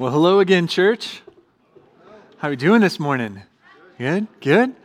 Well, 0.00 0.12
hello 0.12 0.38
again, 0.38 0.68
church. 0.68 1.22
How 2.36 2.46
are 2.46 2.50
we 2.50 2.56
doing 2.56 2.80
this 2.80 3.00
morning? 3.00 3.42
Good, 3.98 4.28
good. 4.40 4.76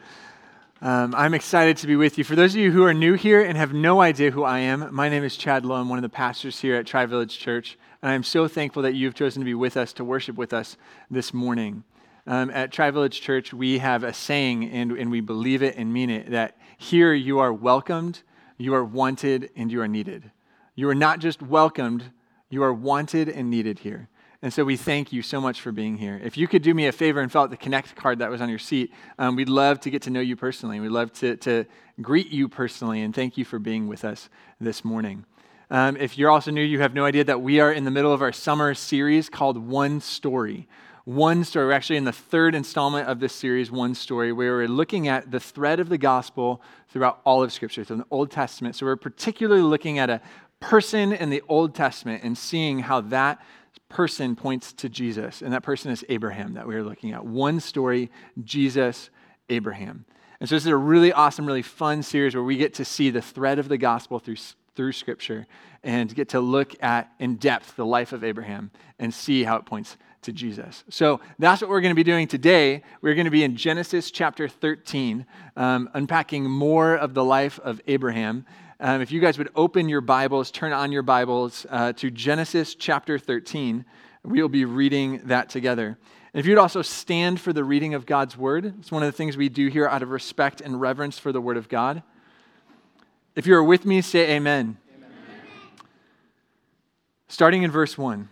Um, 0.81 1.13
I'm 1.13 1.35
excited 1.35 1.77
to 1.77 1.85
be 1.85 1.95
with 1.95 2.17
you. 2.17 2.23
For 2.23 2.35
those 2.35 2.55
of 2.55 2.59
you 2.59 2.71
who 2.71 2.83
are 2.83 2.95
new 2.95 3.13
here 3.13 3.39
and 3.39 3.55
have 3.55 3.73
no 3.73 4.01
idea 4.01 4.31
who 4.31 4.43
I 4.43 4.57
am, 4.57 4.91
my 4.91 5.09
name 5.09 5.23
is 5.23 5.37
Chad 5.37 5.67
Lowe. 5.67 5.75
I'm 5.75 5.87
one 5.87 5.99
of 5.99 6.01
the 6.01 6.09
pastors 6.09 6.59
here 6.59 6.77
at 6.77 6.87
Tri 6.87 7.05
Village 7.05 7.37
Church, 7.37 7.77
and 8.01 8.11
I'm 8.11 8.23
so 8.23 8.47
thankful 8.47 8.81
that 8.81 8.95
you've 8.95 9.13
chosen 9.13 9.41
to 9.41 9.45
be 9.45 9.53
with 9.53 9.77
us 9.77 9.93
to 9.93 10.03
worship 10.03 10.35
with 10.35 10.51
us 10.51 10.77
this 11.11 11.31
morning. 11.31 11.83
Um, 12.25 12.49
at 12.49 12.71
Tri 12.71 12.89
Village 12.89 13.21
Church, 13.21 13.53
we 13.53 13.77
have 13.77 14.03
a 14.03 14.13
saying, 14.13 14.67
and, 14.71 14.93
and 14.93 15.11
we 15.11 15.21
believe 15.21 15.61
it 15.61 15.77
and 15.77 15.93
mean 15.93 16.09
it, 16.09 16.31
that 16.31 16.57
here 16.79 17.13
you 17.13 17.37
are 17.37 17.53
welcomed, 17.53 18.23
you 18.57 18.73
are 18.73 18.83
wanted, 18.83 19.51
and 19.55 19.71
you 19.71 19.79
are 19.79 19.87
needed. 19.87 20.31
You 20.73 20.89
are 20.89 20.95
not 20.95 21.19
just 21.19 21.39
welcomed, 21.39 22.05
you 22.49 22.63
are 22.63 22.73
wanted 22.73 23.29
and 23.29 23.51
needed 23.51 23.77
here. 23.77 24.09
And 24.43 24.51
so 24.53 24.65
we 24.65 24.75
thank 24.75 25.13
you 25.13 25.21
so 25.21 25.39
much 25.39 25.61
for 25.61 25.71
being 25.71 25.97
here. 25.97 26.19
If 26.21 26.37
you 26.37 26.49
could 26.49 26.63
do 26.63 26.73
me 26.73 26.87
a 26.87 26.91
favor 26.91 27.21
and 27.21 27.31
fill 27.31 27.43
out 27.43 27.49
the 27.49 27.55
Connect 27.55 27.95
card 27.95 28.19
that 28.19 28.29
was 28.29 28.41
on 28.41 28.49
your 28.49 28.59
seat, 28.59 28.91
um, 29.17 29.37
we'd 29.37 29.47
love 29.47 29.79
to 29.79 29.89
get 29.89 30.01
to 30.01 30.09
know 30.09 30.19
you 30.19 30.35
personally. 30.35 30.81
We'd 30.81 30.89
love 30.89 31.13
to, 31.13 31.37
to 31.37 31.63
greet 32.01 32.29
you 32.29 32.49
personally 32.49 33.03
and 33.03 33.15
thank 33.15 33.37
you 33.37 33.45
for 33.45 33.57
being 33.57 33.87
with 33.87 34.03
us 34.03 34.27
this 34.59 34.83
morning. 34.83 35.23
Um, 35.71 35.95
if 35.95 36.17
you're 36.17 36.29
also 36.29 36.51
new, 36.51 36.61
you 36.61 36.81
have 36.81 36.93
no 36.93 37.05
idea 37.05 37.23
that 37.23 37.41
we 37.41 37.61
are 37.61 37.71
in 37.71 37.85
the 37.85 37.89
middle 37.89 38.11
of 38.11 38.21
our 38.21 38.33
summer 38.33 38.73
series 38.73 39.29
called 39.29 39.57
One 39.57 40.01
Story. 40.01 40.67
One 41.05 41.45
Story. 41.45 41.67
We're 41.67 41.71
actually 41.71 41.95
in 41.95 42.03
the 42.03 42.11
third 42.11 42.53
installment 42.53 43.07
of 43.07 43.21
this 43.21 43.33
series, 43.33 43.71
One 43.71 43.95
Story, 43.95 44.33
where 44.33 44.57
we're 44.57 44.67
looking 44.67 45.07
at 45.07 45.31
the 45.31 45.39
thread 45.39 45.79
of 45.79 45.87
the 45.87 45.97
gospel 45.97 46.61
throughout 46.89 47.21
all 47.23 47.43
of 47.43 47.53
Scripture, 47.53 47.85
through 47.85 47.95
the 47.95 48.05
Old 48.11 48.29
Testament. 48.29 48.75
So 48.75 48.87
we're 48.87 48.97
particularly 48.97 49.61
looking 49.61 49.99
at 49.99 50.09
a 50.09 50.19
person 50.59 51.13
in 51.13 51.29
the 51.29 51.41
Old 51.47 51.73
Testament 51.75 52.23
and 52.25 52.37
seeing 52.37 52.79
how 52.79 52.99
that 52.99 53.41
person 53.93 54.35
points 54.35 54.73
to 54.73 54.89
Jesus, 54.89 55.41
and 55.41 55.53
that 55.53 55.61
person 55.61 55.91
is 55.91 56.03
Abraham 56.09 56.55
that 56.55 56.67
we 56.67 56.75
are 56.75 56.83
looking 56.83 57.11
at. 57.11 57.23
One 57.23 57.59
story, 57.59 58.09
Jesus, 58.43 59.11
Abraham. 59.49 60.05
And 60.39 60.49
so 60.49 60.55
this 60.55 60.63
is 60.63 60.71
a 60.71 60.75
really 60.75 61.13
awesome, 61.13 61.45
really 61.45 61.61
fun 61.61 62.01
series 62.01 62.33
where 62.33 62.43
we 62.43 62.57
get 62.57 62.73
to 62.75 62.85
see 62.85 63.11
the 63.11 63.21
thread 63.21 63.59
of 63.59 63.69
the 63.69 63.77
gospel 63.77 64.17
through, 64.17 64.37
through 64.75 64.91
Scripture 64.93 65.45
and 65.83 66.13
get 66.13 66.29
to 66.29 66.39
look 66.39 66.75
at 66.81 67.11
in 67.19 67.35
depth 67.35 67.75
the 67.75 67.85
life 67.85 68.13
of 68.13 68.23
Abraham 68.23 68.71
and 68.97 69.13
see 69.13 69.43
how 69.43 69.57
it 69.57 69.65
points 69.65 69.95
to 70.23 70.31
Jesus. 70.31 70.83
So 70.89 71.21
that's 71.37 71.61
what 71.61 71.69
we're 71.69 71.81
going 71.81 71.91
to 71.91 71.95
be 71.95 72.03
doing 72.03 72.27
today. 72.27 72.81
We're 73.01 73.13
going 73.13 73.25
to 73.25 73.31
be 73.31 73.43
in 73.43 73.55
Genesis 73.55 74.09
chapter 74.09 74.47
13, 74.47 75.25
um, 75.55 75.89
unpacking 75.93 76.49
more 76.49 76.95
of 76.95 77.13
the 77.13 77.23
life 77.23 77.59
of 77.59 77.79
Abraham. 77.87 78.45
Um, 78.79 79.01
if 79.01 79.11
you 79.11 79.19
guys 79.19 79.37
would 79.37 79.49
open 79.55 79.87
your 79.87 80.01
Bibles, 80.01 80.49
turn 80.49 80.73
on 80.73 80.91
your 80.91 81.03
Bibles 81.03 81.65
uh, 81.69 81.93
to 81.93 82.09
Genesis 82.09 82.73
chapter 82.73 83.19
13, 83.19 83.85
we'll 84.23 84.49
be 84.49 84.65
reading 84.65 85.21
that 85.25 85.49
together. 85.49 85.97
And 86.33 86.39
if 86.39 86.47
you'd 86.47 86.57
also 86.57 86.81
stand 86.81 87.39
for 87.39 87.53
the 87.53 87.63
reading 87.63 87.93
of 87.93 88.07
God's 88.07 88.35
word, 88.35 88.73
it's 88.79 88.91
one 88.91 89.03
of 89.03 89.07
the 89.07 89.15
things 89.15 89.37
we 89.37 89.47
do 89.47 89.67
here 89.67 89.87
out 89.87 90.01
of 90.01 90.09
respect 90.09 90.59
and 90.59 90.81
reverence 90.81 91.19
for 91.19 91.31
the 91.31 91.39
word 91.39 91.55
of 91.55 91.69
God. 91.69 92.01
If 93.35 93.45
you 93.45 93.55
are 93.55 93.63
with 93.63 93.85
me, 93.85 94.01
say 94.01 94.31
amen. 94.31 94.77
amen. 94.95 95.11
Starting 97.27 97.61
in 97.61 97.69
verse 97.69 97.95
1. 97.95 98.27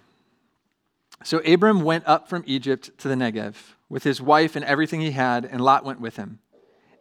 So 1.24 1.38
Abram 1.40 1.82
went 1.82 2.08
up 2.08 2.28
from 2.28 2.44
Egypt 2.48 2.90
to 2.98 3.08
the 3.08 3.16
Negev 3.16 3.56
with 3.90 4.04
his 4.04 4.20
wife 4.20 4.56
and 4.56 4.66
everything 4.66 5.02
he 5.02 5.12
had, 5.12 5.46
and 5.46 5.62
Lot 5.62 5.86
went 5.86 6.02
with 6.02 6.16
him. 6.16 6.40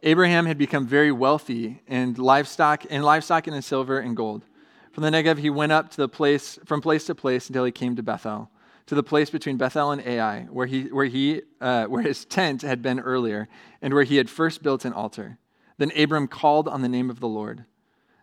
Abraham 0.03 0.47
had 0.47 0.57
become 0.57 0.87
very 0.87 1.11
wealthy 1.11 1.81
in 1.87 2.15
livestock, 2.15 2.85
in 2.85 3.03
livestock 3.03 3.45
and 3.45 3.55
in 3.55 3.61
silver 3.61 3.99
and 3.99 4.17
gold. 4.17 4.43
From 4.91 5.03
the 5.03 5.11
Negev, 5.11 5.37
he 5.37 5.51
went 5.51 5.71
up 5.71 5.89
to 5.91 5.97
the 5.97 6.09
place, 6.09 6.57
from 6.65 6.81
place 6.81 7.05
to 7.05 7.15
place 7.15 7.47
until 7.47 7.65
he 7.65 7.71
came 7.71 7.95
to 7.95 8.03
Bethel, 8.03 8.49
to 8.87 8.95
the 8.95 9.03
place 9.03 9.29
between 9.29 9.57
Bethel 9.57 9.91
and 9.91 10.01
Ai, 10.05 10.47
where, 10.49 10.65
he, 10.65 10.85
where, 10.85 11.05
he, 11.05 11.43
uh, 11.61 11.85
where 11.85 12.01
his 12.01 12.25
tent 12.25 12.63
had 12.63 12.81
been 12.81 12.99
earlier, 12.99 13.47
and 13.81 13.93
where 13.93 14.03
he 14.03 14.17
had 14.17 14.29
first 14.29 14.63
built 14.63 14.85
an 14.85 14.93
altar. 14.93 15.37
Then 15.77 15.91
Abram 15.95 16.27
called 16.27 16.67
on 16.67 16.81
the 16.81 16.89
name 16.89 17.11
of 17.11 17.19
the 17.19 17.27
Lord. 17.27 17.65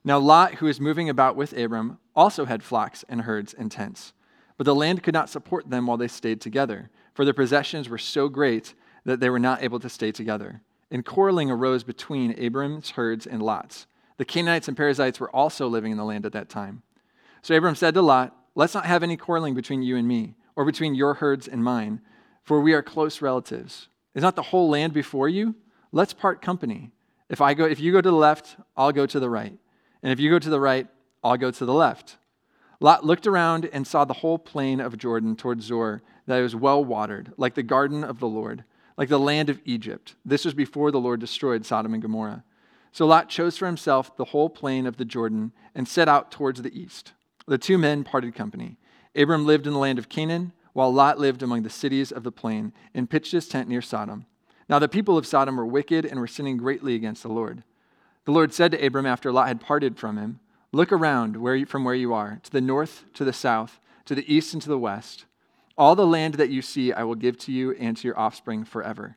Now 0.03 0.19
Lot, 0.19 0.57
who 0.57 0.67
was 0.67 0.81
moving 0.81 1.09
about 1.09 1.37
with 1.37 1.57
Abram, 1.57 1.99
also 2.15 2.45
had 2.45 2.65
flocks 2.65 3.05
and 3.09 3.23
herds 3.23 3.55
and 3.55 3.71
tents. 3.71 4.13
But 4.57 4.65
the 4.65 4.75
land 4.75 5.05
could 5.05 5.15
not 5.15 5.31
support 5.31 5.71
them 5.71 5.87
while 5.87 5.97
they 5.97 6.09
stayed 6.09 6.41
together, 6.41 6.91
for 7.15 7.25
their 7.25 7.35
possessions 7.35 7.89
were 7.89 7.99
so 7.99 8.29
great 8.29 8.75
that 9.05 9.21
they 9.21 9.31
were 9.31 9.39
not 9.39 9.63
able 9.63 9.79
to 9.79 9.89
stay 9.89 10.11
together 10.11 10.61
and 10.91 11.05
quarreling 11.05 11.51
arose 11.51 11.85
between 11.85 12.35
Abram's 12.39 12.91
herds 12.91 13.27
and 13.27 13.43
Lot's. 13.43 13.87
The 14.17 14.25
Canaanites 14.25 14.69
and 14.69 14.77
Perizzites 14.77 15.21
were 15.21 15.35
also 15.35 15.69
living 15.69 15.93
in 15.93 15.99
the 15.99 16.05
land 16.05 16.27
at 16.27 16.33
that 16.33 16.49
time. 16.49 16.83
So 17.43 17.57
Abram 17.57 17.75
said 17.75 17.95
to 17.95 18.03
Lot, 18.03 18.35
Let's 18.55 18.75
not 18.75 18.87
have 18.87 19.03
any 19.03 19.17
quarreling 19.17 19.55
between 19.55 19.83
you 19.83 19.97
and 19.97 20.09
me, 20.09 20.35
or 20.57 20.65
between 20.65 20.95
your 20.95 21.15
herds 21.15 21.47
and 21.47 21.63
mine, 21.63 22.01
for 22.43 22.61
we 22.61 22.73
are 22.73 22.83
close 22.83 23.23
relatives. 23.23 23.89
Is 24.15 24.23
not 24.23 24.35
the 24.35 24.43
whole 24.43 24.69
land 24.69 24.93
before 24.93 25.29
you? 25.29 25.55
Let's 25.93 26.13
part 26.13 26.43
company. 26.43 26.91
If, 27.29 27.41
I 27.41 27.55
go, 27.55 27.65
if 27.67 27.79
you 27.79 27.93
go 27.93 28.01
to 28.01 28.11
the 28.11 28.17
left, 28.17 28.57
I'll 28.77 28.91
go 28.91 29.07
to 29.07 29.21
the 29.21 29.31
right. 29.31 29.57
And 30.03 30.13
if 30.13 30.19
you 30.19 30.31
go 30.31 30.39
to 30.39 30.51
the 30.51 30.59
right, 30.59 30.89
I'll 31.23 31.37
go 31.37 31.51
to 31.51 31.65
the 31.65 31.75
left. 31.75 32.17
Lot 32.81 33.05
looked 33.05 33.27
around 33.27 33.69
and 33.73 33.87
saw 33.87 34.05
the 34.05 34.15
whole 34.15 34.39
plain 34.39 34.81
of 34.81 34.99
Jordan 34.99 35.37
toward 35.37 35.63
Zoar, 35.63 36.03
that 36.27 36.39
it 36.39 36.43
was 36.43 36.57
well 36.57 36.85
watered, 36.85 37.33
like 37.37 37.55
the 37.55 37.63
garden 37.63 38.03
of 38.03 38.19
the 38.19 38.29
Lord 38.29 38.65
like 38.99 39.09
the 39.09 39.19
land 39.19 39.49
of 39.49 39.61
Egypt. 39.65 40.17
This 40.25 40.45
was 40.45 40.55
before 40.55 40.91
the 40.91 41.01
Lord 41.01 41.21
destroyed 41.21 41.65
Sodom 41.65 41.95
and 41.95 42.03
Gomorrah. 42.03 42.43
So 42.91 43.07
Lot 43.07 43.29
chose 43.29 43.57
for 43.57 43.67
himself 43.67 44.15
the 44.17 44.27
whole 44.27 44.51
plain 44.51 44.87
of 44.87 44.97
the 44.97 45.05
Jordan 45.05 45.53
and 45.73 45.87
set 45.87 46.09
out 46.09 46.33
towards 46.33 46.61
the 46.61 46.79
east. 46.79 47.13
The 47.47 47.59
two 47.59 47.79
men 47.79 48.03
parted 48.03 48.35
company. 48.35 48.77
Abram 49.15 49.47
lived 49.47 49.69
in 49.69 49.73
the 49.73 49.79
land 49.79 50.01
of 50.01 50.09
Canaan, 50.09 50.53
while 50.73 50.93
Lot 50.93 51.19
lived 51.19 51.43
among 51.43 51.63
the 51.63 51.71
cities 51.71 52.11
of 52.11 52.25
the 52.25 52.33
plain 52.33 52.73
and 52.93 53.09
pitched 53.09 53.33
his 53.33 53.49
tent 53.49 53.69
near 53.69 53.81
Sodom. 53.81 54.27
Now 54.69 54.81
the 54.81 54.89
people 54.89 55.17
of 55.17 55.27
Sodom 55.27 55.57
were 55.57 55.67
wicked 55.67 56.05
and 56.05 56.19
were 56.19 56.27
sinning 56.27 56.57
greatly 56.57 56.97
against 56.97 57.23
the 57.23 57.29
Lord. 57.29 57.63
The 58.25 58.33
Lord 58.33 58.53
said 58.53 58.73
to 58.73 58.85
Abram 58.85 59.07
after 59.07 59.31
Lot 59.31 59.49
had 59.49 59.61
parted 59.61 59.97
from 59.97 60.19
him, 60.19 60.41
Look 60.73 60.93
around 60.93 61.37
where 61.37 61.55
you, 61.55 61.67
from 61.67 61.85
where 61.85 61.95
you 61.95 62.13
are, 62.13 62.41
to 62.43 62.51
the 62.51 62.61
north, 62.61 63.05
to 63.15 63.25
the 63.25 63.33
south, 63.33 63.81
to 64.05 64.15
the 64.15 64.31
east, 64.33 64.53
and 64.53 64.63
to 64.63 64.69
the 64.69 64.79
west. 64.79 65.25
All 65.79 65.95
the 65.95 66.07
land 66.07 66.35
that 66.35 66.51
you 66.51 66.61
see, 66.61 66.93
I 66.93 67.05
will 67.05 67.15
give 67.15 67.39
to 67.39 67.53
you 67.53 67.71
and 67.71 67.97
to 67.97 68.09
your 68.09 68.19
offspring 68.19 68.65
forever. 68.65 69.17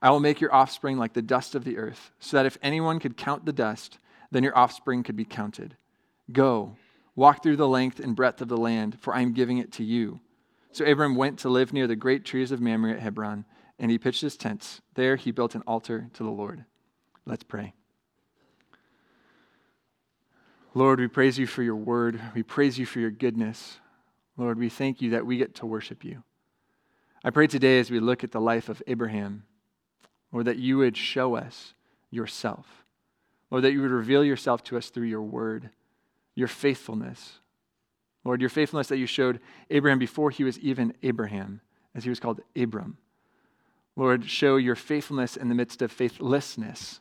I 0.00 0.10
will 0.10 0.20
make 0.20 0.40
your 0.40 0.54
offspring 0.54 0.98
like 0.98 1.14
the 1.14 1.20
dust 1.20 1.56
of 1.56 1.64
the 1.64 1.78
earth, 1.78 2.12
so 2.20 2.36
that 2.36 2.46
if 2.46 2.58
anyone 2.62 3.00
could 3.00 3.16
count 3.16 3.44
the 3.44 3.52
dust, 3.52 3.98
then 4.30 4.44
your 4.44 4.56
offspring 4.56 5.02
could 5.02 5.16
be 5.16 5.24
counted. 5.24 5.76
Go, 6.30 6.76
walk 7.16 7.42
through 7.42 7.56
the 7.56 7.66
length 7.66 7.98
and 7.98 8.14
breadth 8.14 8.40
of 8.40 8.46
the 8.46 8.56
land, 8.56 9.00
for 9.00 9.12
I 9.12 9.22
am 9.22 9.32
giving 9.32 9.58
it 9.58 9.72
to 9.72 9.84
you. 9.84 10.20
So 10.70 10.84
Abram 10.84 11.16
went 11.16 11.40
to 11.40 11.48
live 11.48 11.72
near 11.72 11.88
the 11.88 11.96
great 11.96 12.24
trees 12.24 12.52
of 12.52 12.60
Mamre 12.60 12.92
at 12.92 13.00
Hebron, 13.00 13.44
and 13.78 13.90
he 13.90 13.98
pitched 13.98 14.20
his 14.20 14.36
tents. 14.36 14.80
There 14.94 15.16
he 15.16 15.32
built 15.32 15.56
an 15.56 15.62
altar 15.66 16.08
to 16.12 16.22
the 16.22 16.30
Lord. 16.30 16.64
Let's 17.24 17.42
pray. 17.42 17.74
Lord, 20.72 21.00
we 21.00 21.08
praise 21.08 21.36
you 21.36 21.48
for 21.48 21.64
your 21.64 21.74
word. 21.74 22.20
We 22.34 22.44
praise 22.44 22.78
you 22.78 22.86
for 22.86 23.00
your 23.00 23.10
goodness. 23.10 23.78
Lord, 24.36 24.58
we 24.58 24.68
thank 24.68 25.00
you 25.00 25.10
that 25.10 25.26
we 25.26 25.38
get 25.38 25.54
to 25.56 25.66
worship 25.66 26.04
you. 26.04 26.22
I 27.24 27.30
pray 27.30 27.46
today 27.46 27.78
as 27.78 27.90
we 27.90 28.00
look 28.00 28.22
at 28.22 28.32
the 28.32 28.40
life 28.40 28.68
of 28.68 28.82
Abraham, 28.86 29.44
Lord, 30.32 30.46
that 30.46 30.58
you 30.58 30.78
would 30.78 30.96
show 30.96 31.36
us 31.36 31.74
yourself. 32.10 32.84
Lord, 33.50 33.64
that 33.64 33.72
you 33.72 33.80
would 33.82 33.90
reveal 33.90 34.24
yourself 34.24 34.62
to 34.64 34.76
us 34.76 34.90
through 34.90 35.06
your 35.06 35.22
word, 35.22 35.70
your 36.34 36.48
faithfulness. 36.48 37.40
Lord, 38.24 38.40
your 38.40 38.50
faithfulness 38.50 38.88
that 38.88 38.98
you 38.98 39.06
showed 39.06 39.40
Abraham 39.70 39.98
before 39.98 40.30
he 40.30 40.44
was 40.44 40.58
even 40.58 40.94
Abraham, 41.02 41.60
as 41.94 42.04
he 42.04 42.10
was 42.10 42.20
called 42.20 42.40
Abram. 42.56 42.98
Lord, 43.94 44.28
show 44.28 44.56
your 44.56 44.74
faithfulness 44.74 45.36
in 45.36 45.48
the 45.48 45.54
midst 45.54 45.80
of 45.80 45.90
faithlessness. 45.90 47.00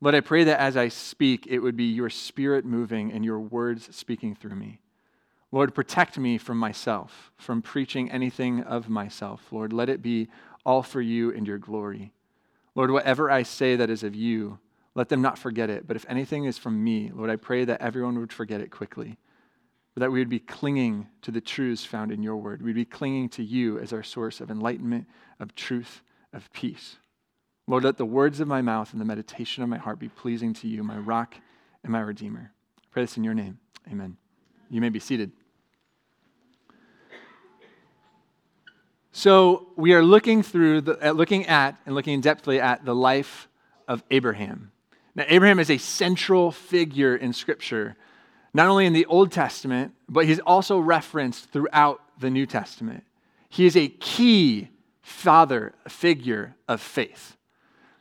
Lord, 0.00 0.14
I 0.14 0.20
pray 0.20 0.44
that 0.44 0.60
as 0.60 0.76
I 0.76 0.88
speak, 0.88 1.46
it 1.48 1.60
would 1.60 1.76
be 1.76 1.84
your 1.84 2.10
spirit 2.10 2.66
moving 2.66 3.10
and 3.10 3.24
your 3.24 3.40
words 3.40 3.94
speaking 3.96 4.34
through 4.34 4.56
me. 4.56 4.80
Lord, 5.54 5.72
protect 5.72 6.18
me 6.18 6.36
from 6.36 6.58
myself, 6.58 7.30
from 7.36 7.62
preaching 7.62 8.10
anything 8.10 8.64
of 8.64 8.88
myself. 8.88 9.52
Lord, 9.52 9.72
let 9.72 9.88
it 9.88 10.02
be 10.02 10.26
all 10.66 10.82
for 10.82 11.00
you 11.00 11.32
and 11.32 11.46
your 11.46 11.58
glory. 11.58 12.12
Lord, 12.74 12.90
whatever 12.90 13.30
I 13.30 13.44
say 13.44 13.76
that 13.76 13.88
is 13.88 14.02
of 14.02 14.16
you, 14.16 14.58
let 14.96 15.10
them 15.10 15.22
not 15.22 15.38
forget 15.38 15.70
it. 15.70 15.86
But 15.86 15.94
if 15.94 16.04
anything 16.08 16.46
is 16.46 16.58
from 16.58 16.82
me, 16.82 17.12
Lord, 17.14 17.30
I 17.30 17.36
pray 17.36 17.64
that 17.66 17.80
everyone 17.80 18.18
would 18.18 18.32
forget 18.32 18.60
it 18.60 18.72
quickly. 18.72 19.16
That 19.94 20.10
we 20.10 20.18
would 20.18 20.28
be 20.28 20.40
clinging 20.40 21.06
to 21.22 21.30
the 21.30 21.40
truths 21.40 21.84
found 21.84 22.10
in 22.10 22.20
your 22.20 22.36
word. 22.36 22.60
We'd 22.60 22.74
be 22.74 22.84
clinging 22.84 23.28
to 23.28 23.44
you 23.44 23.78
as 23.78 23.92
our 23.92 24.02
source 24.02 24.40
of 24.40 24.50
enlightenment, 24.50 25.06
of 25.38 25.54
truth, 25.54 26.02
of 26.32 26.52
peace. 26.52 26.96
Lord, 27.68 27.84
let 27.84 27.96
the 27.96 28.04
words 28.04 28.40
of 28.40 28.48
my 28.48 28.60
mouth 28.60 28.90
and 28.90 29.00
the 29.00 29.04
meditation 29.04 29.62
of 29.62 29.68
my 29.68 29.78
heart 29.78 30.00
be 30.00 30.08
pleasing 30.08 30.52
to 30.54 30.66
you, 30.66 30.82
my 30.82 30.98
rock 30.98 31.36
and 31.84 31.92
my 31.92 32.00
redeemer. 32.00 32.50
I 32.76 32.86
pray 32.90 33.04
this 33.04 33.16
in 33.16 33.22
your 33.22 33.34
name. 33.34 33.60
Amen. 33.88 34.16
You 34.68 34.80
may 34.80 34.88
be 34.88 34.98
seated. 34.98 35.30
So 39.16 39.68
we 39.76 39.94
are 39.94 40.02
looking 40.02 40.42
through, 40.42 40.80
the, 40.80 41.10
uh, 41.10 41.12
looking 41.12 41.46
at, 41.46 41.76
and 41.86 41.94
looking 41.94 42.14
in 42.14 42.20
depthly 42.20 42.58
at 42.58 42.84
the 42.84 42.96
life 42.96 43.48
of 43.86 44.02
Abraham. 44.10 44.72
Now, 45.14 45.24
Abraham 45.28 45.60
is 45.60 45.70
a 45.70 45.78
central 45.78 46.50
figure 46.50 47.14
in 47.14 47.32
Scripture, 47.32 47.94
not 48.52 48.66
only 48.66 48.86
in 48.86 48.92
the 48.92 49.06
Old 49.06 49.30
Testament, 49.30 49.94
but 50.08 50.24
he's 50.24 50.40
also 50.40 50.80
referenced 50.80 51.52
throughout 51.52 52.00
the 52.18 52.28
New 52.28 52.44
Testament. 52.44 53.04
He 53.48 53.66
is 53.66 53.76
a 53.76 53.86
key 53.86 54.70
father 55.00 55.74
figure 55.86 56.56
of 56.66 56.80
faith. 56.80 57.36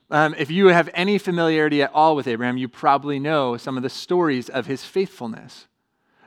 Um, 0.09 0.33
if 0.35 0.49
you 0.49 0.69
have 0.69 0.89
any 0.95 1.19
familiarity 1.19 1.83
at 1.83 1.91
all 1.93 2.15
with 2.15 2.27
Abraham, 2.27 2.57
you 2.57 2.67
probably 2.67 3.19
know 3.19 3.55
some 3.55 3.77
of 3.77 3.83
the 3.83 3.89
stories 3.89 4.49
of 4.49 4.65
his 4.65 4.83
faithfulness. 4.83 5.67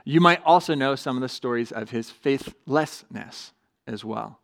You 0.04 0.20
might 0.20 0.44
also 0.44 0.76
know 0.76 0.94
some 0.94 1.16
of 1.16 1.22
the 1.22 1.28
stories 1.28 1.72
of 1.72 1.90
his 1.90 2.08
faithlessness 2.08 3.52
as 3.88 4.04
well. 4.04 4.38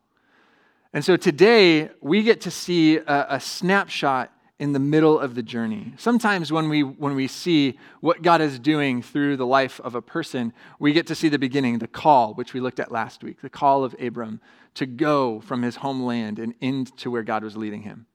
And 0.93 1.05
so 1.05 1.17
today, 1.17 1.89
we 2.01 2.23
get 2.23 2.43
to 2.43 2.51
see 2.51 2.99
a, 2.99 3.27
a 3.31 3.41
snapshot 3.41 4.31
in 4.59 4.73
the 4.73 4.79
middle 4.79 5.19
of 5.19 5.35
the 5.35 5.43
journey. 5.43 5.93
Sometimes 5.97 6.53
when 6.53 6.69
we, 6.69 6.83
when 6.85 7.17
we 7.17 7.27
see 7.27 7.79
what 8.01 8.23
God 8.23 8.41
is 8.41 8.59
doing 8.59 9.03
through 9.03 9.37
the 9.37 9.47
life 9.47 9.81
of 9.81 9.95
a 9.95 10.03
person, 10.03 10.53
we 10.79 10.93
get 10.93 11.09
to 11.09 11.15
see 11.15 11.29
the 11.29 11.39
beginning, 11.39 11.79
the 11.79 11.89
call, 11.89 12.35
which 12.35 12.55
we 12.55 12.61
looked 12.61 12.79
at 12.79 12.93
last 12.93 13.25
week, 13.25 13.41
the 13.41 13.51
call 13.51 13.83
of 13.83 13.97
Abram 13.99 14.41
to 14.75 14.87
go 14.87 15.41
from 15.41 15.63
his 15.63 15.77
homeland 15.77 16.39
and 16.39 16.55
into 16.61 17.11
where 17.11 17.25
God 17.25 17.43
was 17.43 17.57
leading 17.57 17.83
him. 17.83 18.07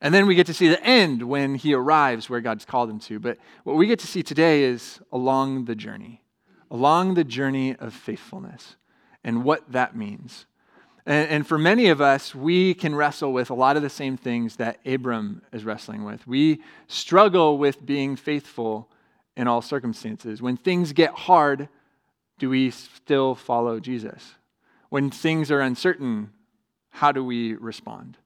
And 0.00 0.14
then 0.14 0.26
we 0.26 0.34
get 0.34 0.46
to 0.46 0.54
see 0.54 0.68
the 0.68 0.82
end 0.82 1.22
when 1.22 1.56
he 1.56 1.74
arrives 1.74 2.30
where 2.30 2.40
God's 2.40 2.64
called 2.64 2.88
him 2.88 3.00
to. 3.00 3.20
But 3.20 3.36
what 3.64 3.76
we 3.76 3.86
get 3.86 3.98
to 3.98 4.06
see 4.06 4.22
today 4.22 4.62
is 4.62 5.00
along 5.12 5.66
the 5.66 5.74
journey, 5.74 6.22
along 6.70 7.14
the 7.14 7.24
journey 7.24 7.76
of 7.76 7.92
faithfulness 7.92 8.76
and 9.22 9.44
what 9.44 9.70
that 9.70 9.94
means. 9.94 10.46
And, 11.06 11.28
and, 11.30 11.46
for 11.46 11.58
many 11.58 11.88
of 11.88 12.00
us, 12.00 12.34
we 12.34 12.74
can 12.74 12.94
wrestle 12.94 13.32
with 13.32 13.50
a 13.50 13.54
lot 13.54 13.76
of 13.76 13.82
the 13.82 13.90
same 13.90 14.16
things 14.16 14.56
that 14.56 14.78
Abram 14.84 15.42
is 15.52 15.64
wrestling 15.64 16.04
with. 16.04 16.26
We 16.26 16.62
struggle 16.88 17.56
with 17.58 17.84
being 17.84 18.16
faithful 18.16 18.88
in 19.36 19.48
all 19.48 19.62
circumstances. 19.62 20.42
When 20.42 20.56
things 20.56 20.92
get 20.92 21.10
hard, 21.10 21.68
do 22.38 22.50
we 22.50 22.70
still 22.70 23.34
follow 23.34 23.80
Jesus? 23.80 24.34
When 24.90 25.10
things 25.10 25.50
are 25.50 25.60
uncertain, 25.60 26.30
how 26.90 27.12
do 27.12 27.24
we 27.24 27.54
respond? 27.54 28.18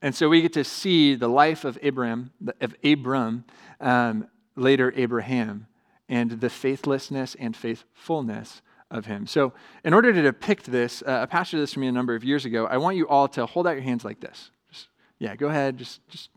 And 0.00 0.14
so 0.14 0.28
we 0.28 0.42
get 0.42 0.52
to 0.54 0.64
see 0.64 1.14
the 1.14 1.28
life 1.28 1.64
of 1.64 1.78
Abram, 1.82 2.30
of 2.60 2.74
Abram, 2.84 3.44
um, 3.80 4.28
later 4.54 4.92
Abraham, 4.96 5.66
and 6.08 6.30
the 6.30 6.50
faithlessness 6.50 7.34
and 7.38 7.56
faithfulness 7.56 8.62
of 8.94 9.06
him. 9.06 9.26
So, 9.26 9.52
in 9.84 9.92
order 9.92 10.12
to 10.12 10.22
depict 10.22 10.66
this, 10.66 11.02
uh, 11.02 11.20
a 11.22 11.26
pastor 11.26 11.56
did 11.56 11.64
this 11.64 11.74
for 11.74 11.80
me 11.80 11.88
a 11.88 11.92
number 11.92 12.14
of 12.14 12.24
years 12.24 12.44
ago. 12.44 12.66
I 12.66 12.78
want 12.78 12.96
you 12.96 13.08
all 13.08 13.26
to 13.28 13.44
hold 13.44 13.66
out 13.66 13.72
your 13.72 13.82
hands 13.82 14.04
like 14.04 14.20
this. 14.20 14.50
Just, 14.70 14.88
yeah, 15.18 15.34
go 15.34 15.48
ahead. 15.48 15.76
Just, 15.76 16.08
just 16.08 16.30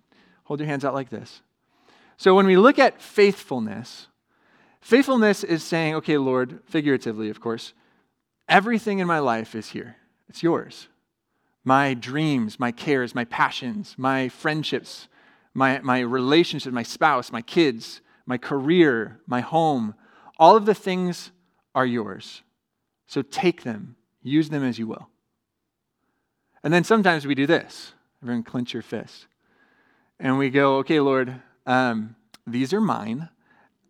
hold 0.44 0.60
your 0.60 0.68
hands 0.68 0.84
out 0.84 0.96
like 0.96 1.10
this. 1.10 1.42
So, 2.18 2.36
when 2.36 2.48
we 2.48 2.58
look 2.58 2.80
at 2.80 3.00
faithfulness, 3.00 4.08
faithfulness 4.82 5.44
is 5.44 5.64
saying, 5.64 5.96
okay, 5.96 6.18
Lord, 6.18 6.60
figuratively, 6.66 7.30
of 7.30 7.40
course, 7.40 7.74
everything 8.50 9.00
in 9.00 9.08
my 9.08 9.20
life 9.20 9.54
is 9.54 9.70
here. 9.70 9.96
It's 10.28 10.42
yours. 10.42 10.88
My 11.64 11.94
dreams, 11.94 12.60
my 12.60 12.72
cares, 12.72 13.14
my 13.14 13.26
passions, 13.26 13.94
my 13.98 14.30
friendships, 14.30 15.08
my, 15.54 15.80
my 15.84 16.00
relationship, 16.00 16.74
my 16.74 16.84
spouse, 16.84 17.32
my 17.32 17.44
kids, 17.44 18.02
my 18.26 18.38
career, 18.38 19.20
my 19.28 19.42
home, 19.42 19.94
all 20.40 20.56
of 20.56 20.66
the 20.66 20.74
things 20.74 21.32
are 21.76 21.86
yours. 21.86 22.42
So 23.08 23.22
take 23.22 23.64
them, 23.64 23.96
use 24.22 24.50
them 24.50 24.64
as 24.64 24.78
you 24.78 24.88
will. 24.88 25.10
And 26.64 26.74
then 26.74 26.84
sometimes 26.84 27.26
we 27.26 27.36
do 27.36 27.48
this. 27.48 27.94
Everyone 28.22 28.44
clench 28.44 28.74
your 28.74 28.84
fist. 28.84 29.28
And 30.20 30.38
we 30.38 30.50
go, 30.50 30.78
okay, 30.78 31.00
Lord, 31.00 31.42
um, 31.66 32.16
these 32.46 32.74
are 32.74 32.82
mine. 32.82 33.30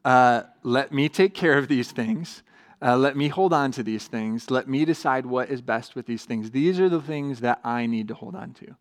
Uh, 0.06 0.44
let 0.64 0.92
me 0.92 1.10
take 1.10 1.34
care 1.34 1.58
of 1.58 1.68
these 1.68 1.92
things. 1.92 2.44
Uh, 2.82 2.96
let 2.96 3.18
me 3.18 3.28
hold 3.28 3.54
on 3.54 3.72
to 3.72 3.82
these 3.82 4.08
things. 4.08 4.52
Let 4.52 4.68
me 4.68 4.86
decide 4.86 5.26
what 5.26 5.50
is 5.50 5.62
best 5.62 5.96
with 5.96 6.06
these 6.06 6.26
things. 6.26 6.52
These 6.52 6.80
are 6.80 6.90
the 6.90 7.02
things 7.02 7.40
that 7.40 7.60
I 7.64 7.88
need 7.88 8.08
to 8.10 8.14
hold 8.14 8.36
on 8.36 8.54
to. 8.56 8.76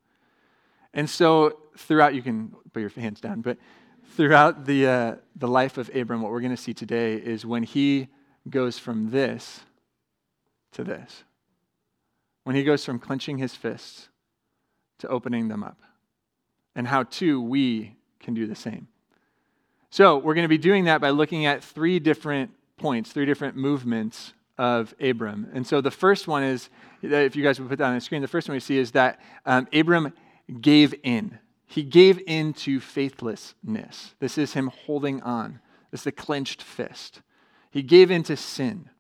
And 0.93 1.09
so, 1.09 1.59
throughout, 1.77 2.15
you 2.15 2.23
can 2.23 2.55
put 2.73 2.81
your 2.81 2.91
hands 2.91 3.21
down, 3.21 3.41
but 3.41 3.59
throughout 4.15 4.67
the, 4.67 4.87
uh, 4.87 5.15
the 5.37 5.49
life 5.49 5.79
of 5.79 5.91
Abram, 5.95 6.23
what 6.23 6.33
we're 6.33 6.41
going 6.41 6.57
to 6.57 6.63
see 6.63 6.75
today 6.75 7.15
is 7.15 7.47
when 7.47 7.63
he 7.63 8.09
goes 8.49 8.79
from 8.79 9.11
this 9.11 9.61
to 10.77 10.85
this. 10.85 11.25
When 12.45 12.55
he 12.55 12.65
goes 12.65 12.85
from 12.85 12.99
clenching 12.99 13.39
his 13.39 13.55
fists 13.55 14.09
to 14.99 15.09
opening 15.09 15.49
them 15.49 15.63
up. 15.63 15.79
And 16.75 16.87
how, 16.87 17.03
too, 17.03 17.41
we 17.41 17.97
can 18.21 18.35
do 18.35 18.47
the 18.47 18.55
same. 18.55 18.89
So, 19.91 20.19
we're 20.19 20.35
going 20.35 20.45
to 20.45 20.49
be 20.49 20.59
doing 20.59 20.85
that 20.85 21.01
by 21.01 21.11
looking 21.11 21.47
at 21.47 21.65
three 21.65 21.99
different 21.99 22.51
points, 22.77 23.13
three 23.13 23.25
different 23.25 23.57
movements 23.57 24.33
of 24.59 24.95
Abram. 25.01 25.49
And 25.53 25.67
so, 25.67 25.81
the 25.81 25.91
first 25.91 26.29
one 26.29 26.43
is, 26.43 26.69
if 27.03 27.35
you 27.35 27.43
guys 27.43 27.59
would 27.59 27.69
put 27.69 27.79
that 27.79 27.89
on 27.89 27.95
the 27.95 28.01
screen, 28.01 28.23
the 28.23 28.29
first 28.29 28.49
one 28.49 28.55
we 28.55 28.61
see 28.61 28.79
is 28.79 28.93
that 28.93 29.21
um, 29.45 29.67
Abram 29.73 30.13
gave 30.61 30.95
in. 31.03 31.39
He 31.67 31.83
gave 31.83 32.21
in 32.27 32.53
to 32.55 32.79
faithlessness. 32.79 34.15
This 34.21 34.39
is 34.39 34.53
him 34.53 34.71
holding 34.85 35.23
on. 35.23 35.61
This 35.91 36.01
is 36.01 36.05
the 36.05 36.13
clenched 36.13 36.63
fist. 36.63 37.23
He 37.71 37.83
gave 37.83 38.11
in 38.11 38.23
to 38.25 38.37
sin. 38.37 38.91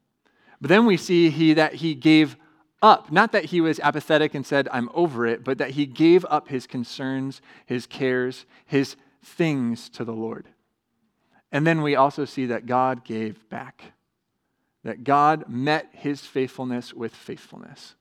But 0.61 0.69
then 0.69 0.87
we 0.87 0.97
see 0.97 1.31
he, 1.31 1.55
that 1.55 1.75
he 1.75 1.94
gave 1.94 2.37
up. 2.82 3.11
Not 3.11 3.32
that 3.32 3.47
he 3.47 3.61
was 3.61 3.81
apathetic 3.81 4.35
and 4.35 4.47
said, 4.47 4.69
I'm 4.73 4.91
over 4.94 5.26
it, 5.26 5.44
but 5.44 5.58
that 5.58 5.70
he 5.70 5.87
gave 5.87 6.25
up 6.29 6.49
his 6.49 6.67
concerns, 6.67 7.41
his 7.67 7.87
cares, 7.87 8.47
his 8.64 8.97
things 9.23 9.88
to 9.91 10.05
the 10.05 10.12
Lord. 10.12 10.49
And 11.53 11.67
then 11.67 11.82
we 11.82 11.97
also 11.97 12.25
see 12.25 12.47
that 12.47 12.67
God 12.67 13.05
gave 13.05 13.49
back, 13.49 13.82
that 14.85 15.05
God 15.05 15.49
met 15.49 15.88
his 15.93 16.20
faithfulness 16.20 16.93
with 16.93 17.14
faithfulness, 17.14 17.94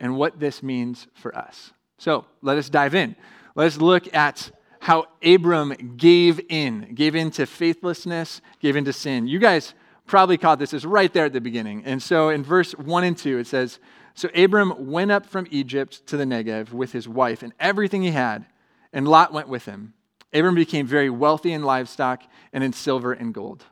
and 0.00 0.16
what 0.16 0.40
this 0.40 0.62
means 0.62 1.06
for 1.14 1.36
us. 1.36 1.72
So 1.98 2.26
let 2.40 2.58
us 2.58 2.68
dive 2.68 2.94
in. 2.94 3.14
Let's 3.54 3.76
look 3.76 4.12
at 4.14 4.50
how 4.80 5.06
Abram 5.22 5.94
gave 5.96 6.40
in, 6.48 6.94
gave 6.94 7.14
in 7.14 7.30
to 7.32 7.46
faithlessness, 7.46 8.40
gave 8.58 8.74
in 8.74 8.84
to 8.84 8.92
sin. 8.92 9.28
You 9.28 9.38
guys 9.38 9.74
probably 10.06 10.36
caught 10.38 10.58
this. 10.58 10.72
It's 10.72 10.84
right 10.84 11.12
there 11.12 11.26
at 11.26 11.32
the 11.32 11.40
beginning. 11.40 11.82
And 11.84 12.02
so 12.02 12.28
in 12.28 12.42
verse 12.42 12.72
1 12.72 13.04
and 13.04 13.16
2, 13.16 13.38
it 13.38 13.46
says 13.46 13.78
So 14.14 14.28
Abram 14.34 14.90
went 14.90 15.10
up 15.10 15.26
from 15.26 15.46
Egypt 15.50 16.06
to 16.08 16.16
the 16.16 16.24
Negev 16.24 16.72
with 16.72 16.92
his 16.92 17.08
wife 17.08 17.42
and 17.42 17.52
everything 17.58 18.02
he 18.02 18.10
had, 18.10 18.46
and 18.92 19.06
Lot 19.08 19.32
went 19.32 19.48
with 19.48 19.64
him. 19.64 19.94
Abram 20.32 20.54
became 20.54 20.86
very 20.86 21.10
wealthy 21.10 21.52
in 21.52 21.62
livestock 21.62 22.22
and 22.52 22.64
in 22.64 22.72
silver 22.72 23.12
and 23.12 23.34
gold. 23.34 23.64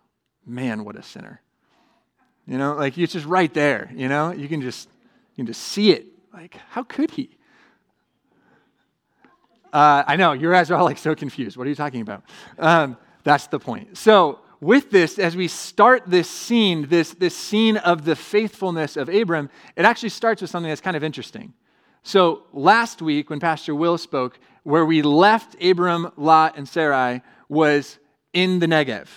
Man, 0.46 0.84
what 0.84 0.96
a 0.96 1.02
sinner. 1.02 1.40
You 2.46 2.58
know, 2.58 2.74
like 2.74 2.98
it's 2.98 3.12
just 3.12 3.26
right 3.26 3.52
there, 3.52 3.90
you 3.94 4.08
know? 4.08 4.32
You 4.32 4.48
can 4.48 4.60
just 4.60 4.88
you 5.34 5.44
can 5.44 5.46
just 5.46 5.62
see 5.62 5.92
it. 5.92 6.06
Like, 6.32 6.56
how 6.70 6.82
could 6.82 7.10
he? 7.10 7.30
Uh, 9.72 10.02
I 10.06 10.16
know, 10.16 10.32
your 10.32 10.54
eyes 10.54 10.70
are 10.70 10.74
all 10.74 10.84
like 10.84 10.98
so 10.98 11.14
confused. 11.14 11.56
What 11.56 11.66
are 11.66 11.70
you 11.70 11.76
talking 11.76 12.00
about? 12.00 12.24
Um, 12.58 12.96
that's 13.22 13.46
the 13.46 13.60
point. 13.60 13.96
So 13.96 14.40
with 14.60 14.90
this, 14.90 15.18
as 15.18 15.36
we 15.36 15.48
start 15.48 16.02
this 16.06 16.28
scene, 16.28 16.86
this, 16.88 17.14
this 17.14 17.36
scene 17.36 17.76
of 17.78 18.04
the 18.04 18.14
faithfulness 18.14 18.96
of 18.96 19.08
Abram, 19.08 19.48
it 19.76 19.84
actually 19.84 20.10
starts 20.10 20.42
with 20.42 20.50
something 20.50 20.68
that's 20.68 20.80
kind 20.80 20.96
of 20.96 21.04
interesting. 21.04 21.54
So 22.02 22.44
last 22.52 23.02
week, 23.02 23.30
when 23.30 23.40
Pastor 23.40 23.74
Will 23.74 23.98
spoke, 23.98 24.38
where 24.62 24.84
we 24.84 25.02
left 25.02 25.62
Abram, 25.62 26.12
Lot, 26.16 26.56
and 26.56 26.68
Sarai 26.68 27.22
was 27.48 27.98
in 28.32 28.58
the 28.58 28.66
Negev. 28.66 29.08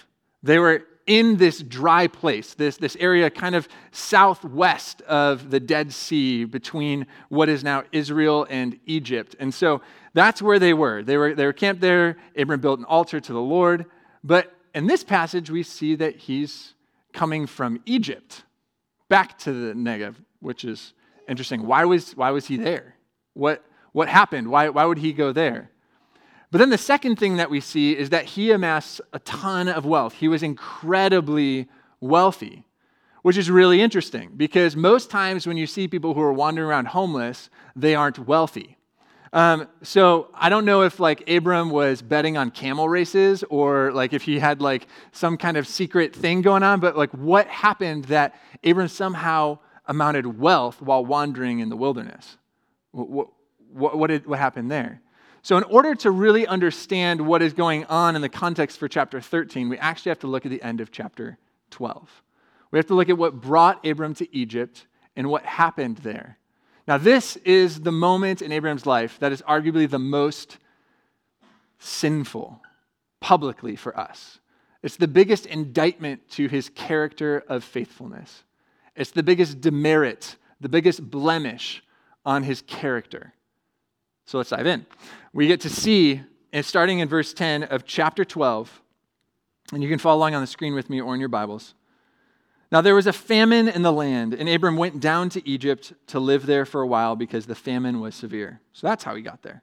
They 0.42 0.60
were 0.60 0.84
in 1.06 1.36
this 1.36 1.62
dry 1.62 2.08
place, 2.08 2.54
this, 2.54 2.78
this 2.78 2.96
area 2.98 3.30
kind 3.30 3.56
of 3.56 3.68
southwest 3.92 5.02
of 5.02 5.50
the 5.50 5.60
Dead 5.60 5.92
Sea 5.92 6.46
between 6.46 7.06
what 7.28 7.50
is 7.50 7.64
now 7.64 7.84
Israel 7.92 8.48
and 8.50 8.80
Egypt. 8.86 9.36
And 9.40 9.54
so 9.54 9.82
that's 10.14 10.42
where 10.42 10.60
they 10.60 10.74
were. 10.74 11.04
They 11.04 11.18
were, 11.18 11.36
they 11.36 11.46
were 11.46 11.54
camped 11.54 11.82
there. 11.82 12.18
Abram 12.38 12.62
built 12.62 12.80
an 12.80 12.86
altar 12.86 13.20
to 13.20 13.34
the 13.34 13.42
Lord. 13.42 13.86
But 14.24 14.54
in 14.74 14.88
this 14.88 15.04
passage, 15.04 15.50
we 15.50 15.64
see 15.64 15.96
that 15.96 16.16
he's 16.16 16.74
coming 17.14 17.46
from 17.46 17.82
Egypt 17.86 18.44
back 19.08 19.38
to 19.40 19.54
the 19.54 19.74
Negev, 19.74 20.16
which 20.40 20.66
is 20.66 20.94
interesting. 21.28 21.68
Why 21.68 21.86
was, 21.86 22.16
why 22.18 22.32
was 22.32 22.48
he 22.48 22.58
there? 22.58 22.96
What, 23.34 23.64
what 23.92 24.10
happened? 24.10 24.50
Why, 24.50 24.70
why 24.70 24.86
would 24.86 24.98
he 24.98 25.14
go 25.14 25.32
there? 25.32 25.70
But 26.52 26.60
then 26.60 26.70
the 26.70 26.78
second 26.78 27.18
thing 27.18 27.38
that 27.38 27.50
we 27.50 27.60
see 27.60 27.98
is 27.98 28.10
that 28.12 28.26
he 28.26 28.52
amassed 28.52 29.02
a 29.12 29.20
ton 29.20 29.68
of 29.68 29.86
wealth. 29.86 30.14
He 30.14 30.28
was 30.28 30.44
incredibly 30.44 31.68
wealthy, 32.00 32.66
which 33.24 33.38
is 33.38 33.50
really 33.50 33.82
interesting 33.82 34.32
because 34.38 34.76
most 34.76 35.10
times 35.10 35.48
when 35.48 35.58
you 35.58 35.66
see 35.66 35.88
people 35.88 36.14
who 36.14 36.22
are 36.22 36.34
wandering 36.34 36.68
around 36.68 36.88
homeless, 36.88 37.50
they 37.76 37.96
aren't 37.96 38.20
wealthy. 38.20 38.78
Um, 39.34 39.68
so 39.82 40.30
I 40.36 40.50
don't 40.50 40.64
know 40.64 40.84
if 40.84 41.00
like 41.00 41.28
Abram 41.28 41.72
was 41.72 42.04
betting 42.04 42.38
on 42.38 42.52
camel 42.52 42.88
races 42.88 43.44
or 43.50 43.92
like 43.92 44.14
if 44.14 44.22
he 44.22 44.38
had 44.38 44.62
like 44.62 44.88
some 45.12 45.38
kind 45.38 45.58
of 45.58 45.68
secret 45.68 46.16
thing 46.16 46.44
going 46.44 46.62
on, 46.62 46.80
but 46.80 46.96
like 46.96 47.10
what 47.12 47.48
happened 47.48 48.06
that 48.06 48.36
Abram 48.64 48.88
somehow 48.88 49.58
amounted 49.88 50.40
wealth 50.40 50.82
while 50.84 51.04
wandering 51.04 51.60
in 51.60 51.70
the 51.70 51.76
wilderness? 51.76 52.38
What, 52.92 53.30
what, 53.72 53.98
what, 53.98 54.08
did, 54.08 54.28
what 54.28 54.38
happened 54.38 54.70
there? 54.70 55.02
So, 55.42 55.58
in 55.58 55.64
order 55.64 55.94
to 55.96 56.12
really 56.12 56.48
understand 56.48 57.20
what 57.20 57.42
is 57.42 57.52
going 57.52 57.84
on 57.86 58.16
in 58.16 58.22
the 58.22 58.30
context 58.30 58.78
for 58.78 58.88
chapter 58.88 59.20
13, 59.20 59.68
we 59.68 59.78
actually 59.78 60.12
have 60.12 60.20
to 60.20 60.28
look 60.28 60.46
at 60.46 60.52
the 60.52 60.62
end 60.62 60.80
of 60.80 60.90
chapter 60.90 61.38
12. 61.72 62.24
We 62.72 62.80
have 62.80 62.86
to 62.86 62.94
look 62.94 63.10
at 63.10 63.18
what 63.18 63.42
brought 63.42 63.86
Abram 63.86 64.14
to 64.16 64.36
Egypt 64.36 64.86
and 65.18 65.28
what 65.28 65.44
happened 65.44 65.98
there. 65.98 66.38
Now, 66.88 66.98
this 66.98 67.38
is 67.38 67.82
the 67.82 67.92
moment 67.92 68.42
in 68.42 68.52
Abraham's 68.52 68.86
life 68.86 69.18
that 69.20 69.32
is 69.32 69.42
arguably 69.44 69.90
the 69.90 70.00
most 70.00 70.58
sinful 71.80 72.62
publicly 73.22 73.76
for 73.76 73.98
us. 73.98 74.40
It's 74.82 74.98
the 74.98 75.08
biggest 75.08 75.46
indictment 75.46 76.30
to 76.32 76.48
his 76.48 76.70
character 76.70 77.44
of 77.48 77.64
faithfulness. 77.64 78.44
It's 78.96 79.12
the 79.12 79.24
biggest 79.24 79.62
demerit, 79.62 80.36
the 80.60 80.68
biggest 80.68 81.10
blemish 81.10 81.82
on 82.26 82.44
his 82.44 82.62
character. 82.62 83.34
So 84.26 84.38
let's 84.38 84.50
dive 84.50 84.68
in. 84.68 84.86
We 85.32 85.48
get 85.48 85.62
to 85.62 85.70
see, 85.70 86.22
eh, 86.52 86.62
starting 86.62 87.00
in 87.00 87.08
verse 87.08 87.34
10 87.34 87.64
of 87.64 87.86
chapter 87.86 88.26
12, 88.26 88.82
and 89.72 89.82
you 89.82 89.90
can 89.90 90.00
follow 90.00 90.18
along 90.18 90.36
on 90.36 90.42
the 90.42 90.48
screen 90.48 90.76
with 90.76 90.90
me 90.90 91.00
or 91.00 91.14
in 91.14 91.20
your 91.20 91.30
Bibles. 91.30 91.74
Now 92.74 92.82
there 92.82 92.96
was 92.96 93.06
a 93.06 93.14
famine 93.14 93.68
in 93.68 93.84
the 93.84 93.92
land, 93.92 94.34
and 94.34 94.50
Abram 94.50 94.78
went 94.78 95.00
down 95.00 95.30
to 95.30 95.48
Egypt 95.48 95.94
to 96.08 96.20
live 96.20 96.48
there 96.48 96.66
for 96.66 96.82
a 96.82 96.88
while 96.88 97.16
because 97.16 97.46
the 97.46 97.54
famine 97.54 98.00
was 98.00 98.16
severe. 98.16 98.62
So 98.74 98.88
that's 98.88 99.04
how 99.04 99.14
he 99.14 99.22
got 99.22 99.44
there. 99.44 99.62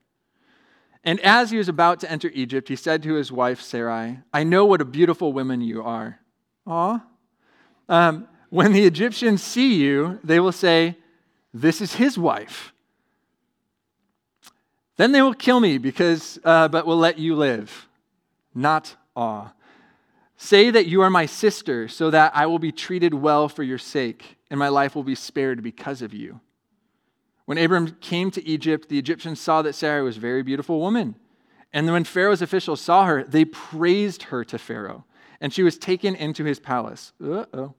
And 1.02 1.18
as 1.18 1.50
he 1.50 1.58
was 1.58 1.68
about 1.68 1.98
to 2.00 2.10
enter 2.10 2.30
Egypt, 2.32 2.68
he 2.68 2.76
said 2.76 3.02
to 3.02 3.14
his 3.14 3.32
wife 3.32 3.60
Sarai, 3.60 4.20
I 4.32 4.44
know 4.44 4.64
what 4.64 4.80
a 4.80 4.84
beautiful 4.84 5.32
woman 5.32 5.60
you 5.60 5.82
are. 5.82 6.20
Aw. 6.68 7.04
Um, 7.88 8.28
when 8.48 8.72
the 8.72 8.84
Egyptians 8.84 9.42
see 9.42 9.74
you, 9.74 10.20
they 10.22 10.38
will 10.38 10.52
say, 10.52 10.96
This 11.52 11.80
is 11.80 11.94
his 11.94 12.16
wife. 12.16 12.72
Then 14.98 15.10
they 15.10 15.22
will 15.22 15.34
kill 15.34 15.58
me, 15.58 15.78
because, 15.78 16.38
uh, 16.44 16.68
but 16.68 16.86
will 16.86 16.98
let 16.98 17.18
you 17.18 17.34
live. 17.34 17.88
Not 18.54 18.94
awe. 19.16 19.50
Say 20.42 20.70
that 20.70 20.86
you 20.86 21.02
are 21.02 21.10
my 21.10 21.26
sister, 21.26 21.86
so 21.86 22.08
that 22.08 22.32
I 22.34 22.46
will 22.46 22.58
be 22.58 22.72
treated 22.72 23.12
well 23.12 23.46
for 23.46 23.62
your 23.62 23.76
sake, 23.76 24.38
and 24.48 24.58
my 24.58 24.68
life 24.68 24.94
will 24.94 25.04
be 25.04 25.14
spared 25.14 25.62
because 25.62 26.00
of 26.00 26.14
you. 26.14 26.40
When 27.44 27.58
Abram 27.58 27.98
came 28.00 28.30
to 28.30 28.48
Egypt, 28.48 28.88
the 28.88 28.98
Egyptians 28.98 29.38
saw 29.38 29.60
that 29.60 29.74
Sarah 29.74 30.02
was 30.02 30.16
a 30.16 30.20
very 30.20 30.42
beautiful 30.42 30.80
woman. 30.80 31.16
And 31.74 31.86
when 31.92 32.04
Pharaoh's 32.04 32.40
officials 32.40 32.80
saw 32.80 33.04
her, 33.04 33.22
they 33.22 33.44
praised 33.44 34.22
her 34.24 34.42
to 34.44 34.56
Pharaoh, 34.56 35.04
and 35.42 35.52
she 35.52 35.62
was 35.62 35.76
taken 35.76 36.14
into 36.14 36.44
his 36.44 36.58
palace. 36.58 37.12
Uh-oh. 37.22 37.74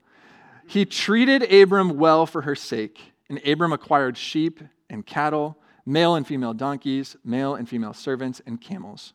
He 0.68 0.86
treated 0.86 1.51
Abram 1.51 1.98
well 1.98 2.27
for 2.27 2.44
her 2.44 2.56
sake, 2.56 3.13
and 3.27 3.44
Abram 3.44 3.74
acquired 3.74 4.18
sheep 4.18 4.62
and 4.88 5.03
cattle, 5.03 5.58
male 5.84 6.13
and 6.13 6.27
female 6.27 6.53
donkeys, 6.53 7.18
male 7.25 7.56
and 7.56 7.68
female 7.68 7.96
servants, 7.96 8.39
and 8.46 8.62
camels. 8.62 9.13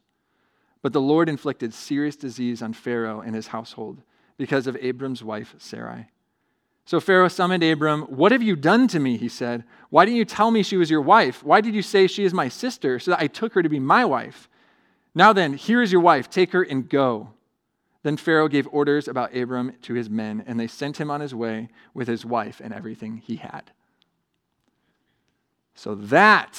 But 0.86 0.92
the 0.92 1.00
Lord 1.00 1.28
inflicted 1.28 1.74
serious 1.74 2.14
disease 2.14 2.62
on 2.62 2.72
Pharaoh 2.72 3.20
and 3.20 3.34
his 3.34 3.48
household 3.48 4.02
because 4.36 4.68
of 4.68 4.76
Abram's 4.76 5.20
wife 5.20 5.56
Sarai. 5.58 6.06
So 6.84 7.00
Pharaoh 7.00 7.26
summoned 7.26 7.64
Abram. 7.64 8.02
What 8.02 8.30
have 8.30 8.40
you 8.40 8.54
done 8.54 8.86
to 8.86 9.00
me? 9.00 9.16
He 9.16 9.28
said. 9.28 9.64
Why 9.90 10.04
didn't 10.04 10.18
you 10.18 10.24
tell 10.24 10.52
me 10.52 10.62
she 10.62 10.76
was 10.76 10.88
your 10.88 11.00
wife? 11.00 11.42
Why 11.42 11.60
did 11.60 11.74
you 11.74 11.82
say 11.82 12.06
she 12.06 12.22
is 12.22 12.32
my 12.32 12.48
sister 12.48 13.00
so 13.00 13.10
that 13.10 13.20
I 13.20 13.26
took 13.26 13.54
her 13.54 13.64
to 13.64 13.68
be 13.68 13.80
my 13.80 14.04
wife? 14.04 14.48
Now 15.12 15.32
then, 15.32 15.54
here 15.54 15.82
is 15.82 15.90
your 15.90 16.02
wife. 16.02 16.30
Take 16.30 16.52
her 16.52 16.62
and 16.62 16.88
go. 16.88 17.30
Then 18.04 18.16
Pharaoh 18.16 18.46
gave 18.46 18.68
orders 18.70 19.08
about 19.08 19.34
Abram 19.34 19.72
to 19.82 19.94
his 19.94 20.08
men, 20.08 20.44
and 20.46 20.60
they 20.60 20.68
sent 20.68 21.00
him 21.00 21.10
on 21.10 21.20
his 21.20 21.34
way 21.34 21.68
with 21.94 22.06
his 22.06 22.24
wife 22.24 22.60
and 22.62 22.72
everything 22.72 23.16
he 23.16 23.38
had. 23.38 23.72
So 25.74 25.96
that 25.96 26.56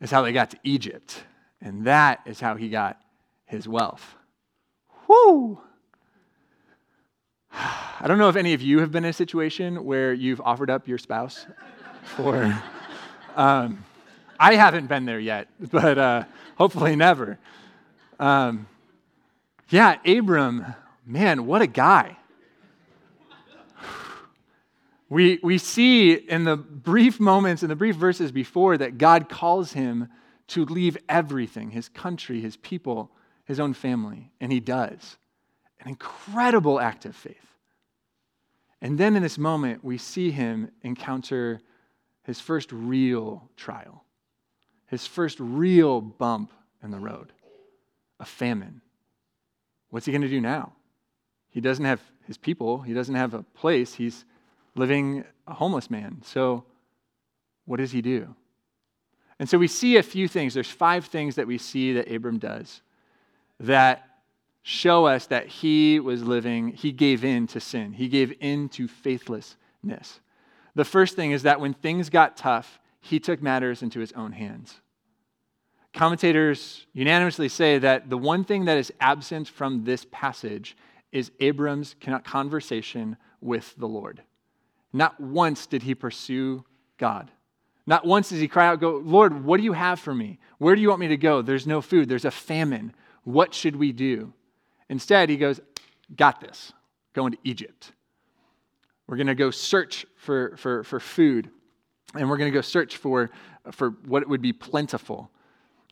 is 0.00 0.10
how 0.10 0.22
they 0.22 0.32
got 0.32 0.50
to 0.50 0.58
Egypt, 0.64 1.22
and 1.64 1.86
that 1.86 2.20
is 2.26 2.38
how 2.38 2.54
he 2.54 2.68
got 2.68 3.00
his 3.46 3.66
wealth. 3.66 4.14
Whoo! 5.08 5.58
I 7.52 8.06
don't 8.06 8.18
know 8.18 8.28
if 8.28 8.36
any 8.36 8.52
of 8.52 8.62
you 8.62 8.80
have 8.80 8.92
been 8.92 9.04
in 9.04 9.10
a 9.10 9.14
situation 9.14 9.84
where 9.84 10.12
you've 10.12 10.40
offered 10.42 10.70
up 10.70 10.86
your 10.86 10.98
spouse 10.98 11.46
for. 12.04 12.62
Um, 13.36 13.84
I 14.38 14.54
haven't 14.54 14.86
been 14.86 15.06
there 15.06 15.18
yet, 15.18 15.48
but 15.58 15.98
uh, 15.98 16.22
hopefully 16.56 16.94
never. 16.94 17.36
Um, 18.20 18.68
yeah, 19.70 19.96
Abram, 20.06 20.64
man, 21.04 21.44
what 21.44 21.60
a 21.60 21.66
guy. 21.66 22.16
We, 25.08 25.40
we 25.42 25.58
see 25.58 26.12
in 26.12 26.44
the 26.44 26.56
brief 26.56 27.18
moments, 27.18 27.64
in 27.64 27.68
the 27.68 27.74
brief 27.74 27.96
verses 27.96 28.30
before, 28.30 28.78
that 28.78 28.98
God 28.98 29.28
calls 29.28 29.72
him 29.72 30.08
to 30.48 30.64
leave 30.64 30.96
everything 31.08 31.70
his 31.70 31.88
country, 31.88 32.40
his 32.40 32.56
people, 32.56 33.10
his 33.44 33.60
own 33.60 33.74
family. 33.74 34.30
And 34.40 34.52
he 34.52 34.60
does. 34.60 35.16
An 35.80 35.88
incredible 35.88 36.80
act 36.80 37.04
of 37.04 37.16
faith. 37.16 37.36
And 38.80 38.98
then 38.98 39.16
in 39.16 39.22
this 39.22 39.38
moment, 39.38 39.82
we 39.82 39.96
see 39.96 40.30
him 40.30 40.70
encounter 40.82 41.60
his 42.24 42.40
first 42.40 42.70
real 42.72 43.48
trial, 43.56 44.04
his 44.86 45.06
first 45.06 45.38
real 45.40 46.00
bump 46.00 46.52
in 46.82 46.90
the 46.90 46.98
road 46.98 47.32
a 48.20 48.24
famine. 48.24 48.80
What's 49.90 50.06
he 50.06 50.12
going 50.12 50.22
to 50.22 50.28
do 50.28 50.40
now? 50.40 50.72
He 51.50 51.60
doesn't 51.60 51.84
have 51.84 52.00
his 52.26 52.38
people, 52.38 52.80
he 52.80 52.94
doesn't 52.94 53.14
have 53.14 53.34
a 53.34 53.42
place, 53.42 53.94
he's 53.94 54.24
living 54.74 55.24
a 55.46 55.54
homeless 55.54 55.90
man. 55.90 56.22
So, 56.24 56.64
what 57.64 57.78
does 57.78 57.92
he 57.92 58.02
do? 58.02 58.34
And 59.38 59.48
so 59.48 59.58
we 59.58 59.68
see 59.68 59.96
a 59.96 60.02
few 60.02 60.28
things. 60.28 60.54
There's 60.54 60.70
five 60.70 61.06
things 61.06 61.36
that 61.36 61.46
we 61.46 61.58
see 61.58 61.94
that 61.94 62.10
Abram 62.10 62.38
does 62.38 62.82
that 63.60 64.08
show 64.62 65.06
us 65.06 65.26
that 65.26 65.46
he 65.46 66.00
was 66.00 66.22
living, 66.22 66.68
he 66.68 66.90
gave 66.90 67.24
in 67.24 67.46
to 67.48 67.60
sin, 67.60 67.92
he 67.92 68.08
gave 68.08 68.34
in 68.40 68.68
to 68.70 68.88
faithlessness. 68.88 70.20
The 70.74 70.84
first 70.84 71.16
thing 71.16 71.32
is 71.32 71.42
that 71.42 71.60
when 71.60 71.74
things 71.74 72.10
got 72.10 72.36
tough, 72.36 72.80
he 73.00 73.20
took 73.20 73.42
matters 73.42 73.82
into 73.82 74.00
his 74.00 74.12
own 74.12 74.32
hands. 74.32 74.80
Commentators 75.92 76.86
unanimously 76.92 77.48
say 77.48 77.78
that 77.78 78.10
the 78.10 78.18
one 78.18 78.42
thing 78.42 78.64
that 78.64 78.78
is 78.78 78.92
absent 79.00 79.46
from 79.46 79.84
this 79.84 80.06
passage 80.10 80.76
is 81.12 81.30
Abram's 81.38 81.94
conversation 82.24 83.16
with 83.40 83.76
the 83.76 83.86
Lord. 83.86 84.22
Not 84.92 85.20
once 85.20 85.66
did 85.66 85.82
he 85.82 85.94
pursue 85.94 86.64
God. 86.98 87.30
Not 87.86 88.06
once 88.06 88.30
does 88.30 88.40
he 88.40 88.48
cry 88.48 88.66
out, 88.66 88.80
Go, 88.80 89.02
Lord, 89.04 89.44
what 89.44 89.58
do 89.58 89.64
you 89.64 89.72
have 89.72 90.00
for 90.00 90.14
me? 90.14 90.38
Where 90.58 90.74
do 90.74 90.80
you 90.80 90.88
want 90.88 91.00
me 91.00 91.08
to 91.08 91.16
go? 91.16 91.42
There's 91.42 91.66
no 91.66 91.80
food, 91.80 92.08
there's 92.08 92.24
a 92.24 92.30
famine. 92.30 92.94
What 93.24 93.54
should 93.54 93.76
we 93.76 93.92
do? 93.92 94.32
Instead, 94.88 95.28
he 95.28 95.36
goes, 95.36 95.60
Got 96.16 96.40
this. 96.40 96.72
Going 97.12 97.32
to 97.32 97.38
Egypt. 97.44 97.92
We're 99.06 99.16
going 99.16 99.28
to 99.28 99.34
go 99.34 99.50
search 99.50 100.06
for, 100.16 100.56
for, 100.56 100.82
for 100.84 100.98
food, 100.98 101.50
and 102.14 102.28
we're 102.28 102.38
going 102.38 102.50
to 102.50 102.56
go 102.56 102.62
search 102.62 102.96
for, 102.96 103.30
for 103.70 103.90
what 104.06 104.26
would 104.28 104.42
be 104.42 104.52
plentiful. 104.52 105.30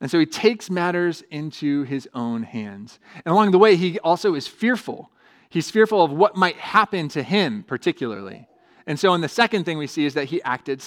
And 0.01 0.09
so 0.09 0.19
he 0.19 0.25
takes 0.25 0.69
matters 0.69 1.23
into 1.29 1.83
his 1.83 2.09
own 2.13 2.43
hands. 2.43 2.99
And 3.23 3.31
along 3.31 3.51
the 3.51 3.59
way, 3.59 3.75
he 3.75 3.99
also 3.99 4.33
is 4.33 4.47
fearful. 4.47 5.11
He's 5.49 5.69
fearful 5.69 6.03
of 6.03 6.11
what 6.11 6.35
might 6.35 6.57
happen 6.57 7.07
to 7.09 7.21
him, 7.21 7.63
particularly. 7.63 8.47
And 8.85 8.99
so, 8.99 9.13
in 9.13 9.21
the 9.21 9.29
second 9.29 9.63
thing 9.63 9.77
we 9.77 9.87
see 9.87 10.05
is 10.05 10.15
that 10.15 10.25
he 10.25 10.41
acted 10.43 10.81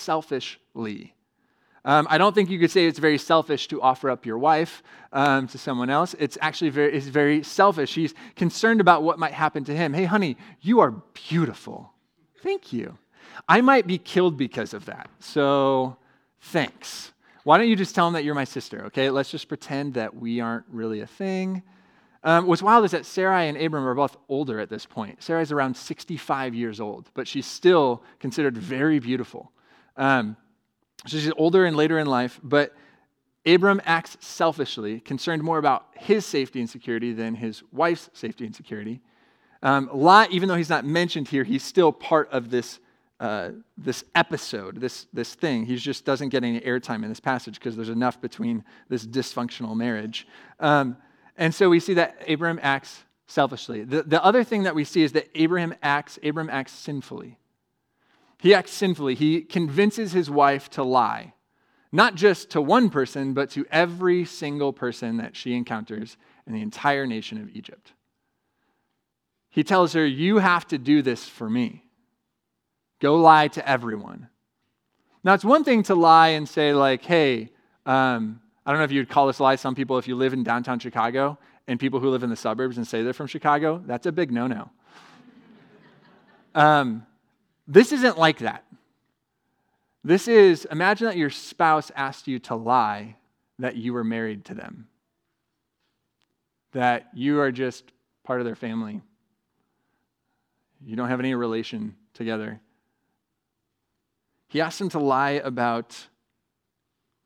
selfishly. 0.76 1.14
Um, 1.84 2.06
I 2.10 2.18
don't 2.18 2.34
think 2.34 2.50
you 2.50 2.58
could 2.58 2.70
say 2.70 2.86
it's 2.86 2.98
very 2.98 3.18
selfish 3.18 3.68
to 3.68 3.80
offer 3.80 4.10
up 4.10 4.26
your 4.26 4.38
wife 4.38 4.82
um, 5.12 5.46
to 5.48 5.58
someone 5.58 5.88
else. 5.88 6.16
It's 6.18 6.36
actually 6.40 6.70
very, 6.70 6.92
it's 6.96 7.06
very 7.06 7.44
selfish. 7.44 7.94
He's 7.94 8.12
concerned 8.34 8.80
about 8.80 9.04
what 9.04 9.20
might 9.20 9.32
happen 9.32 9.64
to 9.64 9.76
him. 9.76 9.94
Hey, 9.94 10.04
honey, 10.04 10.36
you 10.60 10.80
are 10.80 10.90
beautiful. 11.28 11.92
Thank 12.42 12.72
you. 12.72 12.98
I 13.48 13.60
might 13.60 13.86
be 13.86 13.98
killed 13.98 14.36
because 14.36 14.74
of 14.74 14.86
that. 14.86 15.08
So 15.20 15.96
thanks. 16.40 17.12
Why 17.44 17.56
don't 17.56 17.68
you 17.68 17.76
just 17.76 17.94
tell 17.94 18.08
him 18.08 18.14
that 18.14 18.24
you're 18.24 18.34
my 18.34 18.44
sister, 18.44 18.86
okay? 18.86 19.10
Let's 19.10 19.30
just 19.30 19.46
pretend 19.46 19.94
that 19.94 20.16
we 20.16 20.40
aren't 20.40 20.64
really 20.68 21.02
a 21.02 21.06
thing. 21.06 21.62
Um, 22.24 22.48
what's 22.48 22.62
wild 22.62 22.84
is 22.84 22.90
that 22.90 23.06
Sarai 23.06 23.46
and 23.48 23.56
Abram 23.56 23.86
are 23.86 23.94
both 23.94 24.16
older 24.28 24.58
at 24.58 24.68
this 24.68 24.84
point. 24.86 25.22
Sarai's 25.22 25.52
around 25.52 25.76
65 25.76 26.56
years 26.56 26.80
old, 26.80 27.08
but 27.14 27.28
she's 27.28 27.46
still 27.46 28.02
considered 28.18 28.58
very 28.58 28.98
beautiful. 28.98 29.52
Um, 29.96 30.36
so 31.06 31.18
she's 31.18 31.32
older 31.36 31.64
and 31.64 31.76
later 31.76 31.98
in 31.98 32.06
life, 32.06 32.40
but 32.42 32.74
Abram 33.46 33.80
acts 33.84 34.16
selfishly, 34.20 34.98
concerned 35.00 35.42
more 35.42 35.58
about 35.58 35.86
his 35.94 36.26
safety 36.26 36.58
and 36.60 36.68
security 36.68 37.12
than 37.12 37.34
his 37.34 37.62
wife's 37.72 38.10
safety 38.12 38.44
and 38.44 38.54
security. 38.54 39.00
Um, 39.62 39.88
Lot, 39.92 40.32
even 40.32 40.48
though 40.48 40.56
he's 40.56 40.68
not 40.68 40.84
mentioned 40.84 41.28
here, 41.28 41.44
he's 41.44 41.62
still 41.62 41.92
part 41.92 42.28
of 42.30 42.50
this, 42.50 42.80
uh, 43.20 43.50
this 43.78 44.04
episode, 44.14 44.80
this, 44.80 45.06
this 45.12 45.34
thing. 45.34 45.64
He 45.64 45.76
just 45.76 46.04
doesn't 46.04 46.30
get 46.30 46.42
any 46.42 46.60
airtime 46.60 47.04
in 47.04 47.08
this 47.08 47.20
passage 47.20 47.54
because 47.54 47.76
there's 47.76 47.88
enough 47.88 48.20
between 48.20 48.64
this 48.88 49.06
dysfunctional 49.06 49.76
marriage. 49.76 50.26
Um, 50.58 50.96
and 51.36 51.54
so 51.54 51.70
we 51.70 51.80
see 51.80 51.94
that 51.94 52.28
Abram 52.28 52.58
acts 52.62 53.04
selfishly. 53.28 53.84
The, 53.84 54.02
the 54.02 54.22
other 54.24 54.42
thing 54.42 54.64
that 54.64 54.74
we 54.74 54.84
see 54.84 55.02
is 55.02 55.12
that 55.12 55.28
Abraham 55.34 55.74
acts, 55.82 56.18
Abram 56.22 56.50
acts 56.50 56.72
sinfully. 56.72 57.38
He 58.46 58.54
acts 58.54 58.70
sinfully. 58.70 59.16
He 59.16 59.40
convinces 59.40 60.12
his 60.12 60.30
wife 60.30 60.70
to 60.70 60.84
lie, 60.84 61.34
not 61.90 62.14
just 62.14 62.50
to 62.50 62.62
one 62.62 62.90
person, 62.90 63.34
but 63.34 63.50
to 63.50 63.66
every 63.72 64.24
single 64.24 64.72
person 64.72 65.16
that 65.16 65.34
she 65.34 65.52
encounters 65.52 66.16
in 66.46 66.52
the 66.52 66.62
entire 66.62 67.08
nation 67.08 67.38
of 67.42 67.48
Egypt. 67.56 67.92
He 69.50 69.64
tells 69.64 69.94
her, 69.94 70.06
You 70.06 70.38
have 70.38 70.64
to 70.68 70.78
do 70.78 71.02
this 71.02 71.24
for 71.28 71.50
me. 71.50 71.86
Go 73.00 73.16
lie 73.16 73.48
to 73.48 73.68
everyone. 73.68 74.28
Now, 75.24 75.34
it's 75.34 75.44
one 75.44 75.64
thing 75.64 75.82
to 75.82 75.96
lie 75.96 76.28
and 76.28 76.48
say, 76.48 76.72
like, 76.72 77.04
hey, 77.04 77.50
um, 77.84 78.40
I 78.64 78.70
don't 78.70 78.78
know 78.78 78.84
if 78.84 78.92
you'd 78.92 79.08
call 79.08 79.26
this 79.26 79.40
lie. 79.40 79.56
Some 79.56 79.74
people, 79.74 79.98
if 79.98 80.06
you 80.06 80.14
live 80.14 80.32
in 80.32 80.44
downtown 80.44 80.78
Chicago 80.78 81.36
and 81.66 81.80
people 81.80 81.98
who 81.98 82.10
live 82.10 82.22
in 82.22 82.30
the 82.30 82.36
suburbs 82.36 82.76
and 82.76 82.86
say 82.86 83.02
they're 83.02 83.12
from 83.12 83.26
Chicago, 83.26 83.82
that's 83.84 84.06
a 84.06 84.12
big 84.12 84.30
no 84.30 84.46
no. 84.46 84.70
um, 86.54 87.04
this 87.66 87.92
isn't 87.92 88.18
like 88.18 88.38
that. 88.38 88.64
This 90.04 90.28
is 90.28 90.66
imagine 90.70 91.06
that 91.08 91.16
your 91.16 91.30
spouse 91.30 91.90
asked 91.96 92.28
you 92.28 92.38
to 92.40 92.54
lie 92.54 93.16
that 93.58 93.76
you 93.76 93.92
were 93.92 94.04
married 94.04 94.44
to 94.46 94.54
them, 94.54 94.88
that 96.72 97.08
you 97.14 97.40
are 97.40 97.50
just 97.50 97.84
part 98.22 98.40
of 98.40 98.46
their 98.46 98.54
family. 98.54 99.00
You 100.84 100.94
don't 100.94 101.08
have 101.08 101.20
any 101.20 101.34
relation 101.34 101.96
together. 102.14 102.60
He 104.48 104.60
asked 104.60 104.80
him 104.80 104.90
to 104.90 104.98
lie 105.00 105.40
about 105.42 106.06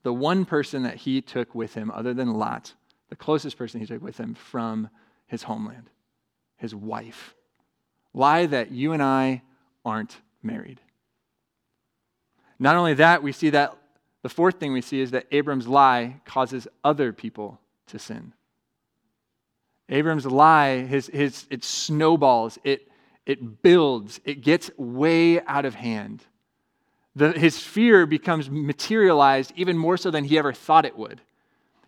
the 0.03 0.15
one 0.15 0.47
person 0.47 0.85
that 0.85 0.97
he 0.97 1.21
took 1.21 1.55
with 1.55 1.75
him, 1.75 1.91
other 1.91 2.15
than 2.15 2.33
Lot, 2.33 2.73
the 3.11 3.17
closest 3.17 3.59
person 3.59 3.81
he 3.81 3.87
took 3.87 4.03
with 4.03 4.17
him 4.17 4.35
from 4.35 4.89
his 5.27 5.43
homeland, 5.43 5.91
his 6.57 6.75
wife. 6.75 7.35
Lie 8.15 8.47
that 8.47 8.71
you 8.71 8.93
and 8.93 9.03
I 9.03 9.43
aren't 9.85 10.17
married. 10.43 10.81
Not 12.59 12.77
only 12.77 12.95
that, 12.95 13.23
we 13.23 13.33
see 13.33 13.51
that 13.51 13.77
the 14.23 14.29
fourth 14.29 14.61
thing 14.61 14.73
we 14.73 14.83
see 14.83 15.01
is 15.01 15.13
that 15.13 15.27
Abram's 15.31 15.67
lie 15.67 16.21
causes 16.27 16.69
other 16.85 17.13
people 17.13 17.59
to 17.87 17.99
sin. 17.99 18.35
Abram's 19.89 20.27
lie, 20.27 20.81
his, 20.81 21.07
his, 21.07 21.47
it 21.51 21.65
snowballs, 21.65 22.59
it, 22.63 22.89
it 23.27 23.63
builds, 23.63 24.21
it 24.25 24.43
gets 24.43 24.71
way 24.77 25.41
out 25.43 25.65
of 25.65 25.75
hand 25.75 26.25
the, 27.17 27.33
his 27.33 27.59
fear 27.59 28.07
becomes 28.07 28.51
materialized 28.51 29.53
even 29.57 29.77
more 29.77 29.97
so 29.97 30.11
than 30.11 30.25
he 30.25 30.39
ever 30.39 30.53
thought 30.53 30.85
it 30.85 30.97
would. 30.97 31.21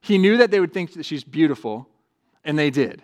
He 0.00 0.18
knew 0.18 0.36
that 0.38 0.50
they 0.50 0.60
would 0.60 0.72
think 0.72 0.94
that 0.94 1.06
she's 1.06 1.24
beautiful, 1.24 1.88
and 2.44 2.58
they 2.58 2.70
did. 2.70 3.02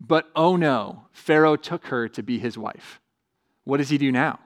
But 0.00 0.28
oh 0.36 0.56
no, 0.56 1.06
Pharaoh 1.10 1.56
took 1.56 1.86
her 1.86 2.08
to 2.10 2.22
be 2.22 2.38
his 2.38 2.58
wife. 2.58 3.00
What 3.64 3.78
does 3.78 3.88
he 3.88 3.98
do 3.98 4.12
now? 4.12 4.38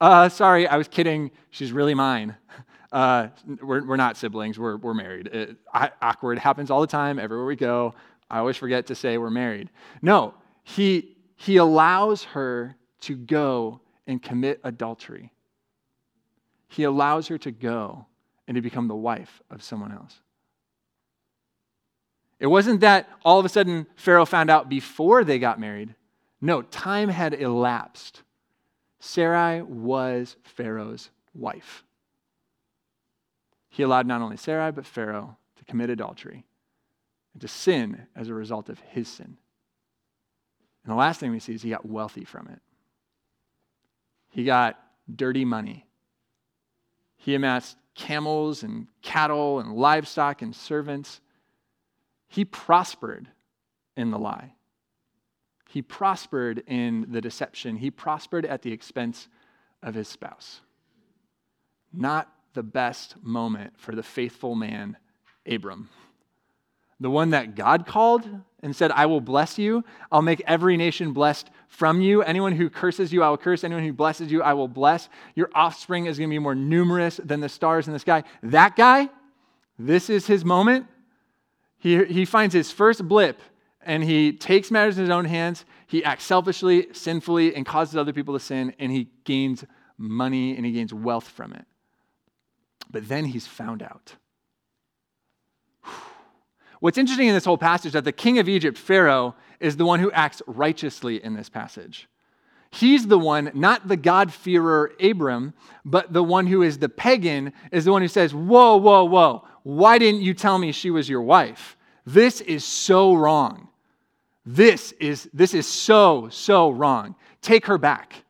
Uh, 0.00 0.28
sorry, 0.28 0.66
I 0.66 0.76
was 0.76 0.88
kidding. 0.88 1.30
She's 1.50 1.72
really 1.72 1.94
mine. 1.94 2.36
Uh, 2.92 3.28
we're, 3.60 3.84
we're 3.84 3.96
not 3.96 4.16
siblings, 4.16 4.58
we're, 4.58 4.76
we're 4.76 4.94
married. 4.94 5.26
It, 5.26 5.56
awkward 6.00 6.38
happens 6.38 6.70
all 6.70 6.80
the 6.80 6.86
time, 6.86 7.18
everywhere 7.18 7.44
we 7.44 7.56
go. 7.56 7.94
I 8.30 8.38
always 8.38 8.56
forget 8.56 8.86
to 8.86 8.94
say 8.94 9.18
we're 9.18 9.28
married. 9.28 9.70
No, 10.00 10.34
he, 10.62 11.16
he 11.34 11.56
allows 11.56 12.22
her 12.22 12.76
to 13.00 13.16
go 13.16 13.80
and 14.06 14.22
commit 14.22 14.60
adultery 14.62 15.32
he 16.68 16.84
allows 16.84 17.28
her 17.28 17.38
to 17.38 17.50
go 17.50 18.06
and 18.46 18.54
to 18.54 18.60
become 18.60 18.88
the 18.88 18.94
wife 18.94 19.42
of 19.50 19.62
someone 19.62 19.92
else. 19.92 20.20
It 22.38 22.46
wasn't 22.48 22.80
that 22.80 23.08
all 23.24 23.38
of 23.38 23.46
a 23.46 23.48
sudden 23.48 23.86
Pharaoh 23.96 24.26
found 24.26 24.50
out 24.50 24.68
before 24.68 25.24
they 25.24 25.38
got 25.38 25.58
married. 25.58 25.94
No, 26.40 26.62
time 26.62 27.08
had 27.08 27.34
elapsed. 27.34 28.22
Sarai 29.06 29.62
was 29.62 30.36
Pharaoh's 30.42 31.10
wife. 31.34 31.84
He 33.68 33.82
allowed 33.82 34.06
not 34.06 34.22
only 34.22 34.36
Sarai, 34.36 34.72
but 34.72 34.86
Pharaoh 34.86 35.36
to 35.56 35.64
commit 35.64 35.90
adultery 35.90 36.44
and 37.32 37.40
to 37.42 37.48
sin 37.48 38.06
as 38.14 38.28
a 38.28 38.34
result 38.34 38.68
of 38.68 38.78
his 38.80 39.08
sin. 39.08 39.36
And 40.84 40.92
the 40.92 40.96
last 40.96 41.20
thing 41.20 41.30
we 41.30 41.40
see 41.40 41.54
is 41.54 41.62
he 41.62 41.70
got 41.70 41.86
wealthy 41.86 42.24
from 42.24 42.48
it. 42.48 42.60
He 44.30 44.44
got 44.44 44.78
dirty 45.14 45.44
money 45.44 45.86
he 47.26 47.34
amassed 47.34 47.76
camels 47.96 48.62
and 48.62 48.86
cattle 49.02 49.58
and 49.58 49.74
livestock 49.74 50.42
and 50.42 50.54
servants. 50.54 51.20
He 52.28 52.44
prospered 52.44 53.26
in 53.96 54.12
the 54.12 54.18
lie. 54.18 54.52
He 55.68 55.82
prospered 55.82 56.62
in 56.66 57.06
the 57.10 57.20
deception. 57.20 57.76
He 57.76 57.90
prospered 57.90 58.44
at 58.44 58.62
the 58.62 58.72
expense 58.72 59.28
of 59.82 59.94
his 59.94 60.08
spouse. 60.08 60.60
Not 61.92 62.32
the 62.54 62.62
best 62.62 63.16
moment 63.22 63.74
for 63.76 63.94
the 63.94 64.02
faithful 64.02 64.54
man, 64.54 64.96
Abram 65.46 65.88
the 67.00 67.10
one 67.10 67.30
that 67.30 67.54
God 67.54 67.86
called 67.86 68.28
and 68.62 68.74
said, 68.74 68.90
I 68.90 69.06
will 69.06 69.20
bless 69.20 69.58
you. 69.58 69.84
I'll 70.10 70.22
make 70.22 70.42
every 70.46 70.76
nation 70.76 71.12
blessed 71.12 71.50
from 71.68 72.00
you. 72.00 72.22
Anyone 72.22 72.52
who 72.52 72.70
curses 72.70 73.12
you, 73.12 73.22
I 73.22 73.28
will 73.28 73.36
curse. 73.36 73.64
Anyone 73.64 73.84
who 73.84 73.92
blesses 73.92 74.32
you, 74.32 74.42
I 74.42 74.54
will 74.54 74.68
bless. 74.68 75.08
Your 75.34 75.50
offspring 75.54 76.06
is 76.06 76.18
going 76.18 76.30
to 76.30 76.34
be 76.34 76.38
more 76.38 76.54
numerous 76.54 77.20
than 77.22 77.40
the 77.40 77.48
stars 77.48 77.86
in 77.86 77.92
the 77.92 77.98
sky. 77.98 78.24
That 78.42 78.76
guy, 78.76 79.10
this 79.78 80.08
is 80.08 80.26
his 80.26 80.44
moment. 80.44 80.86
He, 81.78 82.02
he 82.06 82.24
finds 82.24 82.54
his 82.54 82.72
first 82.72 83.06
blip 83.06 83.40
and 83.86 84.04
he 84.04 84.32
takes 84.32 84.70
matters 84.70 84.98
in 84.98 85.04
his 85.04 85.10
own 85.10 85.24
hands. 85.24 85.64
He 85.86 86.04
acts 86.04 86.24
selfishly, 86.24 86.88
sinfully, 86.92 87.54
and 87.54 87.64
causes 87.64 87.96
other 87.96 88.12
people 88.12 88.34
to 88.34 88.40
sin, 88.40 88.74
and 88.78 88.92
he 88.92 89.08
gains 89.24 89.64
money 89.96 90.56
and 90.56 90.66
he 90.66 90.72
gains 90.72 90.92
wealth 90.92 91.28
from 91.28 91.52
it. 91.52 91.64
But 92.90 93.08
then 93.08 93.24
he's 93.24 93.46
found 93.46 93.82
out. 93.82 94.16
What's 96.80 96.98
interesting 96.98 97.28
in 97.28 97.34
this 97.34 97.44
whole 97.44 97.56
passage 97.56 97.90
is 97.90 97.92
that 97.94 98.04
the 98.04 98.12
king 98.12 98.38
of 98.38 98.48
Egypt, 98.48 98.76
Pharaoh, 98.76 99.34
is 99.60 99.76
the 99.76 99.86
one 99.86 100.00
who 100.00 100.10
acts 100.10 100.42
righteously 100.46 101.22
in 101.24 101.34
this 101.34 101.48
passage. 101.48 102.08
He's 102.70 103.06
the 103.06 103.18
one, 103.18 103.50
not 103.54 103.88
the 103.88 103.96
God-fearer 103.96 104.92
Abram, 105.00 105.54
but 105.84 106.12
the 106.12 106.24
one 106.24 106.46
who 106.46 106.62
is 106.62 106.78
the 106.78 106.88
pagan, 106.88 107.52
is 107.72 107.84
the 107.84 107.92
one 107.92 108.02
who 108.02 108.08
says, 108.08 108.34
Whoa, 108.34 108.76
whoa, 108.76 109.04
whoa, 109.04 109.44
why 109.62 109.98
didn't 109.98 110.22
you 110.22 110.34
tell 110.34 110.58
me 110.58 110.72
she 110.72 110.90
was 110.90 111.08
your 111.08 111.22
wife? 111.22 111.76
This 112.04 112.40
is 112.40 112.64
so 112.64 113.14
wrong. 113.14 113.68
This 114.46 114.92
is, 114.92 115.28
this 115.34 115.52
is 115.52 115.66
so, 115.66 116.28
so 116.30 116.70
wrong. 116.70 117.16
Take 117.42 117.66
her 117.66 117.78
back. 117.78 118.24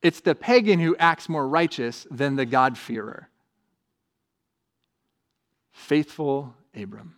It's 0.00 0.20
the 0.20 0.34
pagan 0.34 0.80
who 0.80 0.96
acts 0.96 1.28
more 1.28 1.46
righteous 1.46 2.06
than 2.10 2.36
the 2.36 2.46
God-fearer. 2.46 3.28
Faithful 5.72 6.54
Abram. 6.74 7.16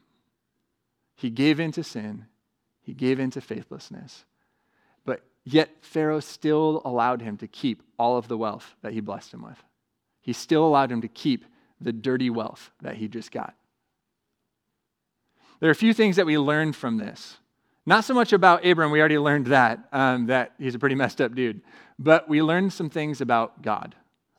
He 1.14 1.30
gave 1.30 1.60
in 1.60 1.70
to 1.72 1.84
sin, 1.84 2.26
he 2.80 2.92
gave 2.92 3.20
in 3.20 3.30
to 3.30 3.40
faithlessness. 3.40 4.24
But 5.04 5.22
yet, 5.44 5.70
Pharaoh 5.82 6.18
still 6.18 6.82
allowed 6.84 7.22
him 7.22 7.36
to 7.36 7.46
keep 7.46 7.84
all 8.00 8.16
of 8.16 8.26
the 8.26 8.36
wealth 8.36 8.74
that 8.82 8.92
he 8.92 9.00
blessed 9.00 9.32
him 9.32 9.42
with. 9.42 9.62
He 10.20 10.32
still 10.32 10.66
allowed 10.66 10.90
him 10.90 11.02
to 11.02 11.08
keep 11.08 11.44
the 11.80 11.92
dirty 11.92 12.30
wealth 12.30 12.72
that 12.80 12.96
he 12.96 13.06
just 13.06 13.30
got. 13.30 13.54
There 15.60 15.68
are 15.68 15.72
a 15.72 15.76
few 15.76 15.94
things 15.94 16.16
that 16.16 16.26
we 16.26 16.38
learned 16.38 16.74
from 16.74 16.96
this. 16.96 17.36
Not 17.84 18.04
so 18.04 18.14
much 18.14 18.32
about 18.32 18.64
Abram, 18.64 18.92
we 18.92 19.00
already 19.00 19.18
learned 19.18 19.46
that, 19.46 19.80
um, 19.92 20.26
that 20.26 20.52
he's 20.58 20.74
a 20.74 20.78
pretty 20.78 20.94
messed 20.94 21.20
up 21.20 21.34
dude. 21.34 21.60
But 21.98 22.28
we 22.28 22.42
learned 22.42 22.72
some 22.72 22.90
things 22.90 23.20
about 23.20 23.62
God. 23.62 23.94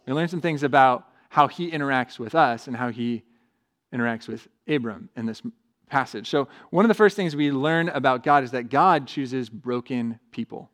We 0.06 0.14
learned 0.14 0.30
some 0.30 0.42
things 0.42 0.64
about 0.64 1.08
how 1.30 1.48
he 1.48 1.70
interacts 1.72 2.20
with 2.20 2.36
us 2.36 2.68
and 2.68 2.76
how 2.76 2.90
he 2.90 3.24
interacts 3.94 4.28
with 4.28 4.48
Abram 4.68 5.10
in 5.16 5.26
this 5.26 5.42
passage. 5.90 6.30
So, 6.30 6.48
one 6.70 6.86
of 6.86 6.90
the 6.90 6.96
first 6.96 7.16
things 7.16 7.36
we 7.36 7.52
learn 7.52 7.90
about 7.90 8.24
God 8.24 8.44
is 8.44 8.52
that 8.52 8.70
God 8.70 9.08
chooses 9.08 9.50
broken 9.50 10.20
people. 10.32 10.70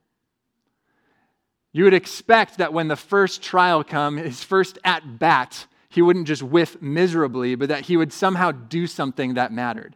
You 1.72 1.84
would 1.84 1.94
expect 1.94 2.58
that 2.58 2.74
when 2.74 2.88
the 2.88 2.96
first 2.96 3.42
trial 3.42 3.84
come, 3.84 4.18
his 4.18 4.44
first 4.44 4.80
at 4.84 5.20
bat, 5.20 5.68
he 5.90 6.02
wouldn't 6.02 6.28
just 6.28 6.42
whiff 6.42 6.82
miserably, 6.82 7.56
but 7.56 7.70
that 7.70 7.82
he 7.82 7.98
would 7.98 8.14
somehow 8.14 8.52
do 8.52 8.88
something 8.88 9.36
that 9.36 9.52
mattered. 9.52 9.96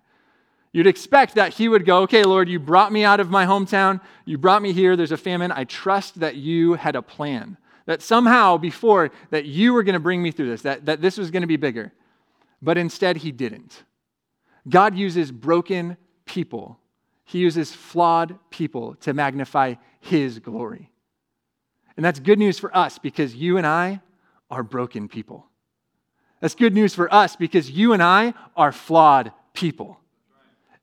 You'd 0.73 0.87
expect 0.87 1.35
that 1.35 1.53
he 1.53 1.69
would 1.69 1.85
go, 1.85 1.99
Okay, 1.99 2.23
Lord, 2.23 2.49
you 2.49 2.59
brought 2.59 2.91
me 2.91 3.03
out 3.05 3.19
of 3.19 3.29
my 3.29 3.45
hometown. 3.45 4.01
You 4.25 4.37
brought 4.37 4.61
me 4.61 4.73
here. 4.73 4.95
There's 4.95 5.11
a 5.11 5.17
famine. 5.17 5.51
I 5.51 5.63
trust 5.63 6.19
that 6.19 6.35
you 6.35 6.73
had 6.73 6.95
a 6.95 7.01
plan. 7.01 7.57
That 7.85 8.01
somehow 8.01 8.57
before 8.57 9.11
that 9.29 9.45
you 9.45 9.73
were 9.73 9.83
going 9.83 9.93
to 9.93 9.99
bring 9.99 10.21
me 10.21 10.31
through 10.31 10.49
this, 10.49 10.63
that, 10.63 10.85
that 10.85 11.01
this 11.01 11.17
was 11.17 11.31
going 11.31 11.41
to 11.41 11.47
be 11.47 11.57
bigger. 11.57 11.93
But 12.61 12.77
instead, 12.77 13.17
he 13.17 13.31
didn't. 13.31 13.83
God 14.67 14.95
uses 14.95 15.31
broken 15.31 15.97
people, 16.25 16.79
He 17.25 17.39
uses 17.39 17.73
flawed 17.73 18.39
people 18.49 18.95
to 19.01 19.13
magnify 19.13 19.75
His 19.99 20.39
glory. 20.39 20.89
And 21.95 22.03
that's 22.03 22.19
good 22.19 22.39
news 22.39 22.57
for 22.57 22.75
us 22.75 22.97
because 22.97 23.35
you 23.35 23.57
and 23.57 23.67
I 23.67 24.01
are 24.49 24.63
broken 24.63 25.07
people. 25.07 25.45
That's 26.39 26.55
good 26.55 26.73
news 26.73 26.95
for 26.95 27.13
us 27.13 27.35
because 27.35 27.69
you 27.69 27.93
and 27.93 28.01
I 28.01 28.33
are 28.55 28.71
flawed 28.71 29.31
people. 29.53 29.99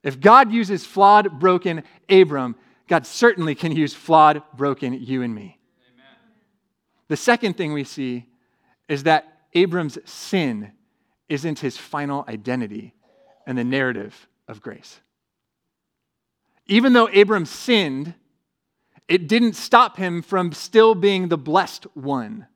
If 0.02 0.20
God 0.20 0.52
uses 0.52 0.86
flawed, 0.86 1.38
broken 1.38 1.82
Abram, 2.08 2.56
God 2.88 3.06
certainly 3.06 3.54
can 3.54 3.72
use 3.72 3.94
flawed, 3.94 4.42
broken 4.56 4.94
you 4.94 5.22
and 5.22 5.34
me. 5.34 5.58
Amen. 5.94 6.06
The 7.08 7.16
second 7.16 7.56
thing 7.56 7.72
we 7.72 7.84
see 7.84 8.26
is 8.88 9.04
that 9.04 9.40
Abram's 9.54 9.98
sin 10.04 10.72
isn't 11.28 11.60
his 11.60 11.76
final 11.76 12.24
identity, 12.28 12.92
and 13.46 13.56
the 13.56 13.64
narrative 13.64 14.28
of 14.48 14.60
grace. 14.60 15.00
Even 16.66 16.92
though 16.92 17.06
Abram 17.06 17.46
sinned, 17.46 18.14
it 19.08 19.28
didn't 19.28 19.54
stop 19.54 19.96
him 19.96 20.22
from 20.22 20.52
still 20.52 20.94
being 20.94 21.28
the 21.28 21.38
blessed 21.38 21.84
one. 21.94 22.46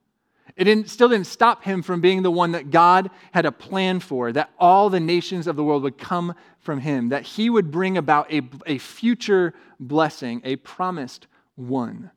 It 0.55 0.63
didn't, 0.63 0.89
still 0.89 1.09
didn't 1.09 1.27
stop 1.27 1.63
him 1.63 1.81
from 1.81 1.99
being 1.99 2.23
the 2.23 2.31
one 2.31 2.53
that 2.53 2.71
God 2.71 3.09
had 3.33 3.45
a 3.45 3.51
plan 3.51 3.99
for, 3.99 4.31
that 4.31 4.51
all 4.57 4.89
the 4.89 5.01
nations 5.01 5.47
of 5.47 5.57
the 5.57 5.63
world 5.63 5.83
would 5.83 5.97
come 5.97 6.33
from 6.59 6.79
him, 6.79 7.09
that 7.09 7.23
he 7.23 7.49
would 7.49 7.71
bring 7.71 7.97
about 7.97 8.31
a, 8.31 8.41
a 8.65 8.77
future 8.77 9.53
blessing, 9.79 10.41
a 10.45 10.55
promised 10.57 11.27
one. 11.55 12.11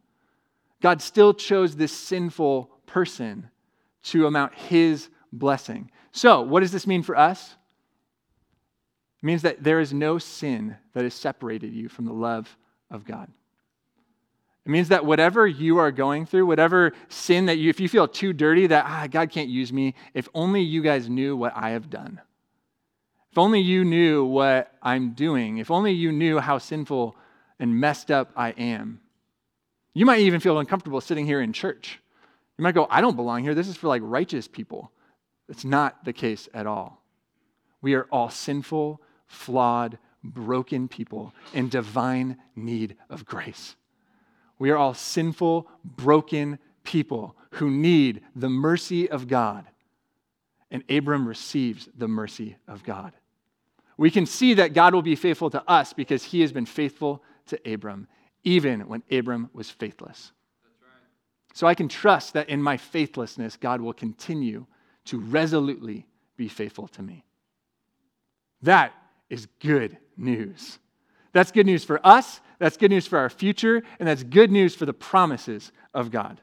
God 0.81 1.03
still 1.03 1.35
chose 1.35 1.75
this 1.75 1.93
sinful 1.93 2.71
person 2.87 3.51
to 4.05 4.27
amount 4.27 4.55
his 4.55 5.09
blessing. 5.33 5.91
So, 6.13 6.41
what 6.41 6.61
does 6.61 6.73
this 6.73 6.87
mean 6.87 7.03
for 7.03 7.17
us? 7.17 7.57
It 9.21 9.27
means 9.27 9.43
that 9.43 9.65
there 9.65 9.81
is 9.81 9.93
no 9.93 10.19
sin 10.19 10.77
that 10.95 11.03
has 11.03 11.15
separated 11.15 11.73
you 11.73 11.89
from 11.89 12.05
the 12.05 12.13
love 12.13 12.57
of 12.89 13.05
God. 13.05 13.31
It 14.69 14.71
means 14.71 14.89
that 14.89 15.07
whatever 15.07 15.47
you 15.47 15.79
are 15.79 15.91
going 15.91 16.27
through, 16.27 16.45
whatever 16.45 16.93
sin 17.09 17.47
that 17.47 17.57
you, 17.57 17.71
if 17.71 17.81
you 17.81 17.89
feel 17.89 18.07
too 18.07 18.35
dirty 18.35 18.67
that 18.67 18.85
ah, 18.87 19.07
God 19.11 19.31
can't 19.31 19.49
use 19.49 19.73
me, 19.73 19.95
if 20.13 20.29
only 20.35 20.61
you 20.61 20.83
guys 20.83 21.09
knew 21.09 21.35
what 21.35 21.55
I 21.57 21.71
have 21.71 21.89
done. 21.89 22.21
If 23.33 23.39
only 23.39 23.61
you 23.61 23.83
knew 23.83 24.27
what 24.27 24.71
I'm 24.83 25.13
doing. 25.13 25.57
If 25.57 25.71
only 25.71 25.93
you 25.93 26.13
knew 26.13 26.39
how 26.39 26.59
sinful 26.59 27.17
and 27.59 27.81
messed 27.81 28.11
up 28.11 28.31
I 28.37 28.51
am. 28.51 29.01
You 29.95 30.05
might 30.05 30.21
even 30.21 30.39
feel 30.39 30.59
uncomfortable 30.59 31.01
sitting 31.01 31.25
here 31.25 31.41
in 31.41 31.55
church. 31.55 31.99
You 32.59 32.63
might 32.63 32.75
go, 32.75 32.87
I 32.91 33.01
don't 33.01 33.17
belong 33.17 33.45
here. 33.45 33.55
This 33.55 33.69
is 33.69 33.77
for 33.79 33.89
like 33.89 34.03
righteous 34.05 34.47
people. 34.47 34.93
It's 35.49 35.65
not 35.65 36.05
the 36.05 36.13
case 36.13 36.47
at 36.53 36.67
all. 36.67 37.03
We 37.81 37.95
are 37.95 38.07
all 38.13 38.29
sinful, 38.29 39.01
flawed, 39.29 39.97
broken 40.23 40.89
people 40.89 41.33
in 41.55 41.71
divine 41.71 42.37
need 42.55 42.97
of 43.09 43.25
grace. 43.25 43.75
We 44.59 44.71
are 44.71 44.77
all 44.77 44.95
sinful, 44.95 45.69
broken 45.85 46.59
people 46.85 47.37
who 47.53 47.71
need 47.71 48.23
the 48.35 48.49
mercy 48.49 49.09
of 49.09 49.29
God. 49.29 49.65
And 50.71 50.83
Abram 50.91 51.27
receives 51.27 51.89
the 51.97 52.09
mercy 52.09 52.57
of 52.67 52.85
God. 52.85 53.13
We 53.97 54.11
can 54.11 54.27
see 54.27 54.55
that 54.55 54.75
God 54.75 54.95
will 54.95 55.03
be 55.03 55.17
faithful 55.17 55.51
to 55.51 55.69
us 55.69 55.93
because 55.93 56.23
he 56.23 56.41
has 56.43 56.53
been 56.53 56.67
faithful 56.67 57.23
to 57.47 57.73
Abram, 57.73 58.07
even 58.45 58.81
when 58.83 59.03
Abram 59.11 59.51
was 59.53 59.71
faithless. 59.71 60.33
So 61.55 61.67
I 61.67 61.75
can 61.75 61.89
trust 61.89 62.35
that 62.35 62.49
in 62.49 62.63
my 62.63 62.77
faithlessness, 62.77 63.57
God 63.57 63.81
will 63.81 63.93
continue 63.93 64.67
to 65.07 65.19
resolutely 65.19 66.07
be 66.37 66.49
faithful 66.49 66.87
to 66.89 67.03
me. 67.03 67.25
That 68.63 68.93
is 69.31 69.47
good 69.61 69.99
news. 70.17 70.79
That's 71.33 71.53
good 71.53 71.67
news 71.67 71.85
for 71.85 72.01
us, 72.07 72.41
that's 72.59 72.77
good 72.77 72.91
news 72.91 73.07
for 73.07 73.19
our 73.19 73.31
future, 73.31 73.83
and 73.99 74.09
that's 74.09 74.23
good 74.23 74.51
news 74.51 74.75
for 74.75 74.87
the 74.87 74.93
promises 74.93 75.73
of 75.95 76.11
God. 76.11 76.41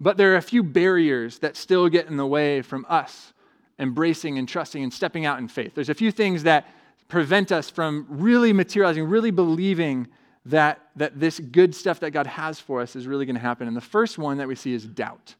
But 0.00 0.16
there 0.16 0.32
are 0.34 0.36
a 0.36 0.42
few 0.42 0.62
barriers 0.62 1.38
that 1.40 1.56
still 1.56 1.88
get 1.88 2.06
in 2.06 2.16
the 2.16 2.26
way 2.26 2.62
from 2.62 2.86
us 2.88 3.32
embracing 3.78 4.38
and 4.38 4.48
trusting 4.48 4.82
and 4.82 4.92
stepping 4.92 5.24
out 5.24 5.38
in 5.38 5.48
faith. 5.48 5.74
There's 5.74 5.88
a 5.88 5.94
few 5.94 6.10
things 6.10 6.42
that 6.44 6.66
prevent 7.08 7.52
us 7.52 7.70
from 7.70 8.06
really 8.08 8.52
materializing, 8.52 9.04
really 9.04 9.30
believing 9.30 10.08
that, 10.46 10.80
that 10.96 11.18
this 11.18 11.40
good 11.40 11.74
stuff 11.74 12.00
that 12.00 12.10
God 12.10 12.26
has 12.26 12.60
for 12.60 12.80
us 12.80 12.96
is 12.96 13.06
really 13.06 13.26
going 13.26 13.36
to 13.36 13.40
happen. 13.40 13.68
And 13.68 13.76
the 13.76 13.80
first 13.80 14.18
one 14.18 14.38
that 14.38 14.48
we 14.48 14.54
see 14.54 14.72
is 14.72 14.84
doubt. 14.84 15.34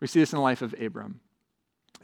We 0.00 0.06
see 0.06 0.20
this 0.20 0.32
in 0.32 0.36
the 0.36 0.42
life 0.42 0.62
of 0.62 0.74
Abram. 0.80 1.20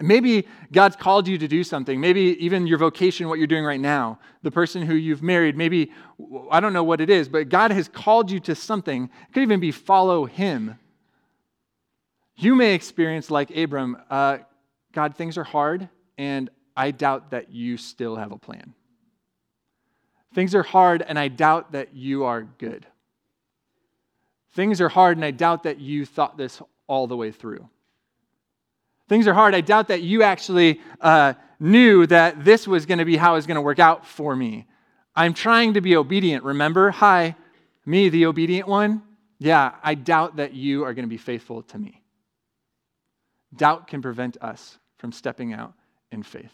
Maybe 0.01 0.47
God's 0.73 0.97
called 0.97 1.29
you 1.29 1.37
to 1.39 1.47
do 1.47 1.63
something. 1.63 2.01
Maybe 2.01 2.43
even 2.45 2.67
your 2.67 2.79
vocation, 2.79 3.29
what 3.29 3.39
you're 3.39 3.47
doing 3.47 3.65
right 3.65 3.81
now, 3.81 4.19
the 4.43 4.51
person 4.51 4.83
who 4.83 4.95
you've 4.95 5.23
married, 5.23 5.57
maybe, 5.57 5.93
I 6.51 6.61
don't 6.61 6.73
know 6.73 6.85
what 6.85 7.01
it 7.01 7.11
is, 7.11 7.29
but 7.29 7.49
God 7.49 7.71
has 7.71 7.89
called 7.89 8.31
you 8.31 8.41
to 8.41 8.55
something. 8.55 9.05
It 9.05 9.33
could 9.33 9.43
even 9.43 9.61
be 9.61 9.73
follow 9.73 10.25
Him. 10.25 10.79
You 12.37 12.55
may 12.55 12.75
experience, 12.75 13.31
like 13.31 13.55
Abram, 13.55 13.99
uh, 14.09 14.39
God, 14.93 15.17
things 15.17 15.37
are 15.37 15.45
hard, 15.45 15.89
and 16.17 16.49
I 16.77 16.91
doubt 16.91 17.33
that 17.33 17.53
you 17.53 17.77
still 17.77 18.17
have 18.17 18.33
a 18.33 18.39
plan. 18.39 18.75
Things 20.35 20.55
are 20.55 20.63
hard, 20.63 21.03
and 21.03 21.19
I 21.19 21.29
doubt 21.29 21.73
that 21.73 21.95
you 21.95 22.25
are 22.25 22.43
good. 22.43 22.87
Things 24.53 24.81
are 24.81 24.89
hard, 24.89 25.19
and 25.19 25.25
I 25.25 25.31
doubt 25.31 25.65
that 25.65 25.81
you 25.81 26.07
thought 26.07 26.39
this 26.39 26.63
all 26.87 27.07
the 27.07 27.17
way 27.17 27.31
through. 27.31 27.69
Things 29.11 29.27
are 29.27 29.35
hard. 29.35 29.57
I 29.57 29.61
doubt 29.61 29.89
that 29.89 30.03
you 30.03 30.23
actually 30.23 30.81
uh, 31.01 31.35
knew 31.59 32.07
that 32.07 32.45
this 32.45 32.69
was 32.69 32.87
going 32.87 32.99
to 32.99 33.05
be 33.05 33.17
how 33.17 33.33
it 33.33 33.39
was 33.39 33.47
going 33.49 33.57
to 33.57 33.61
work 33.61 33.81
out 33.81 34.07
for 34.07 34.37
me. 34.37 34.69
I'm 35.17 35.35
trying 35.35 35.75
to 35.75 35.81
be 35.81 35.97
obedient, 35.97 36.45
remember? 36.45 36.93
Hi, 36.93 37.35
me, 37.85 38.09
the 38.09 38.27
obedient 38.27 38.69
one. 38.69 39.03
Yeah, 39.41 39.75
I 39.83 39.97
doubt 39.97 40.37
that 40.37 40.55
you 40.55 40.85
are 40.85 40.95
going 40.95 41.07
to 41.07 41.09
be 41.09 41.17
faithful 41.17 41.65
to 41.65 41.79
me. 41.79 42.01
Doubt 43.57 43.89
can 43.89 44.01
prevent 44.01 44.37
us 44.41 44.79
from 44.99 45.11
stepping 45.11 45.53
out 45.53 45.73
in 46.13 46.23
faith. 46.23 46.53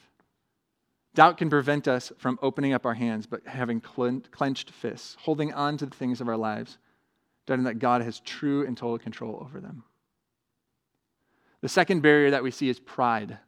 Doubt 1.14 1.36
can 1.36 1.50
prevent 1.50 1.86
us 1.86 2.10
from 2.16 2.38
opening 2.40 2.72
up 2.72 2.86
our 2.86 2.94
hands, 2.94 3.26
but 3.26 3.46
having 3.46 3.82
clenched 3.82 4.70
fists, 4.70 5.14
holding 5.20 5.52
on 5.52 5.76
to 5.76 5.84
the 5.84 5.94
things 5.94 6.22
of 6.22 6.28
our 6.28 6.38
lives, 6.38 6.78
doubting 7.44 7.66
that 7.66 7.80
God 7.80 8.00
has 8.00 8.20
true 8.20 8.66
and 8.66 8.78
total 8.78 8.98
control 8.98 9.42
over 9.42 9.60
them. 9.60 9.84
The 11.66 11.70
second 11.70 12.00
barrier 12.00 12.30
that 12.30 12.44
we 12.44 12.52
see 12.52 12.68
is 12.68 12.78
pride. 12.78 13.38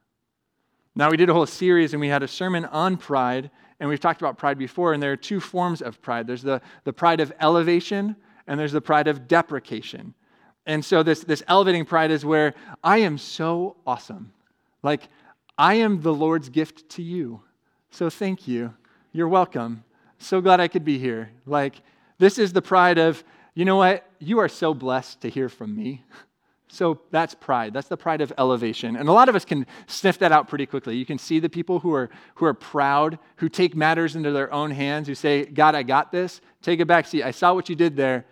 Now, 0.97 1.09
we 1.09 1.17
did 1.17 1.31
a 1.31 1.33
whole 1.33 1.47
series 1.47 1.93
and 1.93 2.01
we 2.01 2.09
had 2.09 2.25
a 2.25 2.27
sermon 2.27 2.65
on 2.65 2.97
pride, 2.97 3.49
and 3.79 3.89
we've 3.89 4.01
talked 4.01 4.21
about 4.21 4.37
pride 4.37 4.59
before, 4.59 4.93
and 4.93 5.01
there 5.01 5.13
are 5.13 5.17
two 5.17 5.39
forms 5.39 5.81
of 5.83 6.03
pride 6.03 6.27
there's 6.27 6.43
the, 6.43 6.61
the 6.83 6.93
pride 6.93 7.21
of 7.21 7.33
elevation, 7.41 8.17
and 8.49 8.59
there's 8.59 8.73
the 8.73 8.81
pride 8.81 9.07
of 9.07 9.29
deprecation. 9.29 10.15
And 10.67 10.85
so, 10.85 11.05
this, 11.05 11.21
this 11.21 11.45
elevating 11.47 11.85
pride 11.85 12.11
is 12.11 12.25
where 12.25 12.55
I 12.83 12.99
am 12.99 13.19
so 13.19 13.77
awesome. 13.87 14.33
Like, 14.83 15.09
I 15.57 15.75
am 15.75 16.03
the 16.03 16.13
Lord's 16.13 16.49
gift 16.49 16.89
to 16.97 17.05
you. 17.05 17.43
So, 17.93 18.11
thank 18.11 18.49
you. 18.49 18.75
You're 19.13 19.29
welcome. 19.29 19.85
So 20.19 20.41
glad 20.41 20.59
I 20.59 20.67
could 20.67 20.85
be 20.85 20.99
here. 20.99 21.31
Like, 21.47 21.83
this 22.19 22.37
is 22.37 22.53
the 22.53 22.63
pride 22.63 22.99
of, 22.99 23.23
you 23.55 23.65
know 23.65 23.77
what? 23.77 24.11
You 24.19 24.41
are 24.41 24.49
so 24.49 24.75
blessed 24.75 25.21
to 25.21 25.31
hear 25.31 25.49
from 25.49 25.77
me. 25.77 26.03
So 26.71 27.01
that's 27.11 27.35
pride. 27.35 27.73
That's 27.73 27.89
the 27.89 27.97
pride 27.97 28.21
of 28.21 28.33
elevation. 28.37 28.97
And 28.97 29.09
a 29.09 29.13
lot 29.13 29.29
of 29.29 29.35
us 29.35 29.45
can 29.45 29.67
sniff 29.87 30.19
that 30.19 30.33
out 30.33 30.49
pretty 30.49 30.67
quickly. 30.67 30.97
You 30.97 31.07
can 31.07 31.19
see 31.19 31.39
the 31.39 31.49
people 31.49 31.79
who 31.81 31.95
are, 31.95 32.11
who 32.35 32.45
are 32.45 32.55
proud, 32.55 33.19
who 33.37 33.49
take 33.49 33.75
matters 33.75 34.17
into 34.17 34.33
their 34.33 34.53
own 34.53 34.71
hands, 34.71 35.09
who 35.09 35.15
say, 35.15 35.47
God, 35.47 35.75
I 35.75 35.83
got 35.83 36.13
this. 36.13 36.43
Take 36.61 36.81
a 36.81 36.87
back 36.87 37.07
seat. 37.07 37.23
I 37.23 37.31
saw 37.31 37.55
what 37.55 37.71
you 37.71 37.75
did 37.75 37.97
there. 37.97 38.27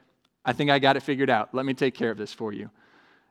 I 0.45 0.53
think 0.53 0.71
I 0.71 0.79
got 0.79 0.97
it 0.97 1.03
figured 1.03 1.31
out. 1.31 1.55
Let 1.55 1.65
me 1.65 1.73
take 1.73 1.95
care 1.95 2.11
of 2.11 2.19
this 2.19 2.33
for 2.33 2.53
you. 2.53 2.71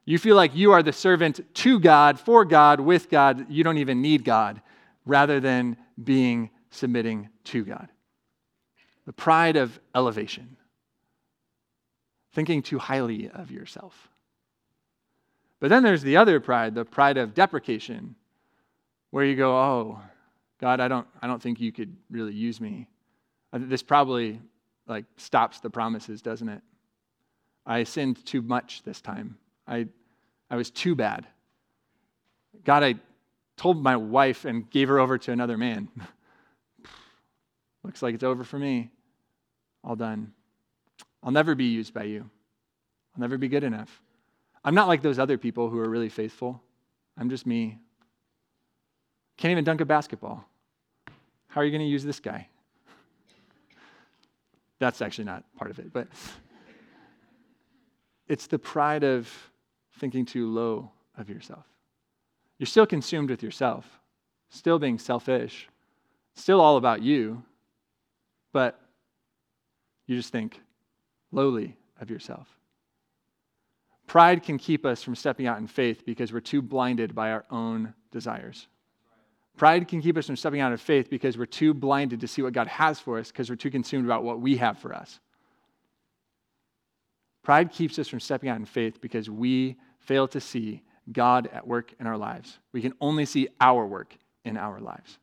You 0.05 0.17
feel 0.17 0.35
like 0.35 0.55
you 0.55 0.71
are 0.71 0.83
the 0.83 0.93
servant 0.93 1.41
to 1.55 1.79
God, 1.79 2.19
for 2.19 2.43
God, 2.45 2.79
with 2.79 3.09
God. 3.09 3.49
You 3.49 3.63
don't 3.63 3.77
even 3.77 4.01
need 4.01 4.23
God, 4.23 4.61
rather 5.05 5.39
than 5.39 5.77
being 6.03 6.49
submitting 6.71 7.29
to 7.45 7.63
God. 7.63 7.89
The 9.05 9.13
pride 9.13 9.55
of 9.55 9.79
elevation, 9.93 10.57
thinking 12.33 12.61
too 12.63 12.79
highly 12.79 13.29
of 13.29 13.51
yourself. 13.51 14.09
But 15.59 15.69
then 15.69 15.83
there's 15.83 16.01
the 16.01 16.17
other 16.17 16.39
pride, 16.39 16.75
the 16.75 16.85
pride 16.85 17.17
of 17.17 17.33
deprecation, 17.33 18.15
where 19.11 19.25
you 19.25 19.35
go, 19.35 19.55
oh, 19.55 19.99
God, 20.59 20.79
I 20.79 20.87
don't, 20.87 21.07
I 21.21 21.27
don't 21.27 21.41
think 21.41 21.59
you 21.59 21.71
could 21.71 21.95
really 22.09 22.33
use 22.33 22.59
me. 22.59 22.87
This 23.53 23.83
probably 23.83 24.41
like 24.87 25.05
stops 25.17 25.59
the 25.59 25.69
promises, 25.69 26.21
doesn't 26.21 26.49
it? 26.49 26.61
I 27.65 27.83
sinned 27.83 28.23
too 28.25 28.41
much 28.41 28.83
this 28.83 29.01
time. 29.01 29.37
I, 29.67 29.87
I 30.49 30.55
was 30.55 30.69
too 30.69 30.95
bad. 30.95 31.25
God, 32.63 32.83
I 32.83 32.95
told 33.57 33.81
my 33.81 33.95
wife 33.95 34.45
and 34.45 34.69
gave 34.69 34.89
her 34.89 34.99
over 34.99 35.17
to 35.17 35.31
another 35.31 35.57
man. 35.57 35.89
Looks 37.83 38.01
like 38.01 38.13
it's 38.15 38.23
over 38.23 38.43
for 38.43 38.59
me. 38.59 38.91
All 39.83 39.95
done. 39.95 40.33
I'll 41.23 41.31
never 41.31 41.55
be 41.55 41.65
used 41.65 41.93
by 41.93 42.03
you. 42.03 42.29
I'll 43.15 43.21
never 43.21 43.37
be 43.37 43.47
good 43.47 43.63
enough. 43.63 44.01
I'm 44.65 44.73
not 44.73 44.87
like 44.87 45.03
those 45.03 45.19
other 45.19 45.37
people 45.37 45.69
who 45.69 45.77
are 45.77 45.87
really 45.87 46.09
faithful. 46.09 46.59
I'm 47.19 47.29
just 47.29 47.45
me. 47.45 47.77
Can't 49.37 49.51
even 49.51 49.63
dunk 49.63 49.79
a 49.79 49.85
basketball. 49.85 50.43
How 51.47 51.61
are 51.61 51.63
you 51.63 51.69
going 51.69 51.83
to 51.83 51.87
use 51.87 52.03
this 52.03 52.19
guy? 52.19 52.47
That's 54.79 55.03
actually 55.03 55.25
not 55.25 55.43
part 55.55 55.69
of 55.69 55.77
it, 55.77 55.93
but 55.93 56.07
it's 58.27 58.47
the 58.47 58.57
pride 58.57 59.03
of 59.03 59.31
thinking 59.99 60.25
too 60.25 60.47
low 60.51 60.91
of 61.15 61.29
yourself. 61.29 61.65
You're 62.57 62.65
still 62.65 62.87
consumed 62.87 63.29
with 63.29 63.43
yourself, 63.43 63.85
still 64.49 64.79
being 64.79 64.97
selfish, 64.97 65.69
still 66.33 66.59
all 66.59 66.77
about 66.77 67.03
you, 67.03 67.43
but 68.51 68.79
you 70.07 70.17
just 70.17 70.31
think 70.31 70.59
lowly 71.31 71.77
of 72.01 72.09
yourself. 72.09 72.47
Pride 74.07 74.43
can 74.43 74.57
keep 74.57 74.85
us 74.85 75.01
from 75.01 75.15
stepping 75.15 75.47
out 75.47 75.57
in 75.57 75.67
faith 75.67 76.05
because 76.05 76.31
we're 76.31 76.39
too 76.39 76.61
blinded 76.61 77.15
by 77.15 77.31
our 77.31 77.45
own 77.49 77.93
desires. 78.11 78.67
Pride 79.57 79.87
can 79.87 80.01
keep 80.01 80.17
us 80.17 80.27
from 80.27 80.35
stepping 80.35 80.61
out 80.61 80.71
in 80.71 80.77
faith 80.77 81.09
because 81.09 81.37
we're 81.37 81.45
too 81.45 81.73
blinded 81.73 82.19
to 82.21 82.27
see 82.27 82.41
what 82.41 82.53
God 82.53 82.67
has 82.67 82.99
for 82.99 83.17
us 83.17 83.31
because 83.31 83.49
we're 83.49 83.55
too 83.55 83.71
consumed 83.71 84.05
about 84.05 84.23
what 84.23 84.41
we 84.41 84.57
have 84.57 84.77
for 84.77 84.93
us. 84.93 85.19
Pride 87.41 87.71
keeps 87.71 87.97
us 87.99 88.07
from 88.07 88.19
stepping 88.19 88.49
out 88.49 88.57
in 88.57 88.65
faith 88.65 88.99
because 88.99 89.29
we 89.29 89.77
fail 89.99 90.27
to 90.29 90.41
see 90.41 90.81
God 91.11 91.47
at 91.53 91.67
work 91.67 91.93
in 91.99 92.07
our 92.07 92.17
lives. 92.17 92.59
We 92.73 92.81
can 92.81 92.93
only 92.99 93.25
see 93.25 93.47
our 93.61 93.85
work 93.85 94.17
in 94.43 94.57
our 94.57 94.79
lives. 94.79 95.19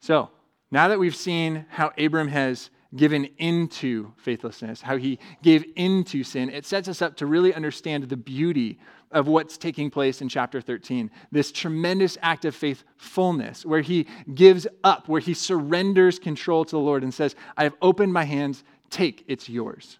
So, 0.00 0.30
now 0.70 0.88
that 0.88 0.98
we've 0.98 1.14
seen 1.14 1.66
how 1.68 1.92
Abram 1.98 2.28
has 2.28 2.70
given 2.94 3.28
into 3.38 4.12
faithlessness, 4.16 4.82
how 4.82 4.96
he 4.96 5.18
gave 5.42 5.64
into 5.76 6.22
sin, 6.22 6.50
it 6.50 6.66
sets 6.66 6.88
us 6.88 7.00
up 7.00 7.16
to 7.16 7.26
really 7.26 7.54
understand 7.54 8.04
the 8.04 8.16
beauty 8.16 8.78
of 9.10 9.28
what's 9.28 9.58
taking 9.58 9.90
place 9.90 10.20
in 10.20 10.28
chapter 10.28 10.60
13. 10.60 11.10
This 11.30 11.52
tremendous 11.52 12.18
act 12.22 12.44
of 12.44 12.54
faithfulness 12.54 13.64
where 13.64 13.80
he 13.80 14.06
gives 14.34 14.66
up, 14.84 15.08
where 15.08 15.20
he 15.20 15.34
surrenders 15.34 16.18
control 16.18 16.64
to 16.64 16.70
the 16.72 16.78
Lord 16.78 17.02
and 17.02 17.12
says, 17.12 17.34
I 17.56 17.64
have 17.64 17.74
opened 17.82 18.12
my 18.12 18.24
hands, 18.24 18.64
take, 18.90 19.24
it's 19.28 19.48
yours. 19.48 19.98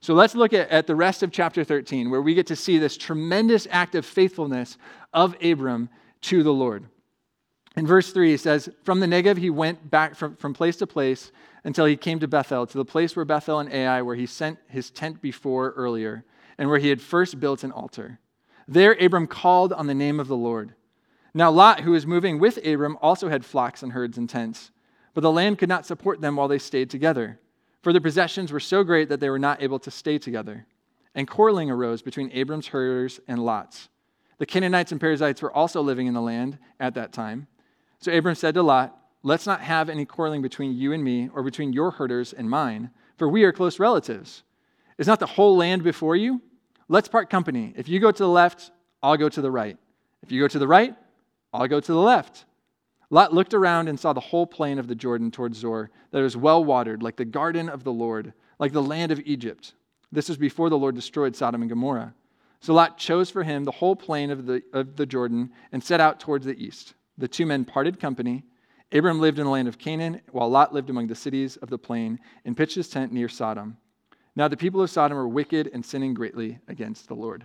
So 0.00 0.14
let's 0.14 0.34
look 0.34 0.52
at, 0.52 0.68
at 0.70 0.86
the 0.86 0.96
rest 0.96 1.22
of 1.22 1.30
chapter 1.30 1.62
13, 1.62 2.10
where 2.10 2.22
we 2.22 2.34
get 2.34 2.46
to 2.48 2.56
see 2.56 2.78
this 2.78 2.96
tremendous 2.96 3.66
act 3.70 3.94
of 3.94 4.06
faithfulness 4.06 4.78
of 5.12 5.36
Abram 5.42 5.88
to 6.22 6.42
the 6.42 6.52
Lord. 6.52 6.86
In 7.76 7.86
verse 7.86 8.12
3, 8.12 8.30
he 8.30 8.36
says, 8.36 8.68
From 8.82 9.00
the 9.00 9.06
Negev 9.06 9.38
he 9.38 9.50
went 9.50 9.90
back 9.90 10.14
from, 10.14 10.36
from 10.36 10.54
place 10.54 10.76
to 10.76 10.86
place 10.86 11.30
until 11.64 11.86
he 11.86 11.96
came 11.96 12.18
to 12.18 12.28
Bethel, 12.28 12.66
to 12.66 12.78
the 12.78 12.84
place 12.84 13.14
where 13.14 13.24
Bethel 13.24 13.60
and 13.60 13.72
Ai, 13.72 14.02
where 14.02 14.16
he 14.16 14.26
sent 14.26 14.58
his 14.68 14.90
tent 14.90 15.22
before 15.22 15.70
earlier, 15.72 16.24
and 16.58 16.68
where 16.68 16.78
he 16.78 16.88
had 16.88 17.00
first 17.00 17.38
built 17.38 17.62
an 17.62 17.72
altar. 17.72 18.18
There 18.66 18.96
Abram 19.00 19.26
called 19.26 19.72
on 19.72 19.86
the 19.86 19.94
name 19.94 20.20
of 20.20 20.28
the 20.28 20.36
Lord. 20.36 20.74
Now 21.32 21.50
Lot, 21.50 21.80
who 21.80 21.92
was 21.92 22.06
moving 22.06 22.38
with 22.38 22.64
Abram, 22.66 22.98
also 23.00 23.28
had 23.28 23.44
flocks 23.44 23.82
and 23.82 23.92
herds 23.92 24.18
and 24.18 24.28
tents, 24.28 24.72
but 25.14 25.20
the 25.20 25.30
land 25.30 25.58
could 25.58 25.68
not 25.68 25.86
support 25.86 26.20
them 26.20 26.36
while 26.36 26.48
they 26.48 26.58
stayed 26.58 26.90
together, 26.90 27.38
for 27.82 27.92
their 27.92 28.00
possessions 28.00 28.52
were 28.52 28.60
so 28.60 28.82
great 28.82 29.08
that 29.08 29.20
they 29.20 29.30
were 29.30 29.38
not 29.38 29.62
able 29.62 29.78
to 29.80 29.90
stay 29.90 30.18
together. 30.18 30.66
And 31.14 31.26
quarreling 31.28 31.70
arose 31.70 32.02
between 32.02 32.30
Abram's 32.32 32.68
herders 32.68 33.20
and 33.26 33.44
Lot's. 33.44 33.88
The 34.38 34.46
Canaanites 34.46 34.92
and 34.92 35.00
Perizzites 35.00 35.42
were 35.42 35.52
also 35.52 35.82
living 35.82 36.06
in 36.06 36.14
the 36.14 36.20
land 36.20 36.58
at 36.78 36.94
that 36.94 37.12
time. 37.12 37.46
So 38.00 38.16
Abram 38.16 38.34
said 38.34 38.54
to 38.54 38.62
Lot, 38.62 38.96
Let's 39.22 39.46
not 39.46 39.60
have 39.60 39.90
any 39.90 40.06
quarreling 40.06 40.40
between 40.40 40.72
you 40.72 40.92
and 40.92 41.04
me, 41.04 41.28
or 41.34 41.42
between 41.42 41.74
your 41.74 41.90
herders 41.90 42.32
and 42.32 42.48
mine, 42.48 42.90
for 43.18 43.28
we 43.28 43.44
are 43.44 43.52
close 43.52 43.78
relatives. 43.78 44.42
Is 44.96 45.06
not 45.06 45.20
the 45.20 45.26
whole 45.26 45.56
land 45.56 45.82
before 45.82 46.16
you? 46.16 46.40
Let's 46.88 47.08
part 47.08 47.28
company. 47.28 47.74
If 47.76 47.88
you 47.88 48.00
go 48.00 48.10
to 48.10 48.22
the 48.22 48.28
left, 48.28 48.70
I'll 49.02 49.18
go 49.18 49.28
to 49.28 49.42
the 49.42 49.50
right. 49.50 49.76
If 50.22 50.32
you 50.32 50.40
go 50.40 50.48
to 50.48 50.58
the 50.58 50.66
right, 50.66 50.94
I'll 51.52 51.68
go 51.68 51.80
to 51.80 51.92
the 51.92 51.98
left. 51.98 52.46
Lot 53.10 53.34
looked 53.34 53.54
around 53.54 53.88
and 53.88 54.00
saw 54.00 54.12
the 54.12 54.20
whole 54.20 54.46
plain 54.46 54.78
of 54.78 54.88
the 54.88 54.94
Jordan 54.94 55.30
towards 55.30 55.58
Zoar, 55.58 55.90
that 56.12 56.20
was 56.20 56.36
well 56.36 56.64
watered, 56.64 57.02
like 57.02 57.16
the 57.16 57.24
garden 57.24 57.68
of 57.68 57.84
the 57.84 57.92
Lord, 57.92 58.32
like 58.58 58.72
the 58.72 58.82
land 58.82 59.12
of 59.12 59.20
Egypt. 59.26 59.74
This 60.12 60.28
was 60.28 60.38
before 60.38 60.70
the 60.70 60.78
Lord 60.78 60.94
destroyed 60.94 61.36
Sodom 61.36 61.62
and 61.62 61.68
Gomorrah. 61.68 62.14
So 62.60 62.72
Lot 62.72 62.98
chose 62.98 63.30
for 63.30 63.42
him 63.42 63.64
the 63.64 63.70
whole 63.70 63.96
plain 63.96 64.30
of 64.30 64.46
the, 64.46 64.62
of 64.72 64.96
the 64.96 65.06
Jordan 65.06 65.50
and 65.72 65.82
set 65.82 66.00
out 66.00 66.20
towards 66.20 66.46
the 66.46 66.58
east. 66.62 66.94
The 67.20 67.28
two 67.28 67.44
men 67.44 67.66
parted 67.66 68.00
company. 68.00 68.44
Abram 68.92 69.20
lived 69.20 69.38
in 69.38 69.44
the 69.44 69.50
land 69.50 69.68
of 69.68 69.78
Canaan, 69.78 70.22
while 70.32 70.48
Lot 70.48 70.72
lived 70.72 70.88
among 70.88 71.06
the 71.06 71.14
cities 71.14 71.56
of 71.58 71.68
the 71.68 71.78
plain 71.78 72.18
and 72.44 72.56
pitched 72.56 72.74
his 72.74 72.88
tent 72.88 73.12
near 73.12 73.28
Sodom. 73.28 73.76
Now 74.34 74.48
the 74.48 74.56
people 74.56 74.80
of 74.80 74.90
Sodom 74.90 75.18
were 75.18 75.28
wicked 75.28 75.70
and 75.72 75.84
sinning 75.84 76.14
greatly 76.14 76.58
against 76.66 77.08
the 77.08 77.14
Lord. 77.14 77.44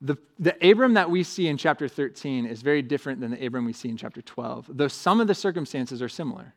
The, 0.00 0.16
the 0.38 0.56
Abram 0.68 0.94
that 0.94 1.10
we 1.10 1.22
see 1.22 1.48
in 1.48 1.58
chapter 1.58 1.86
13 1.86 2.46
is 2.46 2.62
very 2.62 2.80
different 2.80 3.20
than 3.20 3.32
the 3.32 3.46
Abram 3.46 3.66
we 3.66 3.74
see 3.74 3.90
in 3.90 3.98
chapter 3.98 4.22
12, 4.22 4.70
though 4.70 4.88
some 4.88 5.20
of 5.20 5.26
the 5.26 5.34
circumstances 5.34 6.00
are 6.00 6.08
similar. 6.08 6.54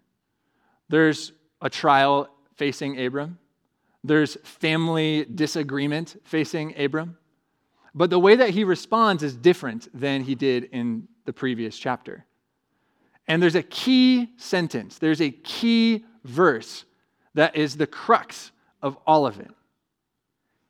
There's 0.87 1.33
a 1.61 1.69
trial 1.69 2.29
facing 2.55 3.05
Abram, 3.05 3.37
there's 4.05 4.37
family 4.43 5.25
disagreement 5.25 6.15
facing 6.23 6.77
Abram. 6.79 7.17
But 7.95 8.09
the 8.09 8.19
way 8.19 8.35
that 8.35 8.49
he 8.49 8.63
responds 8.63 9.23
is 9.23 9.35
different 9.35 9.87
than 9.93 10.23
he 10.23 10.35
did 10.35 10.65
in 10.65 11.07
the 11.25 11.33
previous 11.33 11.77
chapter. 11.77 12.25
And 13.27 13.41
there's 13.41 13.55
a 13.55 13.63
key 13.63 14.29
sentence, 14.37 14.97
there's 14.97 15.21
a 15.21 15.31
key 15.31 16.05
verse 16.23 16.85
that 17.35 17.55
is 17.55 17.77
the 17.77 17.87
crux 17.87 18.51
of 18.81 18.97
all 19.07 19.25
of 19.25 19.39
it. 19.39 19.51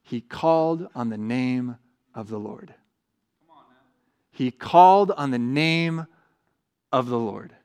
He 0.04 0.22
called 0.22 0.88
on 0.94 1.10
the 1.10 1.18
name 1.18 1.78
of 2.14 2.30
the 2.30 2.38
Lord. 2.38 2.74
He 4.32 4.52
called 4.52 5.12
on 5.12 5.32
the 5.32 5.40
name 5.40 6.08
of 6.92 7.08
the 7.08 7.18
Lord. 7.18 7.56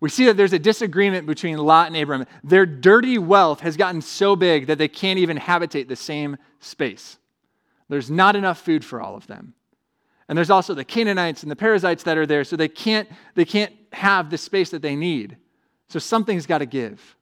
We 0.00 0.08
see 0.08 0.26
that 0.26 0.36
there's 0.36 0.52
a 0.52 0.58
disagreement 0.58 1.26
between 1.26 1.56
Lot 1.58 1.86
and 1.86 1.96
Abram. 1.96 2.26
Their 2.42 2.66
dirty 2.66 3.18
wealth 3.18 3.60
has 3.60 3.76
gotten 3.76 4.02
so 4.02 4.36
big 4.36 4.66
that 4.66 4.78
they 4.78 4.88
can't 4.88 5.18
even 5.18 5.36
habitate 5.36 5.88
the 5.88 5.96
same 5.96 6.36
space. 6.60 7.18
There's 7.94 8.10
not 8.10 8.34
enough 8.34 8.60
food 8.60 8.84
for 8.84 9.00
all 9.00 9.14
of 9.14 9.28
them. 9.28 9.54
And 10.28 10.36
there's 10.36 10.50
also 10.50 10.74
the 10.74 10.84
Canaanites 10.84 11.44
and 11.44 11.50
the 11.52 11.54
Perizzites 11.54 12.02
that 12.02 12.18
are 12.18 12.26
there, 12.26 12.42
so 12.42 12.56
they 12.56 12.66
can't, 12.66 13.08
they 13.36 13.44
can't 13.44 13.72
have 13.92 14.30
the 14.30 14.36
space 14.36 14.70
that 14.70 14.82
they 14.82 14.96
need. 14.96 15.36
So 15.88 16.00
something's 16.00 16.44
got 16.44 16.58
to 16.58 16.66
give. 16.66 17.16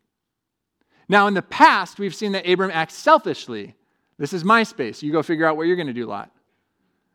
Now, 1.10 1.26
in 1.26 1.34
the 1.34 1.42
past, 1.42 1.98
we've 1.98 2.14
seen 2.14 2.32
that 2.32 2.48
Abram 2.48 2.70
acts 2.72 2.94
selfishly. 2.94 3.74
This 4.16 4.32
is 4.32 4.44
my 4.44 4.62
space. 4.62 5.02
You 5.02 5.12
go 5.12 5.22
figure 5.22 5.44
out 5.44 5.58
what 5.58 5.66
you're 5.66 5.76
going 5.76 5.88
to 5.88 5.92
do, 5.92 6.06
Lot. 6.06 6.30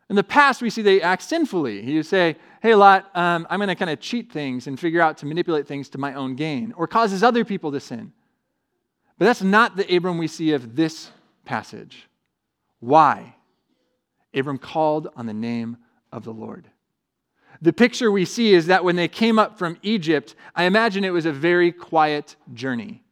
In 0.08 0.14
the 0.14 0.22
past, 0.22 0.62
we 0.62 0.70
see 0.70 0.82
they 0.82 1.02
act 1.02 1.22
sinfully. 1.22 1.96
Would 1.96 2.06
say, 2.06 2.36
Hey, 2.62 2.76
Lot, 2.76 3.10
um, 3.16 3.44
I'm 3.50 3.58
going 3.58 3.68
to 3.70 3.74
kind 3.74 3.90
of 3.90 3.98
cheat 3.98 4.30
things 4.30 4.68
and 4.68 4.78
figure 4.78 5.00
out 5.00 5.18
to 5.18 5.26
manipulate 5.26 5.66
things 5.66 5.88
to 5.88 5.98
my 5.98 6.14
own 6.14 6.36
gain, 6.36 6.72
or 6.76 6.86
causes 6.86 7.24
other 7.24 7.44
people 7.44 7.72
to 7.72 7.80
sin. 7.80 8.12
But 9.18 9.24
that's 9.24 9.42
not 9.42 9.76
the 9.76 9.96
Abram 9.96 10.16
we 10.16 10.28
see 10.28 10.52
of 10.52 10.76
this 10.76 11.10
passage. 11.44 12.08
Why? 12.78 13.34
Abram 14.34 14.58
called 14.58 15.08
on 15.16 15.26
the 15.26 15.34
name 15.34 15.76
of 16.12 16.24
the 16.24 16.32
Lord. 16.32 16.68
The 17.60 17.72
picture 17.72 18.12
we 18.12 18.24
see 18.24 18.54
is 18.54 18.66
that 18.66 18.84
when 18.84 18.96
they 18.96 19.08
came 19.08 19.38
up 19.38 19.58
from 19.58 19.78
Egypt, 19.82 20.34
I 20.54 20.64
imagine 20.64 21.04
it 21.04 21.10
was 21.10 21.26
a 21.26 21.32
very 21.32 21.72
quiet 21.72 22.36
journey. 22.54 23.02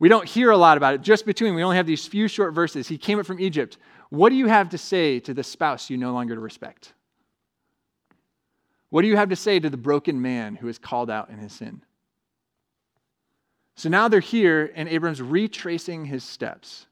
We 0.00 0.08
don't 0.08 0.28
hear 0.28 0.50
a 0.50 0.56
lot 0.56 0.76
about 0.76 0.94
it. 0.94 1.02
Just 1.02 1.26
between, 1.26 1.54
we 1.54 1.62
only 1.62 1.76
have 1.76 1.86
these 1.86 2.06
few 2.06 2.28
short 2.28 2.54
verses. 2.54 2.88
He 2.88 2.98
came 2.98 3.18
up 3.18 3.26
from 3.26 3.40
Egypt. 3.40 3.78
What 4.10 4.30
do 4.30 4.36
you 4.36 4.46
have 4.46 4.70
to 4.70 4.78
say 4.78 5.20
to 5.20 5.34
the 5.34 5.44
spouse 5.44 5.90
you 5.90 5.96
no 5.96 6.12
longer 6.12 6.38
respect? 6.38 6.92
What 8.90 9.02
do 9.02 9.08
you 9.08 9.16
have 9.16 9.28
to 9.28 9.36
say 9.36 9.60
to 9.60 9.68
the 9.68 9.76
broken 9.76 10.20
man 10.20 10.56
who 10.56 10.68
is 10.68 10.78
called 10.78 11.10
out 11.10 11.30
in 11.30 11.38
his 11.38 11.52
sin? 11.52 11.82
So 13.76 13.88
now 13.88 14.08
they're 14.08 14.20
here, 14.20 14.72
and 14.74 14.88
Abram's 14.88 15.22
retracing 15.22 16.06
his 16.06 16.24
steps, 16.24 16.86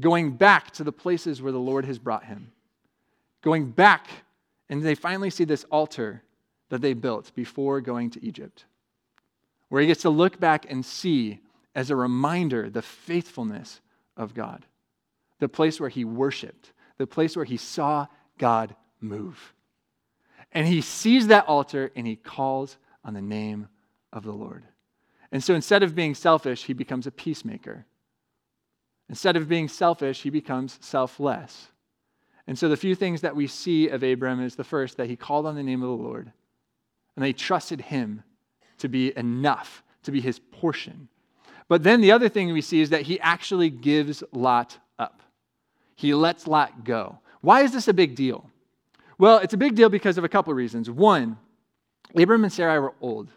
going 0.00 0.32
back 0.32 0.72
to 0.72 0.84
the 0.84 0.92
places 0.92 1.40
where 1.40 1.52
the 1.52 1.58
Lord 1.58 1.84
has 1.84 1.98
brought 1.98 2.24
him 2.24 2.52
going 3.46 3.70
back, 3.70 4.08
and 4.68 4.82
they 4.82 4.96
finally 4.96 5.30
see 5.30 5.44
this 5.44 5.62
altar 5.70 6.20
that 6.68 6.80
they 6.80 6.94
built 6.94 7.32
before 7.36 7.80
going 7.80 8.10
to 8.10 8.24
Egypt, 8.24 8.64
where 9.68 9.80
he 9.80 9.86
gets 9.86 10.02
to 10.02 10.10
look 10.10 10.40
back 10.40 10.66
and 10.68 10.84
see 10.84 11.38
as 11.72 11.88
a 11.88 11.94
reminder 11.94 12.68
the 12.68 12.82
faithfulness 12.82 13.80
of 14.16 14.34
God, 14.34 14.66
the 15.38 15.48
place 15.48 15.78
where 15.78 15.88
he 15.88 16.04
worshiped, 16.04 16.72
the 16.98 17.06
place 17.06 17.36
where 17.36 17.44
he 17.44 17.56
saw 17.56 18.08
God 18.36 18.74
move. 19.00 19.54
And 20.50 20.66
he 20.66 20.80
sees 20.80 21.28
that 21.28 21.46
altar 21.46 21.92
and 21.94 22.04
he 22.04 22.16
calls 22.16 22.78
on 23.04 23.14
the 23.14 23.22
name 23.22 23.68
of 24.12 24.24
the 24.24 24.32
Lord. 24.32 24.64
And 25.30 25.44
so 25.44 25.54
instead 25.54 25.84
of 25.84 25.94
being 25.94 26.16
selfish, 26.16 26.64
he 26.64 26.72
becomes 26.72 27.06
a 27.06 27.12
peacemaker. 27.12 27.86
Instead 29.08 29.36
of 29.36 29.48
being 29.48 29.68
selfish, 29.68 30.22
he 30.22 30.30
becomes 30.30 30.80
selfless. 30.80 31.68
And 32.46 32.58
so 32.58 32.68
the 32.68 32.76
few 32.76 32.94
things 32.94 33.22
that 33.22 33.34
we 33.34 33.46
see 33.46 33.88
of 33.88 34.02
Abram 34.02 34.40
is 34.40 34.54
the 34.54 34.64
first, 34.64 34.96
that 34.96 35.08
he 35.08 35.16
called 35.16 35.46
on 35.46 35.56
the 35.56 35.62
name 35.62 35.82
of 35.82 35.88
the 35.88 36.04
Lord, 36.04 36.32
and 37.16 37.24
they 37.24 37.32
trusted 37.32 37.80
him 37.80 38.22
to 38.78 38.88
be 38.88 39.16
enough, 39.16 39.82
to 40.04 40.12
be 40.12 40.20
his 40.20 40.38
portion. 40.38 41.08
But 41.68 41.82
then 41.82 42.00
the 42.00 42.12
other 42.12 42.28
thing 42.28 42.52
we 42.52 42.60
see 42.60 42.80
is 42.80 42.90
that 42.90 43.02
he 43.02 43.18
actually 43.20 43.70
gives 43.70 44.22
Lot 44.32 44.78
up. 44.98 45.22
He 45.96 46.14
lets 46.14 46.46
Lot 46.46 46.84
go. 46.84 47.18
Why 47.40 47.62
is 47.62 47.72
this 47.72 47.88
a 47.88 47.94
big 47.94 48.14
deal? 48.14 48.48
Well, 49.18 49.38
it's 49.38 49.54
a 49.54 49.58
big 49.58 49.74
deal 49.74 49.88
because 49.88 50.18
of 50.18 50.24
a 50.24 50.28
couple 50.28 50.52
of 50.52 50.56
reasons. 50.56 50.90
One, 50.90 51.38
Abram 52.14 52.44
and 52.44 52.52
Sarai 52.52 52.78
were 52.78 52.94
old, 53.00 53.30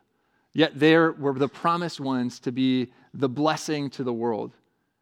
yet 0.54 0.78
they 0.78 0.96
were 0.96 1.34
the 1.34 1.48
promised 1.48 2.00
ones 2.00 2.40
to 2.42 2.52
be 2.52 2.92
the 3.14 3.30
blessing 3.30 3.90
to 3.92 4.04
the 4.04 4.14
world. 4.14 4.54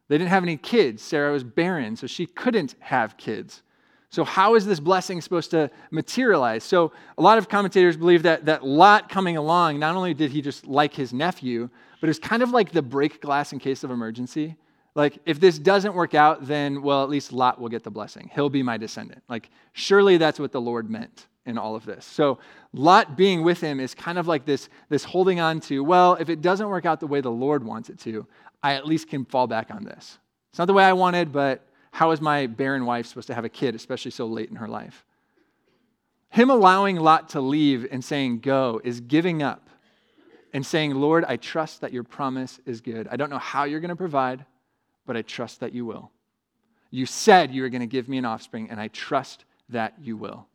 They 0.08 0.18
didn't 0.18 0.30
have 0.30 0.44
any 0.44 0.56
kids. 0.56 1.02
Sarah 1.04 1.34
was 1.34 1.44
barren, 1.44 1.98
so 1.98 2.08
she 2.08 2.26
couldn't 2.26 2.76
have 2.80 3.18
kids. 3.18 3.64
So, 4.10 4.24
how 4.24 4.56
is 4.56 4.66
this 4.66 4.80
blessing 4.80 5.20
supposed 5.20 5.52
to 5.52 5.70
materialize? 5.92 6.64
So, 6.64 6.94
a 7.18 7.22
lot 7.22 7.38
of 7.38 7.50
commentators 7.50 7.98
believe 7.98 8.24
that, 8.24 8.46
that 8.46 8.66
Lot 8.66 9.10
coming 9.10 9.36
along, 9.36 9.80
not 9.80 9.96
only 9.96 10.14
did 10.14 10.32
he 10.32 10.42
just 10.42 10.66
like 10.66 10.94
his 10.94 11.12
nephew, 11.12 11.70
but 12.00 12.10
it's 12.10 12.20
kind 12.20 12.42
of 12.42 12.52
like 12.52 12.72
the 12.72 12.82
break 12.82 13.22
glass 13.22 13.52
in 13.52 13.60
case 13.60 13.84
of 13.84 13.92
emergency. 13.92 14.56
Like, 14.96 15.20
if 15.26 15.40
this 15.40 15.60
doesn't 15.60 15.94
work 15.94 16.16
out, 16.16 16.48
then, 16.48 16.82
well, 16.82 17.04
at 17.04 17.10
least 17.10 17.34
Lot 17.34 17.60
will 17.60 17.70
get 17.70 17.84
the 17.84 17.92
blessing. 17.92 18.32
He'll 18.34 18.50
be 18.50 18.64
my 18.64 18.78
descendant. 18.78 19.24
Like, 19.28 19.50
surely 19.74 20.18
that's 20.18 20.40
what 20.40 20.52
the 20.52 20.62
Lord 20.62 20.90
meant 20.90 21.28
in 21.46 21.58
all 21.58 21.76
of 21.76 21.86
this. 21.86 22.06
So, 22.06 22.40
Lot 22.74 23.18
being 23.18 23.44
with 23.44 23.60
him 23.60 23.80
is 23.80 23.94
kind 23.94 24.18
of 24.18 24.28
like 24.28 24.46
this, 24.46 24.70
this 24.90 25.04
holding 25.04 25.40
on 25.40 25.60
to, 25.62 25.84
well, 25.84 26.16
if 26.16 26.30
it 26.30 26.42
doesn't 26.42 26.68
work 26.68 26.86
out 26.86 27.00
the 27.00 27.08
way 27.08 27.20
the 27.20 27.30
Lord 27.30 27.64
wants 27.64 27.90
it 27.90 28.00
to, 28.00 28.26
I 28.64 28.74
at 28.74 28.88
least 28.88 29.10
can 29.10 29.26
fall 29.26 29.48
back 29.48 29.70
on 29.70 29.84
this. 29.84 30.18
It's 30.50 30.60
not 30.60 30.66
the 30.66 30.74
way 30.74 30.84
I 30.84 30.94
wanted, 30.94 31.32
but 31.32 31.68
how 31.92 32.12
is 32.12 32.22
my 32.22 32.48
barren 32.48 32.86
wife 32.86 33.08
supposed 33.08 33.28
to 33.28 33.34
have 33.34 33.46
a 33.46 33.50
kid, 33.50 33.76
especially 33.76 34.12
so 34.12 34.26
late 34.26 34.50
in 34.50 34.56
her 34.58 34.68
life? 34.68 35.06
Him 36.30 36.50
allowing 36.50 36.98
Lot 36.98 37.30
to 37.30 37.42
leave 37.42 37.88
and 37.92 38.04
saying, 38.04 38.40
go, 38.40 38.82
is 38.84 39.00
giving 39.00 39.42
up 39.42 39.70
and 40.54 40.66
saying, 40.66 40.94
Lord, 40.94 41.26
I 41.28 41.38
trust 41.38 41.82
that 41.82 41.94
your 41.94 42.04
promise 42.04 42.60
is 42.66 42.82
good. 42.82 43.08
I 43.10 43.16
don't 43.16 43.30
know 43.30 43.38
how 43.38 43.64
you're 43.64 43.80
going 43.80 43.90
to 43.90 43.96
provide 43.96 44.46
but 45.08 45.18
I 45.18 45.24
trust 45.24 45.62
that 45.62 45.74
you 45.74 45.86
will. 45.86 46.12
You 46.92 47.08
said 47.08 47.52
you 47.52 47.64
were 47.64 47.70
going 47.70 47.82
to 47.82 47.88
give 47.88 48.08
me 48.08 48.18
an 48.18 48.26
offspring, 48.26 48.70
and 48.70 48.80
I 48.80 48.90
trust 48.90 49.46
that 49.70 49.96
you 50.00 50.16
will. 50.16 50.46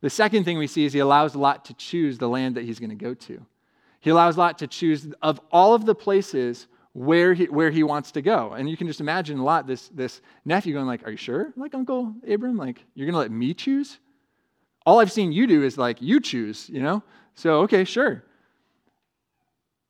The 0.00 0.10
second 0.10 0.44
thing 0.44 0.58
we 0.58 0.66
see 0.66 0.84
is 0.84 0.92
he 0.92 0.98
allows 0.98 1.34
Lot 1.34 1.64
to 1.66 1.74
choose 1.74 2.18
the 2.18 2.28
land 2.28 2.56
that 2.56 2.64
he's 2.64 2.78
going 2.78 2.90
to 2.90 2.96
go 2.96 3.14
to. 3.14 3.44
He 4.00 4.10
allows 4.10 4.36
Lot 4.36 4.58
to 4.58 4.66
choose 4.66 5.12
of 5.22 5.40
all 5.50 5.74
of 5.74 5.86
the 5.86 5.94
places 5.94 6.66
where 6.98 7.32
he, 7.32 7.44
where 7.44 7.70
he 7.70 7.84
wants 7.84 8.10
to 8.12 8.22
go. 8.22 8.52
And 8.54 8.68
you 8.68 8.76
can 8.76 8.88
just 8.88 9.00
imagine 9.00 9.38
Lot, 9.38 9.68
this, 9.68 9.88
this 9.88 10.20
nephew, 10.44 10.74
going 10.74 10.86
like, 10.86 11.06
are 11.06 11.12
you 11.12 11.16
sure? 11.16 11.52
Like, 11.56 11.74
Uncle 11.74 12.12
Abram, 12.28 12.56
like, 12.56 12.84
you're 12.94 13.06
going 13.06 13.14
to 13.14 13.20
let 13.20 13.30
me 13.30 13.54
choose? 13.54 13.98
All 14.84 14.98
I've 14.98 15.12
seen 15.12 15.30
you 15.30 15.46
do 15.46 15.62
is 15.62 15.78
like, 15.78 16.02
you 16.02 16.20
choose, 16.20 16.68
you 16.68 16.82
know? 16.82 17.04
So, 17.34 17.60
okay, 17.60 17.84
sure. 17.84 18.24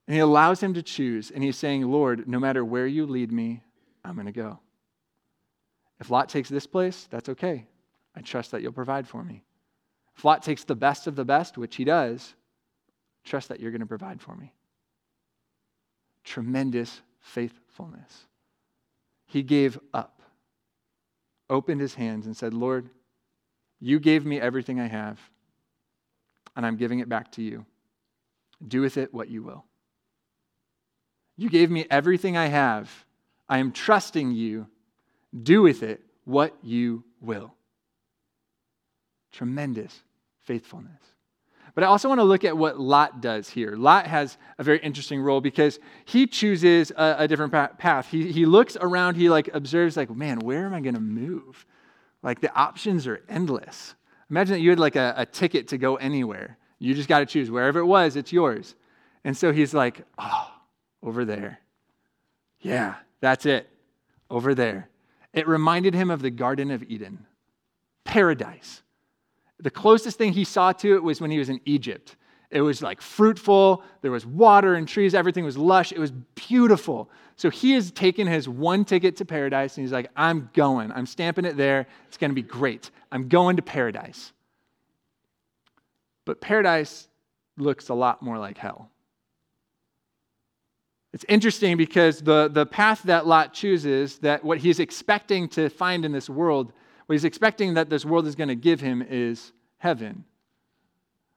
And 0.07 0.15
he 0.15 0.21
allows 0.21 0.63
him 0.63 0.75
to 0.75 0.83
choose. 0.83 1.31
And 1.31 1.43
he's 1.43 1.57
saying, 1.57 1.83
Lord, 1.83 2.29
no 2.29 2.39
matter 2.39 2.63
where 2.63 2.87
you 2.87 3.07
lead 3.07 3.33
me, 3.33 3.63
I'm 4.05 4.15
going 4.15 4.27
to 4.27 4.33
go. 4.33 4.59
If 6.01 6.11
Lot 6.11 6.29
takes 6.29 6.51
this 6.51 6.67
place, 6.67 7.09
that's 7.11 7.31
okay. 7.31 7.67
I 8.15 8.21
trust 8.21 8.51
that 8.51 8.61
you'll 8.61 8.73
provide 8.73 9.09
for 9.09 9.25
me. 9.25 9.45
If 10.17 10.25
Lot 10.25 10.43
takes 10.43 10.65
the 10.65 10.75
best 10.75 11.07
of 11.07 11.17
the 11.17 11.25
best, 11.25 11.57
which 11.57 11.77
he 11.77 11.85
does, 11.85 12.35
trust 13.25 13.49
that 13.49 13.61
you're 13.61 13.71
going 13.71 13.81
to 13.81 13.87
provide 13.87 14.21
for 14.21 14.35
me. 14.37 14.53
Tremendous 16.29 17.01
faithfulness. 17.21 18.27
He 19.25 19.43
gave 19.43 19.79
up, 19.95 20.21
opened 21.49 21.81
his 21.81 21.95
hands, 21.95 22.27
and 22.27 22.37
said, 22.37 22.53
Lord, 22.53 22.91
you 23.81 23.99
gave 23.99 24.27
me 24.27 24.39
everything 24.39 24.79
I 24.79 24.89
have, 24.89 25.19
and 26.55 26.67
I'm 26.67 26.77
giving 26.77 26.99
it 26.99 27.09
back 27.09 27.33
to 27.33 27.43
you. 27.43 27.65
Do 28.67 28.83
with 28.83 28.99
it 28.99 29.15
what 29.15 29.31
you 29.31 29.43
will. 29.43 29.65
You 31.39 31.49
gave 31.49 31.71
me 31.71 31.87
everything 31.89 32.37
I 32.37 32.49
have. 32.49 32.91
I 33.49 33.57
am 33.57 33.73
trusting 33.73 34.33
you. 34.33 34.67
Do 35.43 35.63
with 35.63 35.83
it 35.83 36.03
what 36.27 36.55
you 36.63 37.05
will. 37.23 37.55
Tremendous 39.33 39.99
faithfulness. 40.41 41.01
But 41.75 41.85
I 41.85 41.87
also 41.87 42.09
want 42.09 42.19
to 42.19 42.25
look 42.25 42.45
at 42.45 42.57
what 42.57 42.81
Lot 42.81 43.21
does 43.21 43.49
here. 43.49 43.77
Lot 43.77 44.07
has 44.07 44.39
a 44.59 44.65
very 44.65 44.79
interesting 44.79 45.21
role 45.21 45.41
because 45.41 45.79
he 46.05 46.27
chooses 46.27 46.91
a, 46.93 47.17
a 47.21 47.29
different 47.29 47.53
path. 47.53 48.11
He, 48.11 48.33
he 48.33 48.47
looks 48.47 48.77
around, 48.81 49.17
he 49.17 49.29
like 49.29 49.49
observes, 49.53 49.97
like, 49.97 50.11
man, 50.11 50.39
where 50.41 50.67
am 50.67 50.75
I 50.75 50.81
going 50.81 50.95
to 50.95 51.01
move? 51.01 51.65
Like 52.23 52.41
the 52.41 52.55
options 52.55 53.07
are 53.07 53.23
endless. 53.29 53.95
Imagine 54.31 54.55
that 54.55 54.61
you 54.61 54.71
had 54.71 54.81
like 54.81 54.97
a, 54.97 55.15
a 55.17 55.27
ticket 55.27 55.69
to 55.69 55.79
go 55.79 55.97
anywhere. 55.97 56.59
You 56.79 56.95
just 56.95 57.09
got 57.09 57.21
to 57.21 57.27
choose. 57.27 57.51
Wherever 57.51 57.79
it 57.79 57.87
was, 57.87 58.17
it's 58.17 58.33
yours. 58.33 58.75
And 59.25 59.37
so 59.37 59.53
he's 59.53 59.75
like, 59.75 60.05
oh, 60.19 60.51
over 61.03 61.25
there. 61.25 61.61
Yeah, 62.61 62.95
that's 63.21 63.47
it. 63.47 63.69
Over 64.31 64.55
there. 64.55 64.89
It 65.33 65.47
reminded 65.47 65.95
him 65.95 66.11
of 66.11 66.23
the 66.23 66.31
Garden 66.31 66.71
of 66.71 66.83
Eden, 66.83 67.27
paradise. 68.05 68.83
The 69.61 69.71
closest 69.71 70.19
thing 70.19 70.33
he 70.33 70.45
saw 70.45 70.73
to 70.73 70.95
it 70.95 71.03
was 71.03 71.21
when 71.21 71.31
he 71.31 71.39
was 71.39 71.49
in 71.49 71.61
Egypt. 71.65 72.17
It 72.51 72.63
was 72.63 72.81
like 72.81 73.03
fruitful, 73.03 73.83
there 74.01 74.11
was 74.11 74.25
water 74.25 74.75
and 74.75 74.89
trees, 74.89 75.15
everything 75.15 75.45
was 75.45 75.59
lush, 75.59 75.93
it 75.93 75.99
was 75.99 76.13
beautiful. 76.35 77.11
So 77.37 77.51
he 77.51 77.73
has 77.73 77.91
taken 77.91 78.27
his 78.27 78.49
one 78.49 78.85
ticket 78.85 79.17
to 79.17 79.25
paradise 79.25 79.77
and 79.77 79.85
he's 79.85 79.93
like, 79.93 80.11
I'm 80.17 80.49
going. 80.55 80.91
I'm 80.93 81.07
stamping 81.07 81.45
it 81.45 81.57
there. 81.57 81.87
It's 82.07 82.17
going 82.17 82.31
to 82.31 82.35
be 82.35 82.43
great. 82.43 82.91
I'm 83.13 83.29
going 83.29 83.57
to 83.57 83.63
paradise. 83.63 84.33
But 86.25 86.41
paradise 86.41 87.09
looks 87.59 87.91
a 87.91 87.95
lot 87.95 88.23
more 88.23 88.39
like 88.39 88.57
hell. 88.57 88.91
It's 91.13 91.25
interesting 91.29 91.77
because 91.77 92.21
the, 92.21 92.49
the 92.49 92.67
path 92.67 93.03
that 93.05 93.27
Lot 93.27 93.55
chooses, 93.55 94.19
that 94.19 94.45
what 94.45 94.59
he's 94.59 94.79
expecting 94.79 95.49
to 95.51 95.69
find 95.69 96.05
in 96.05 96.13
this 96.13 96.29
world, 96.29 96.73
what 97.09 97.15
he's 97.15 97.25
expecting 97.25 97.73
that 97.73 97.89
this 97.89 98.05
world 98.05 98.27
is 98.27 98.35
going 98.35 98.49
to 98.49 98.55
give 98.55 98.83
him 98.83 99.01
is 99.01 99.53
heaven. 99.79 100.27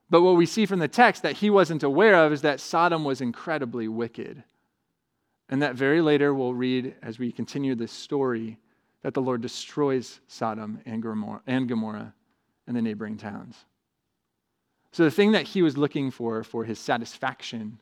But 0.09 0.21
what 0.21 0.35
we 0.35 0.45
see 0.45 0.65
from 0.65 0.79
the 0.79 0.89
text 0.89 1.23
that 1.23 1.37
he 1.37 1.49
wasn't 1.49 1.83
aware 1.83 2.15
of 2.25 2.33
is 2.33 2.41
that 2.41 2.59
Sodom 2.59 3.05
was 3.05 3.21
incredibly 3.21 3.87
wicked. 3.87 4.43
And 5.47 5.61
that 5.61 5.75
very 5.75 6.01
later 6.01 6.33
we'll 6.33 6.53
read 6.53 6.95
as 7.01 7.19
we 7.19 7.31
continue 7.31 7.73
this 7.73 7.93
story 7.93 8.57
that 9.01 9.13
the 9.13 9.21
Lord 9.21 9.39
destroys 9.39 10.19
Sodom 10.27 10.81
and 10.85 11.01
Gomorrah, 11.01 12.13
and 12.67 12.75
the 12.75 12.81
neighboring 12.81 13.15
towns. 13.15 13.55
So 14.91 15.05
the 15.05 15.11
thing 15.11 15.31
that 15.31 15.47
he 15.47 15.61
was 15.61 15.77
looking 15.77 16.11
for, 16.11 16.43
for 16.43 16.65
his 16.65 16.79
satisfaction, 16.79 17.79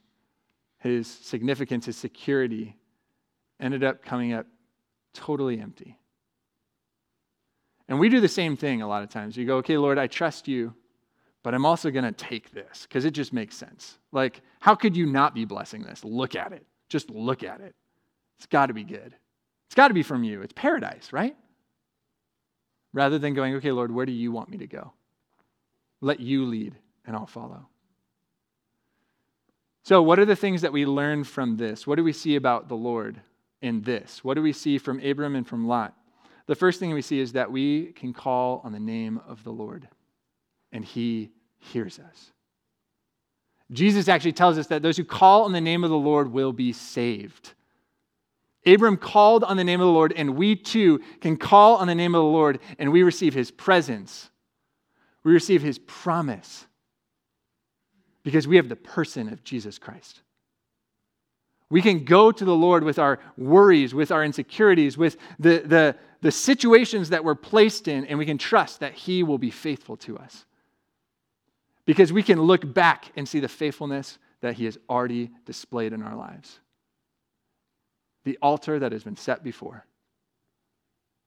his 0.78 1.08
significance, 1.08 1.88
his 1.88 1.98
security, 1.98 2.78
ended 3.60 3.84
up 3.84 4.06
coming 4.06 4.34
up 4.34 4.46
totally 5.12 5.60
empty. 5.60 5.98
And 7.90 8.00
we 8.00 8.08
do 8.08 8.22
the 8.22 8.28
same 8.28 8.56
thing 8.56 8.84
a 8.84 8.88
lot 8.88 9.02
of 9.02 9.10
times. 9.10 9.36
You 9.36 9.46
go, 9.46 9.58
okay, 9.58 9.76
Lord, 9.76 9.98
I 9.98 10.06
trust 10.06 10.48
you, 10.48 10.74
but 11.42 11.56
I'm 11.56 11.66
also 11.66 11.90
going 11.90 12.06
to 12.06 12.12
take 12.12 12.52
this 12.52 12.84
because 12.84 13.04
it 13.04 13.12
just 13.12 13.34
makes 13.34 13.58
sense. 13.58 13.98
Like, 14.12 14.42
how 14.60 14.76
could 14.76 14.96
you 14.96 15.08
not 15.08 15.34
be 15.34 15.44
blessing 15.44 15.82
this? 15.82 16.06
Look 16.06 16.36
at 16.36 16.54
it. 16.54 16.66
Just 16.88 17.10
look 17.10 17.44
at 17.44 17.62
it. 17.62 17.74
It's 18.38 18.46
got 18.46 18.68
to 18.68 18.74
be 18.74 18.84
good. 18.84 19.16
It's 19.66 19.76
got 19.76 19.88
to 19.88 19.96
be 19.96 20.04
from 20.04 20.24
you. 20.24 20.44
It's 20.44 20.54
paradise, 20.54 21.12
right? 21.12 21.36
Rather 22.94 23.18
than 23.18 23.34
going, 23.34 23.56
okay, 23.56 23.72
Lord, 23.72 23.92
where 23.92 24.06
do 24.06 24.12
you 24.12 24.32
want 24.32 24.50
me 24.50 24.58
to 24.60 24.68
go? 24.68 24.94
Let 26.00 26.20
you 26.20 26.46
lead 26.46 26.76
and 27.08 27.16
I'll 27.16 27.26
follow. 27.26 27.68
So, 29.84 30.04
what 30.04 30.20
are 30.20 30.26
the 30.26 30.36
things 30.36 30.62
that 30.62 30.74
we 30.74 30.86
learn 30.86 31.24
from 31.24 31.58
this? 31.58 31.88
What 31.88 31.96
do 31.96 32.04
we 32.04 32.14
see 32.14 32.36
about 32.36 32.68
the 32.68 32.76
Lord 32.76 33.20
in 33.62 33.82
this? 33.82 34.24
What 34.24 34.36
do 34.36 34.44
we 34.44 34.54
see 34.54 34.78
from 34.78 35.00
Abram 35.00 35.36
and 35.36 35.48
from 35.48 35.68
Lot? 35.68 35.96
The 36.50 36.56
first 36.56 36.80
thing 36.80 36.92
we 36.96 37.04
see 37.04 37.20
is 37.20 37.34
that 37.34 37.52
we 37.52 37.92
can 37.92 38.12
call 38.12 38.62
on 38.64 38.72
the 38.72 38.80
name 38.80 39.22
of 39.28 39.44
the 39.44 39.52
Lord, 39.52 39.88
and 40.72 40.84
he 40.84 41.30
hears 41.60 42.00
us. 42.00 42.32
Jesus 43.72 44.08
actually 44.08 44.34
tells 44.34 44.58
us 44.58 44.66
that 44.66 44.82
those 44.82 44.98
who 44.98 45.04
call 45.04 45.44
on 45.44 45.52
the 45.52 45.62
name 45.62 45.84
of 45.84 45.92
the 45.92 45.96
Lord 45.96 46.32
will 46.32 46.52
be 46.52 46.74
saved. 46.74 47.54
Abram 48.66 48.98
called 48.98 49.44
on 49.44 49.58
the 49.58 49.64
name 49.64 49.80
of 49.80 49.86
the 49.86 49.94
Lord, 49.94 50.12
and 50.14 50.38
we 50.38 50.56
too 50.56 51.02
can 51.22 51.38
call 51.38 51.76
on 51.76 51.86
the 51.86 51.94
name 51.94 52.16
of 52.16 52.20
the 52.20 52.32
Lord, 52.32 52.60
and 52.80 52.92
we 52.92 53.04
receive 53.04 53.36
his 53.36 53.52
presence. 53.52 54.32
We 55.24 55.32
receive 55.32 55.62
his 55.62 55.78
promise 55.78 56.66
because 58.24 58.48
we 58.48 58.56
have 58.56 58.70
the 58.70 58.76
person 58.76 59.32
of 59.32 59.44
Jesus 59.44 59.78
Christ. 59.78 60.22
We 61.70 61.84
can 61.84 62.06
go 62.06 62.32
to 62.32 62.44
the 62.44 62.56
Lord 62.56 62.84
with 62.84 62.98
our 62.98 63.20
worries, 63.38 63.94
with 63.94 64.12
our 64.12 64.24
insecurities, 64.24 64.98
with 64.98 65.18
the, 65.38 65.60
the, 65.60 65.96
the 66.22 66.32
situations 66.32 67.10
that 67.10 67.24
we're 67.24 67.36
placed 67.36 67.88
in, 67.88 68.06
and 68.06 68.20
we 68.20 68.26
can 68.26 68.38
trust 68.38 68.82
that 68.82 68.94
He 68.94 69.24
will 69.24 69.38
be 69.38 69.52
faithful 69.52 69.98
to 69.98 70.18
us. 70.18 70.46
Because 71.86 72.14
we 72.14 72.24
can 72.24 72.42
look 72.42 72.74
back 72.74 73.12
and 73.16 73.28
see 73.28 73.40
the 73.40 73.48
faithfulness 73.48 74.20
that 74.42 74.56
He 74.56 74.66
has 74.66 74.78
already 74.90 75.32
displayed 75.46 75.94
in 75.94 76.04
our 76.04 76.16
lives. 76.16 76.60
The 78.26 78.38
altar 78.42 78.80
that 78.80 78.92
has 78.92 79.04
been 79.04 79.16
set 79.16 79.44
before. 79.44 79.86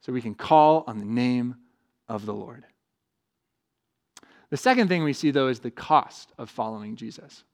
So 0.03 0.13
we 0.13 0.23
can 0.23 0.35
call 0.35 0.85
on 0.87 0.99
the 0.99 1.05
name 1.05 1.57
of 2.09 2.27
the 2.27 2.35
Lord. 2.35 2.65
The 4.51 4.57
second 4.57 4.89
thing 4.89 5.03
we 5.03 5.15
see, 5.15 5.31
though, 5.31 5.49
is 5.49 5.61
the 5.61 5.71
cost 5.71 6.33
of 6.37 6.51
following 6.51 6.97
Jesus. 6.97 7.45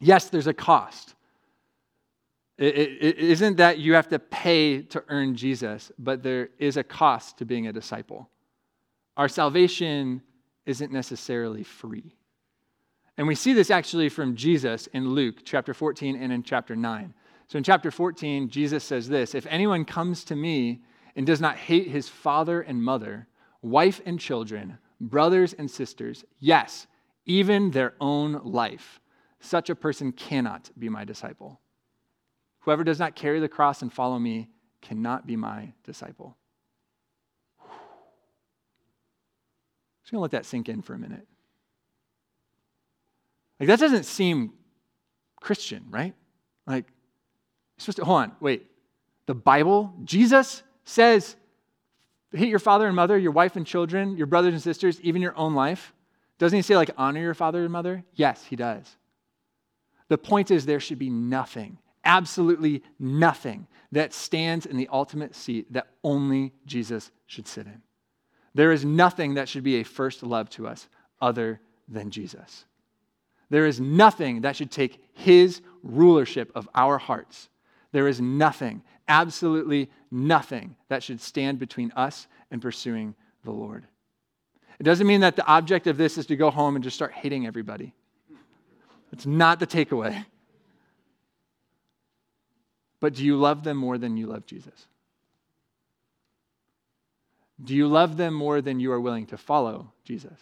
Yes, 0.00 0.28
there's 0.28 0.46
a 0.46 0.54
cost. 0.54 1.14
It, 2.58 2.76
it, 2.76 3.02
it 3.02 3.18
isn't 3.18 3.56
that 3.56 3.78
you 3.78 3.94
have 3.94 4.08
to 4.08 4.18
pay 4.18 4.82
to 4.82 5.04
earn 5.08 5.36
Jesus, 5.36 5.92
but 5.98 6.22
there 6.22 6.48
is 6.58 6.76
a 6.76 6.84
cost 6.84 7.38
to 7.38 7.44
being 7.44 7.66
a 7.66 7.72
disciple. 7.72 8.30
Our 9.16 9.28
salvation 9.28 10.22
isn't 10.64 10.92
necessarily 10.92 11.62
free. 11.62 12.16
And 13.18 13.26
we 13.26 13.34
see 13.34 13.52
this 13.52 13.70
actually 13.70 14.08
from 14.08 14.36
Jesus 14.36 14.88
in 14.88 15.10
Luke 15.10 15.36
chapter 15.44 15.72
14 15.72 16.16
and 16.16 16.32
in 16.32 16.42
chapter 16.42 16.76
9. 16.76 17.14
So 17.48 17.58
in 17.58 17.64
chapter 17.64 17.90
14, 17.90 18.48
Jesus 18.48 18.84
says 18.84 19.08
this 19.08 19.34
If 19.34 19.46
anyone 19.46 19.84
comes 19.84 20.24
to 20.24 20.36
me 20.36 20.82
and 21.14 21.26
does 21.26 21.40
not 21.40 21.56
hate 21.56 21.88
his 21.88 22.08
father 22.08 22.60
and 22.60 22.82
mother, 22.82 23.26
wife 23.62 24.00
and 24.04 24.18
children, 24.18 24.78
brothers 25.00 25.52
and 25.52 25.70
sisters, 25.70 26.24
yes, 26.40 26.86
even 27.24 27.70
their 27.70 27.94
own 28.00 28.40
life, 28.44 29.00
such 29.40 29.70
a 29.70 29.74
person 29.74 30.12
cannot 30.12 30.70
be 30.78 30.88
my 30.88 31.04
disciple. 31.04 31.60
Whoever 32.66 32.84
does 32.84 32.98
not 32.98 33.14
carry 33.14 33.38
the 33.38 33.48
cross 33.48 33.80
and 33.80 33.92
follow 33.92 34.18
me 34.18 34.48
cannot 34.82 35.24
be 35.24 35.36
my 35.36 35.72
disciple. 35.84 36.36
Just 40.02 40.10
gonna 40.10 40.20
let 40.20 40.32
that 40.32 40.44
sink 40.44 40.68
in 40.68 40.82
for 40.82 40.92
a 40.92 40.98
minute. 40.98 41.26
Like, 43.60 43.68
that 43.68 43.78
doesn't 43.78 44.02
seem 44.02 44.52
Christian, 45.40 45.86
right? 45.90 46.12
Like, 46.66 46.86
supposed 47.78 47.98
to, 47.98 48.04
hold 48.04 48.22
on, 48.22 48.32
wait. 48.40 48.66
The 49.26 49.34
Bible, 49.34 49.94
Jesus 50.02 50.64
says, 50.84 51.36
hate 52.32 52.48
your 52.48 52.58
father 52.58 52.88
and 52.88 52.96
mother, 52.96 53.16
your 53.16 53.30
wife 53.30 53.54
and 53.54 53.64
children, 53.64 54.16
your 54.16 54.26
brothers 54.26 54.54
and 54.54 54.62
sisters, 54.62 55.00
even 55.02 55.22
your 55.22 55.38
own 55.38 55.54
life. 55.54 55.92
Doesn't 56.38 56.56
he 56.56 56.62
say, 56.62 56.76
like, 56.76 56.90
honor 56.98 57.20
your 57.20 57.34
father 57.34 57.62
and 57.62 57.72
mother? 57.72 58.02
Yes, 58.14 58.44
he 58.44 58.56
does. 58.56 58.96
The 60.08 60.18
point 60.18 60.50
is, 60.50 60.66
there 60.66 60.80
should 60.80 60.98
be 60.98 61.10
nothing, 61.10 61.78
absolutely 62.06 62.82
nothing, 62.98 63.66
that 63.92 64.14
stands 64.14 64.64
in 64.64 64.76
the 64.76 64.88
ultimate 64.90 65.34
seat 65.34 65.72
that 65.72 65.88
only 66.02 66.52
Jesus 66.64 67.10
should 67.26 67.46
sit 67.46 67.66
in. 67.66 67.82
There 68.54 68.72
is 68.72 68.84
nothing 68.84 69.34
that 69.34 69.48
should 69.48 69.62
be 69.62 69.76
a 69.76 69.84
first 69.84 70.22
love 70.22 70.48
to 70.50 70.66
us 70.66 70.88
other 71.20 71.60
than 71.88 72.10
Jesus. 72.10 72.64
There 73.50 73.66
is 73.66 73.80
nothing 73.80 74.40
that 74.40 74.56
should 74.56 74.70
take 74.70 75.04
his 75.12 75.60
rulership 75.82 76.50
of 76.54 76.68
our 76.74 76.98
hearts. 76.98 77.48
There 77.92 78.08
is 78.08 78.20
nothing, 78.20 78.82
absolutely 79.08 79.90
nothing, 80.10 80.76
that 80.88 81.02
should 81.02 81.20
stand 81.20 81.58
between 81.58 81.92
us 81.92 82.26
and 82.50 82.60
pursuing 82.60 83.14
the 83.44 83.52
Lord. 83.52 83.86
It 84.78 84.82
doesn't 84.82 85.06
mean 85.06 85.20
that 85.20 85.36
the 85.36 85.46
object 85.46 85.86
of 85.86 85.96
this 85.96 86.18
is 86.18 86.26
to 86.26 86.36
go 86.36 86.50
home 86.50 86.74
and 86.74 86.82
just 86.82 86.96
start 86.96 87.12
hating 87.12 87.46
everybody. 87.46 87.94
It's 89.12 89.26
not 89.26 89.60
the 89.60 89.66
takeaway. 89.66 90.24
But 93.00 93.14
do 93.14 93.24
you 93.24 93.36
love 93.36 93.64
them 93.64 93.76
more 93.76 93.98
than 93.98 94.16
you 94.16 94.26
love 94.26 94.46
Jesus? 94.46 94.86
Do 97.62 97.74
you 97.74 97.88
love 97.88 98.16
them 98.16 98.34
more 98.34 98.60
than 98.60 98.80
you 98.80 98.92
are 98.92 99.00
willing 99.00 99.26
to 99.26 99.38
follow 99.38 99.92
Jesus? 100.04 100.38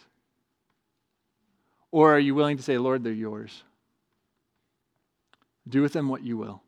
Or 1.91 2.13
are 2.13 2.19
you 2.19 2.35
willing 2.35 2.57
to 2.57 2.63
say, 2.63 2.77
Lord, 2.77 3.03
they're 3.03 3.13
yours? 3.13 3.63
Do 5.67 5.81
with 5.81 5.93
them 5.93 6.09
what 6.09 6.23
you 6.23 6.37
will. 6.37 6.61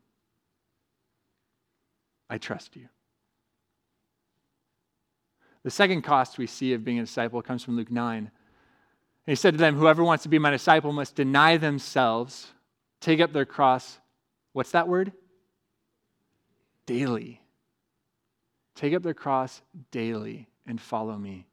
I 2.29 2.37
trust 2.37 2.75
you. 2.75 2.87
The 5.63 5.71
second 5.71 6.03
cost 6.03 6.37
we 6.37 6.47
see 6.47 6.73
of 6.73 6.85
being 6.85 6.99
a 6.99 7.03
disciple 7.03 7.41
comes 7.41 7.63
from 7.63 7.75
Luke 7.75 7.91
9. 7.91 8.17
And 8.17 8.29
he 9.25 9.35
said 9.35 9.53
to 9.53 9.57
them, 9.57 9.75
Whoever 9.75 10.03
wants 10.03 10.23
to 10.23 10.29
be 10.29 10.39
my 10.39 10.49
disciple 10.49 10.93
must 10.93 11.15
deny 11.15 11.57
themselves, 11.57 12.47
take 13.01 13.19
up 13.19 13.33
their 13.33 13.45
cross. 13.45 13.99
What's 14.53 14.71
that 14.71 14.87
word? 14.87 15.11
Daily. 16.87 17.41
Take 18.73 18.95
up 18.95 19.03
their 19.03 19.13
cross 19.13 19.61
daily 19.91 20.47
and 20.65 20.81
follow 20.81 21.17
me. 21.17 21.45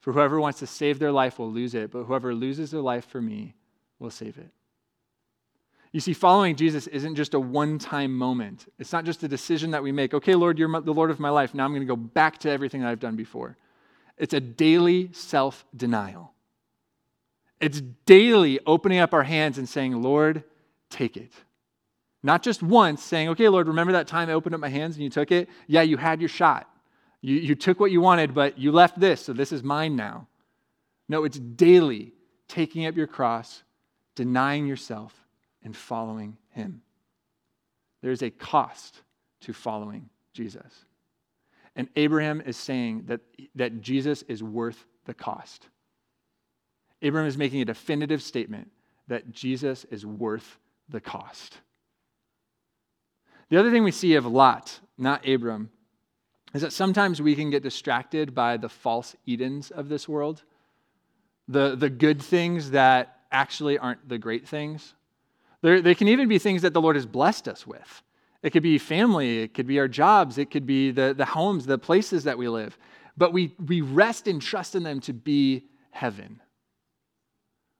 For 0.00 0.12
whoever 0.12 0.40
wants 0.40 0.60
to 0.60 0.66
save 0.66 0.98
their 0.98 1.12
life 1.12 1.38
will 1.38 1.50
lose 1.50 1.74
it, 1.74 1.90
but 1.90 2.04
whoever 2.04 2.34
loses 2.34 2.70
their 2.70 2.80
life 2.80 3.06
for 3.06 3.20
me 3.20 3.54
will 3.98 4.10
save 4.10 4.38
it. 4.38 4.50
You 5.92 6.00
see, 6.00 6.14
following 6.14 6.56
Jesus 6.56 6.86
isn't 6.86 7.16
just 7.16 7.34
a 7.34 7.40
one 7.40 7.78
time 7.78 8.16
moment. 8.16 8.72
It's 8.78 8.92
not 8.92 9.04
just 9.04 9.22
a 9.22 9.28
decision 9.28 9.70
that 9.72 9.82
we 9.82 9.92
make. 9.92 10.14
Okay, 10.14 10.34
Lord, 10.34 10.58
you're 10.58 10.80
the 10.80 10.94
Lord 10.94 11.10
of 11.10 11.20
my 11.20 11.28
life. 11.28 11.54
Now 11.54 11.64
I'm 11.64 11.70
going 11.70 11.82
to 11.82 11.86
go 11.86 11.96
back 11.96 12.38
to 12.38 12.50
everything 12.50 12.80
that 12.80 12.88
I've 12.88 13.00
done 13.00 13.14
before. 13.14 13.56
It's 14.18 14.34
a 14.34 14.40
daily 14.40 15.10
self 15.12 15.64
denial. 15.76 16.32
It's 17.60 17.80
daily 18.06 18.58
opening 18.66 18.98
up 18.98 19.14
our 19.14 19.22
hands 19.22 19.58
and 19.58 19.68
saying, 19.68 20.00
Lord, 20.02 20.42
take 20.90 21.16
it. 21.16 21.32
Not 22.22 22.42
just 22.42 22.62
once 22.62 23.02
saying, 23.02 23.30
okay, 23.30 23.48
Lord, 23.48 23.66
remember 23.66 23.92
that 23.94 24.06
time 24.06 24.28
I 24.28 24.34
opened 24.34 24.54
up 24.54 24.60
my 24.60 24.68
hands 24.68 24.94
and 24.94 25.02
you 25.02 25.10
took 25.10 25.32
it? 25.32 25.48
Yeah, 25.66 25.82
you 25.82 25.96
had 25.96 26.20
your 26.20 26.28
shot. 26.28 26.68
You, 27.20 27.36
you 27.36 27.54
took 27.54 27.80
what 27.80 27.90
you 27.90 28.00
wanted, 28.00 28.34
but 28.34 28.58
you 28.58 28.72
left 28.72 28.98
this, 28.98 29.24
so 29.24 29.32
this 29.32 29.52
is 29.52 29.62
mine 29.62 29.96
now. 29.96 30.28
No, 31.08 31.24
it's 31.24 31.38
daily 31.38 32.12
taking 32.48 32.86
up 32.86 32.96
your 32.96 33.06
cross, 33.06 33.62
denying 34.14 34.66
yourself, 34.66 35.14
and 35.64 35.76
following 35.76 36.36
him. 36.50 36.82
There's 38.02 38.22
a 38.22 38.30
cost 38.30 39.02
to 39.42 39.52
following 39.52 40.08
Jesus. 40.32 40.84
And 41.76 41.88
Abraham 41.96 42.40
is 42.40 42.56
saying 42.56 43.04
that, 43.06 43.20
that 43.54 43.80
Jesus 43.80 44.22
is 44.22 44.42
worth 44.42 44.84
the 45.06 45.14
cost. 45.14 45.68
Abraham 47.00 47.28
is 47.28 47.38
making 47.38 47.62
a 47.62 47.64
definitive 47.64 48.22
statement 48.22 48.70
that 49.08 49.32
Jesus 49.32 49.84
is 49.90 50.06
worth 50.06 50.58
the 50.88 51.00
cost. 51.00 51.58
The 53.52 53.58
other 53.60 53.70
thing 53.70 53.84
we 53.84 53.90
see 53.90 54.14
of 54.14 54.24
Lot, 54.24 54.80
not 54.96 55.28
Abram, 55.28 55.68
is 56.54 56.62
that 56.62 56.72
sometimes 56.72 57.20
we 57.20 57.34
can 57.34 57.50
get 57.50 57.62
distracted 57.62 58.34
by 58.34 58.56
the 58.56 58.70
false 58.70 59.14
Edens 59.26 59.70
of 59.70 59.90
this 59.90 60.08
world, 60.08 60.42
the, 61.48 61.76
the 61.76 61.90
good 61.90 62.22
things 62.22 62.70
that 62.70 63.18
actually 63.30 63.76
aren't 63.76 64.08
the 64.08 64.16
great 64.16 64.48
things. 64.48 64.94
There, 65.60 65.82
they 65.82 65.94
can 65.94 66.08
even 66.08 66.30
be 66.30 66.38
things 66.38 66.62
that 66.62 66.72
the 66.72 66.80
Lord 66.80 66.96
has 66.96 67.04
blessed 67.04 67.46
us 67.46 67.66
with. 67.66 68.02
It 68.42 68.54
could 68.54 68.62
be 68.62 68.78
family, 68.78 69.40
it 69.40 69.52
could 69.52 69.66
be 69.66 69.78
our 69.78 69.86
jobs, 69.86 70.38
it 70.38 70.50
could 70.50 70.64
be 70.64 70.90
the, 70.90 71.12
the 71.12 71.26
homes, 71.26 71.66
the 71.66 71.76
places 71.76 72.24
that 72.24 72.38
we 72.38 72.48
live. 72.48 72.78
But 73.18 73.34
we, 73.34 73.54
we 73.66 73.82
rest 73.82 74.28
and 74.28 74.40
trust 74.40 74.74
in 74.74 74.82
them 74.82 75.00
to 75.00 75.12
be 75.12 75.66
heaven. 75.90 76.40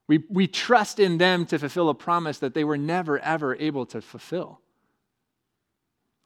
We, 0.06 0.22
we 0.28 0.48
trust 0.48 1.00
in 1.00 1.16
them 1.16 1.46
to 1.46 1.58
fulfill 1.58 1.88
a 1.88 1.94
promise 1.94 2.40
that 2.40 2.52
they 2.52 2.64
were 2.64 2.76
never, 2.76 3.18
ever 3.20 3.56
able 3.56 3.86
to 3.86 4.02
fulfill. 4.02 4.60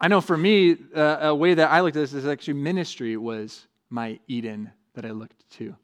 I 0.01 0.09
know 0.09 0.20
for 0.20 0.36
me, 0.36 0.76
uh, 0.94 1.18
a 1.20 1.34
way 1.34 1.55
that 1.55 1.70
I 1.70 1.80
looked 1.80 1.97
at 1.97 2.01
this 2.01 2.12
is 2.12 2.26
actually 2.26 2.55
ministry 2.55 3.16
was 3.16 3.66
my 3.88 4.18
Eden 4.28 4.70
that 4.94 5.07
I 5.07 5.11
looked 5.11 5.49
to. 5.53 5.74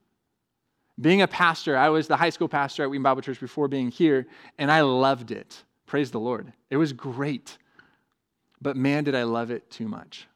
Being 1.01 1.23
a 1.23 1.29
pastor, 1.29 1.77
I 1.77 1.89
was 1.89 2.07
the 2.07 2.17
high 2.17 2.31
school 2.31 2.49
pastor 2.49 2.83
at 2.83 2.91
Wheaton 2.91 3.03
Bible 3.03 3.23
Church 3.23 3.41
before 3.41 3.69
being 3.69 3.91
here, 3.91 4.27
and 4.59 4.71
I 4.71 4.83
loved 4.83 5.31
it. 5.31 5.65
Praise 5.87 6.11
the 6.11 6.21
Lord. 6.21 6.53
It 6.71 6.77
was 6.77 6.93
great. 6.93 7.57
But 8.61 8.77
man, 8.77 9.05
did 9.05 9.15
I 9.15 9.25
love 9.25 9.51
it 9.51 9.71
too 9.71 9.89
much. 9.89 10.29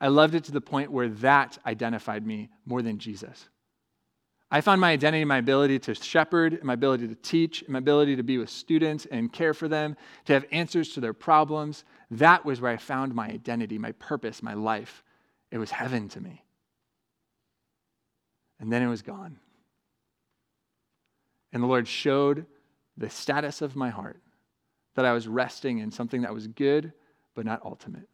I 0.00 0.08
loved 0.08 0.34
it 0.34 0.44
to 0.44 0.52
the 0.52 0.60
point 0.60 0.92
where 0.92 1.08
that 1.08 1.58
identified 1.66 2.26
me 2.26 2.50
more 2.66 2.82
than 2.82 2.98
Jesus. 2.98 3.48
I 4.54 4.60
found 4.60 4.80
my 4.80 4.92
identity 4.92 5.22
in 5.22 5.26
my 5.26 5.38
ability 5.38 5.80
to 5.80 5.96
shepherd, 5.96 6.62
my 6.62 6.74
ability 6.74 7.08
to 7.08 7.16
teach, 7.16 7.64
my 7.66 7.80
ability 7.80 8.14
to 8.14 8.22
be 8.22 8.38
with 8.38 8.48
students 8.48 9.04
and 9.10 9.32
care 9.32 9.52
for 9.52 9.66
them, 9.66 9.96
to 10.26 10.32
have 10.32 10.44
answers 10.52 10.90
to 10.90 11.00
their 11.00 11.12
problems. 11.12 11.82
That 12.12 12.44
was 12.44 12.60
where 12.60 12.70
I 12.70 12.76
found 12.76 13.16
my 13.16 13.26
identity, 13.26 13.78
my 13.78 13.90
purpose, 13.90 14.44
my 14.44 14.54
life. 14.54 15.02
It 15.50 15.58
was 15.58 15.72
heaven 15.72 16.08
to 16.10 16.20
me. 16.20 16.44
And 18.60 18.72
then 18.72 18.80
it 18.80 18.86
was 18.86 19.02
gone. 19.02 19.40
And 21.52 21.60
the 21.60 21.66
Lord 21.66 21.88
showed 21.88 22.46
the 22.96 23.10
status 23.10 23.60
of 23.60 23.74
my 23.74 23.90
heart 23.90 24.20
that 24.94 25.04
I 25.04 25.14
was 25.14 25.26
resting 25.26 25.78
in 25.78 25.90
something 25.90 26.22
that 26.22 26.32
was 26.32 26.46
good, 26.46 26.92
but 27.34 27.44
not 27.44 27.60
ultimate. 27.64 28.08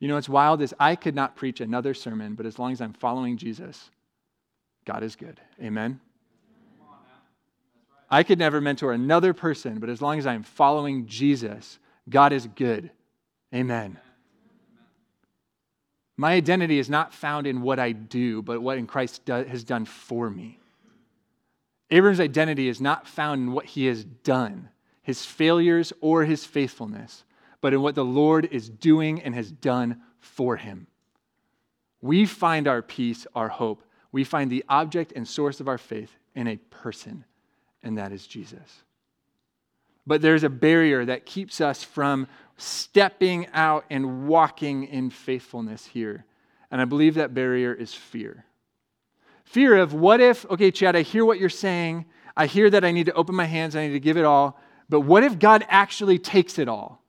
You 0.00 0.08
know 0.08 0.16
what's 0.16 0.28
wild 0.28 0.60
is 0.60 0.74
I 0.80 0.96
could 0.96 1.14
not 1.14 1.36
preach 1.36 1.60
another 1.60 1.94
sermon, 1.94 2.34
but 2.34 2.46
as 2.46 2.58
long 2.58 2.72
as 2.72 2.80
I'm 2.80 2.94
following 2.94 3.36
Jesus, 3.36 3.90
God 4.88 5.02
is 5.02 5.16
good. 5.16 5.38
Amen? 5.62 6.00
I 8.10 8.22
could 8.22 8.38
never 8.38 8.58
mentor 8.58 8.92
another 8.92 9.34
person, 9.34 9.80
but 9.80 9.90
as 9.90 10.00
long 10.00 10.18
as 10.18 10.26
I'm 10.26 10.42
following 10.42 11.04
Jesus, 11.04 11.78
God 12.08 12.32
is 12.32 12.46
good. 12.46 12.90
Amen. 13.54 13.98
My 16.16 16.32
identity 16.32 16.78
is 16.78 16.88
not 16.88 17.12
found 17.12 17.46
in 17.46 17.60
what 17.60 17.78
I 17.78 17.92
do, 17.92 18.40
but 18.40 18.62
what 18.62 18.78
in 18.78 18.86
Christ 18.86 19.26
do, 19.26 19.34
has 19.34 19.62
done 19.62 19.84
for 19.84 20.30
me. 20.30 20.58
Abram's 21.90 22.18
identity 22.18 22.66
is 22.66 22.80
not 22.80 23.06
found 23.06 23.42
in 23.42 23.52
what 23.52 23.66
he 23.66 23.84
has 23.86 24.04
done, 24.04 24.70
his 25.02 25.22
failures 25.22 25.92
or 26.00 26.24
his 26.24 26.46
faithfulness, 26.46 27.24
but 27.60 27.74
in 27.74 27.82
what 27.82 27.94
the 27.94 28.06
Lord 28.06 28.48
is 28.50 28.70
doing 28.70 29.20
and 29.20 29.34
has 29.34 29.50
done 29.52 30.00
for 30.18 30.56
him. 30.56 30.86
We 32.00 32.24
find 32.24 32.66
our 32.66 32.80
peace, 32.80 33.26
our 33.34 33.50
hope, 33.50 33.82
we 34.18 34.24
find 34.24 34.50
the 34.50 34.64
object 34.68 35.12
and 35.14 35.28
source 35.28 35.60
of 35.60 35.68
our 35.68 35.78
faith 35.78 36.10
in 36.34 36.48
a 36.48 36.56
person, 36.56 37.24
and 37.84 37.98
that 37.98 38.10
is 38.10 38.26
Jesus. 38.26 38.82
But 40.08 40.22
there's 40.22 40.42
a 40.42 40.48
barrier 40.48 41.04
that 41.04 41.24
keeps 41.24 41.60
us 41.60 41.84
from 41.84 42.26
stepping 42.56 43.46
out 43.52 43.84
and 43.90 44.26
walking 44.26 44.88
in 44.88 45.10
faithfulness 45.10 45.86
here. 45.86 46.24
And 46.68 46.80
I 46.80 46.84
believe 46.84 47.14
that 47.14 47.32
barrier 47.32 47.72
is 47.72 47.94
fear. 47.94 48.44
Fear 49.44 49.76
of 49.76 49.94
what 49.94 50.20
if, 50.20 50.44
okay, 50.46 50.72
Chad, 50.72 50.96
I 50.96 51.02
hear 51.02 51.24
what 51.24 51.38
you're 51.38 51.48
saying. 51.48 52.04
I 52.36 52.46
hear 52.46 52.68
that 52.70 52.84
I 52.84 52.90
need 52.90 53.06
to 53.06 53.12
open 53.12 53.36
my 53.36 53.44
hands, 53.44 53.76
I 53.76 53.86
need 53.86 53.92
to 53.92 54.00
give 54.00 54.16
it 54.16 54.24
all. 54.24 54.58
But 54.88 55.02
what 55.02 55.22
if 55.22 55.38
God 55.38 55.64
actually 55.68 56.18
takes 56.18 56.58
it 56.58 56.66
all? 56.66 57.04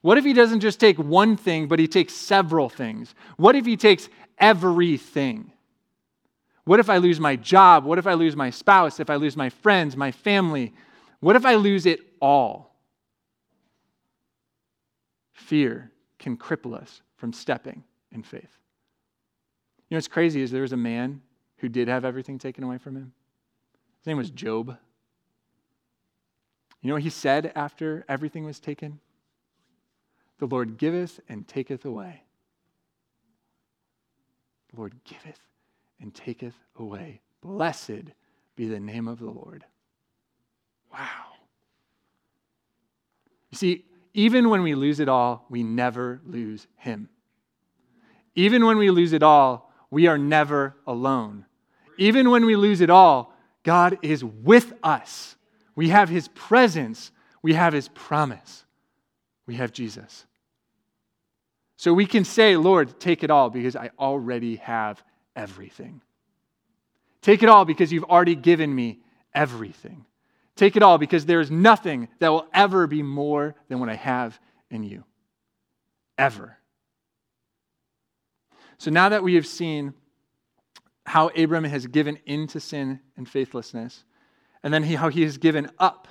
What 0.00 0.16
if 0.16 0.24
He 0.24 0.32
doesn't 0.32 0.60
just 0.60 0.78
take 0.78 0.96
one 0.96 1.36
thing, 1.36 1.66
but 1.66 1.80
He 1.80 1.88
takes 1.88 2.14
several 2.14 2.68
things? 2.68 3.16
What 3.36 3.56
if 3.56 3.66
He 3.66 3.76
takes 3.76 4.08
everything? 4.38 5.50
What 6.64 6.80
if 6.80 6.88
I 6.88 6.96
lose 6.96 7.20
my 7.20 7.36
job? 7.36 7.84
What 7.84 7.98
if 7.98 8.06
I 8.06 8.14
lose 8.14 8.36
my 8.36 8.50
spouse? 8.50 9.00
If 9.00 9.10
I 9.10 9.16
lose 9.16 9.36
my 9.36 9.50
friends, 9.50 9.96
my 9.96 10.10
family? 10.10 10.72
What 11.20 11.36
if 11.36 11.44
I 11.44 11.56
lose 11.56 11.86
it 11.86 12.00
all? 12.20 12.74
fear 15.44 15.92
can 16.18 16.36
cripple 16.36 16.74
us 16.74 17.02
from 17.16 17.32
stepping 17.32 17.84
in 18.12 18.22
faith. 18.22 18.58
You 19.88 19.94
know 19.94 19.98
what's 19.98 20.08
crazy 20.08 20.40
is 20.40 20.50
there 20.50 20.62
was 20.62 20.72
a 20.72 20.76
man 20.76 21.20
who 21.58 21.68
did 21.68 21.88
have 21.88 22.04
everything 22.04 22.38
taken 22.38 22.64
away 22.64 22.78
from 22.78 22.96
him. 22.96 23.12
His 24.00 24.06
name 24.06 24.16
was 24.16 24.30
Job. 24.30 24.76
You 26.80 26.88
know 26.88 26.94
what 26.94 27.02
he 27.02 27.10
said 27.10 27.52
after 27.54 28.04
everything 28.08 28.44
was 28.44 28.58
taken? 28.58 29.00
The 30.38 30.46
Lord 30.46 30.78
giveth 30.78 31.20
and 31.28 31.46
taketh 31.46 31.84
away. 31.84 32.22
The 34.72 34.80
Lord 34.80 34.94
giveth 35.04 35.40
and 36.04 36.14
taketh 36.14 36.54
away. 36.76 37.22
Blessed 37.40 38.12
be 38.56 38.68
the 38.68 38.78
name 38.78 39.08
of 39.08 39.18
the 39.18 39.30
Lord. 39.30 39.64
Wow. 40.92 41.32
You 43.50 43.56
see, 43.56 43.84
even 44.12 44.50
when 44.50 44.62
we 44.62 44.74
lose 44.74 45.00
it 45.00 45.08
all, 45.08 45.46
we 45.48 45.62
never 45.62 46.20
lose 46.26 46.66
Him. 46.76 47.08
Even 48.34 48.66
when 48.66 48.76
we 48.76 48.90
lose 48.90 49.14
it 49.14 49.22
all, 49.22 49.72
we 49.90 50.06
are 50.06 50.18
never 50.18 50.76
alone. 50.86 51.46
Even 51.96 52.30
when 52.30 52.44
we 52.44 52.54
lose 52.54 52.82
it 52.82 52.90
all, 52.90 53.32
God 53.62 53.98
is 54.02 54.22
with 54.22 54.74
us. 54.82 55.36
We 55.74 55.88
have 55.88 56.10
His 56.10 56.28
presence, 56.28 57.12
we 57.40 57.54
have 57.54 57.72
His 57.72 57.88
promise, 57.88 58.66
we 59.46 59.54
have 59.54 59.72
Jesus. 59.72 60.26
So 61.78 61.94
we 61.94 62.04
can 62.04 62.24
say, 62.24 62.56
Lord, 62.58 63.00
take 63.00 63.24
it 63.24 63.30
all 63.30 63.48
because 63.48 63.74
I 63.74 63.90
already 63.98 64.56
have 64.56 65.02
everything. 65.36 66.00
Take 67.22 67.42
it 67.42 67.48
all 67.48 67.64
because 67.64 67.92
you've 67.92 68.04
already 68.04 68.34
given 68.34 68.74
me 68.74 69.00
everything. 69.34 70.04
Take 70.56 70.76
it 70.76 70.82
all 70.82 70.98
because 70.98 71.26
there 71.26 71.40
is 71.40 71.50
nothing 71.50 72.08
that 72.18 72.28
will 72.28 72.46
ever 72.52 72.86
be 72.86 73.02
more 73.02 73.54
than 73.68 73.80
what 73.80 73.88
I 73.88 73.94
have 73.94 74.38
in 74.70 74.82
you. 74.82 75.04
Ever. 76.16 76.58
So 78.78 78.90
now 78.90 79.08
that 79.08 79.22
we 79.22 79.34
have 79.34 79.46
seen 79.46 79.94
how 81.06 81.28
Abram 81.28 81.64
has 81.64 81.86
given 81.86 82.18
into 82.26 82.60
sin 82.60 83.00
and 83.16 83.28
faithlessness, 83.28 84.04
and 84.62 84.72
then 84.72 84.82
he, 84.82 84.94
how 84.94 85.08
he 85.08 85.22
has 85.22 85.38
given 85.38 85.70
up 85.78 86.08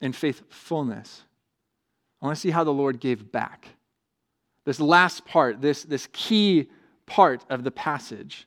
in 0.00 0.12
faithfulness, 0.12 1.24
I 2.20 2.26
want 2.26 2.36
to 2.36 2.40
see 2.40 2.50
how 2.50 2.64
the 2.64 2.72
Lord 2.72 3.00
gave 3.00 3.30
back. 3.30 3.68
This 4.64 4.80
last 4.80 5.24
part, 5.24 5.60
this, 5.60 5.82
this 5.82 6.08
key 6.12 6.70
part 7.06 7.44
of 7.48 7.64
the 7.64 7.70
passage 7.70 8.46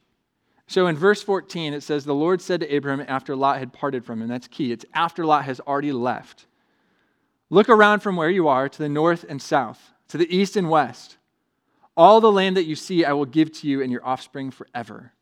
so 0.67 0.87
in 0.87 0.97
verse 0.97 1.23
14, 1.23 1.73
it 1.73 1.81
says, 1.81 2.03
The 2.03 2.13
Lord 2.13 2.41
said 2.41 2.59
to 2.59 2.75
Abram 2.75 3.03
after 3.07 3.35
Lot 3.35 3.59
had 3.59 3.71
parted 3.71 4.03
from 4.03 4.21
him. 4.21 4.27
That's 4.27 4.47
key. 4.47 4.73
It's 4.73 4.85
after 4.93 5.25
Lot 5.25 5.45
has 5.45 5.61
already 5.61 5.93
left. 5.93 6.45
Look 7.49 7.69
around 7.69 8.01
from 8.01 8.17
where 8.17 8.29
you 8.29 8.49
are 8.49 8.67
to 8.67 8.77
the 8.77 8.89
north 8.89 9.25
and 9.27 9.41
south, 9.41 9.93
to 10.09 10.17
the 10.17 10.35
east 10.35 10.57
and 10.57 10.69
west. 10.69 11.17
All 11.95 12.19
the 12.19 12.31
land 12.31 12.57
that 12.57 12.65
you 12.65 12.75
see, 12.75 13.05
I 13.05 13.13
will 13.13 13.25
give 13.25 13.51
to 13.53 13.67
you 13.67 13.81
and 13.81 13.91
your 13.91 14.05
offspring 14.05 14.51
forever. 14.51 15.13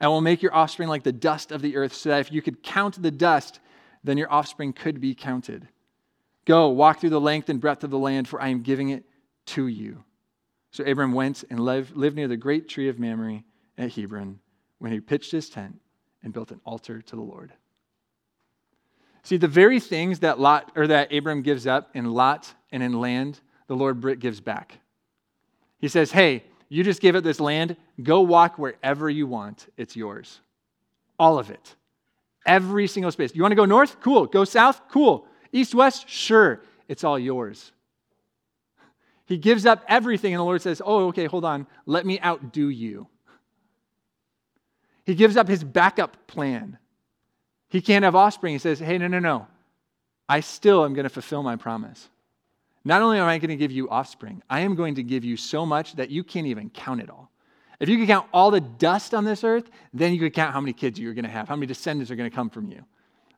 I 0.00 0.08
will 0.08 0.22
make 0.22 0.42
your 0.42 0.54
offspring 0.54 0.88
like 0.88 1.02
the 1.02 1.12
dust 1.12 1.52
of 1.52 1.60
the 1.60 1.76
earth, 1.76 1.92
so 1.92 2.08
that 2.08 2.20
if 2.20 2.32
you 2.32 2.40
could 2.40 2.62
count 2.62 3.00
the 3.00 3.10
dust, 3.10 3.60
then 4.02 4.16
your 4.16 4.32
offspring 4.32 4.72
could 4.72 5.00
be 5.00 5.14
counted. 5.14 5.68
Go, 6.46 6.68
walk 6.70 7.00
through 7.00 7.10
the 7.10 7.20
length 7.20 7.48
and 7.50 7.60
breadth 7.60 7.84
of 7.84 7.90
the 7.90 7.98
land, 7.98 8.26
for 8.26 8.40
I 8.40 8.48
am 8.48 8.62
giving 8.62 8.88
it 8.88 9.04
to 9.46 9.66
you. 9.66 10.02
So 10.74 10.82
Abram 10.82 11.12
went 11.12 11.44
and 11.50 11.60
lived, 11.60 11.96
near 11.96 12.26
the 12.26 12.36
great 12.36 12.68
tree 12.68 12.88
of 12.88 12.98
Mamre 12.98 13.44
at 13.78 13.92
Hebron 13.92 14.40
when 14.80 14.90
he 14.90 14.98
pitched 14.98 15.30
his 15.30 15.48
tent 15.48 15.80
and 16.24 16.32
built 16.32 16.50
an 16.50 16.60
altar 16.64 17.00
to 17.00 17.14
the 17.14 17.22
Lord. 17.22 17.52
See, 19.22 19.36
the 19.36 19.46
very 19.46 19.78
things 19.78 20.18
that 20.18 20.40
Lot 20.40 20.72
or 20.74 20.88
that 20.88 21.12
Abram 21.12 21.42
gives 21.42 21.68
up 21.68 21.90
in 21.94 22.12
Lot 22.12 22.52
and 22.72 22.82
in 22.82 22.92
land, 22.92 23.38
the 23.68 23.76
Lord 23.76 24.00
Brit 24.00 24.18
gives 24.18 24.40
back. 24.40 24.80
He 25.78 25.86
says, 25.86 26.10
Hey, 26.10 26.42
you 26.68 26.82
just 26.82 27.00
gave 27.00 27.14
up 27.14 27.22
this 27.22 27.38
land, 27.38 27.76
go 28.02 28.22
walk 28.22 28.58
wherever 28.58 29.08
you 29.08 29.28
want. 29.28 29.68
It's 29.76 29.94
yours. 29.94 30.40
All 31.20 31.38
of 31.38 31.50
it. 31.50 31.76
Every 32.46 32.88
single 32.88 33.12
space. 33.12 33.32
You 33.32 33.42
want 33.42 33.52
to 33.52 33.56
go 33.56 33.64
north? 33.64 34.00
Cool. 34.00 34.26
Go 34.26 34.42
south? 34.42 34.80
Cool. 34.88 35.24
East, 35.52 35.72
west? 35.72 36.08
Sure. 36.08 36.62
It's 36.88 37.04
all 37.04 37.16
yours. 37.16 37.70
He 39.26 39.38
gives 39.38 39.64
up 39.64 39.84
everything, 39.88 40.34
and 40.34 40.40
the 40.40 40.44
Lord 40.44 40.62
says, 40.62 40.82
Oh, 40.84 41.08
okay, 41.08 41.26
hold 41.26 41.44
on. 41.44 41.66
Let 41.86 42.04
me 42.04 42.20
outdo 42.20 42.68
you. 42.68 43.06
He 45.04 45.14
gives 45.14 45.36
up 45.36 45.48
his 45.48 45.64
backup 45.64 46.26
plan. 46.26 46.78
He 47.68 47.80
can't 47.80 48.04
have 48.04 48.14
offspring. 48.14 48.54
He 48.54 48.58
says, 48.58 48.78
Hey, 48.78 48.98
no, 48.98 49.08
no, 49.08 49.18
no. 49.18 49.46
I 50.28 50.40
still 50.40 50.84
am 50.84 50.94
going 50.94 51.04
to 51.04 51.10
fulfill 51.10 51.42
my 51.42 51.56
promise. 51.56 52.08
Not 52.84 53.02
only 53.02 53.18
am 53.18 53.26
I 53.26 53.38
going 53.38 53.50
to 53.50 53.56
give 53.56 53.72
you 53.72 53.88
offspring, 53.88 54.42
I 54.48 54.60
am 54.60 54.74
going 54.74 54.96
to 54.96 55.02
give 55.02 55.24
you 55.24 55.36
so 55.36 55.64
much 55.64 55.94
that 55.94 56.10
you 56.10 56.22
can't 56.22 56.46
even 56.46 56.68
count 56.70 57.00
it 57.00 57.08
all. 57.08 57.30
If 57.80 57.88
you 57.88 57.98
could 57.98 58.06
count 58.06 58.28
all 58.32 58.50
the 58.50 58.60
dust 58.60 59.14
on 59.14 59.24
this 59.24 59.42
earth, 59.42 59.70
then 59.92 60.12
you 60.12 60.20
could 60.20 60.34
count 60.34 60.52
how 60.52 60.60
many 60.60 60.72
kids 60.72 60.98
you're 60.98 61.14
going 61.14 61.24
to 61.24 61.30
have, 61.30 61.48
how 61.48 61.56
many 61.56 61.66
descendants 61.66 62.10
are 62.10 62.16
going 62.16 62.30
to 62.30 62.34
come 62.34 62.50
from 62.50 62.68
you. 62.68 62.84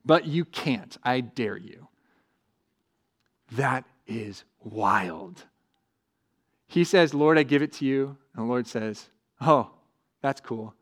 But 0.05 0.27
you 0.27 0.45
can't. 0.45 0.97
I 1.03 1.21
dare 1.21 1.57
you. 1.57 1.89
That 3.53 3.85
is 4.07 4.45
wild. 4.63 5.43
He 6.67 6.85
says, 6.85 7.15
Lord, 7.15 7.39
I 7.39 7.43
give 7.43 7.63
it 7.63 7.73
to 7.75 7.85
you. 7.85 8.17
And 8.35 8.45
the 8.45 8.49
Lord 8.49 8.67
says, 8.67 9.07
Oh, 9.41 9.71
that's 10.23 10.41
cool. 10.41 10.75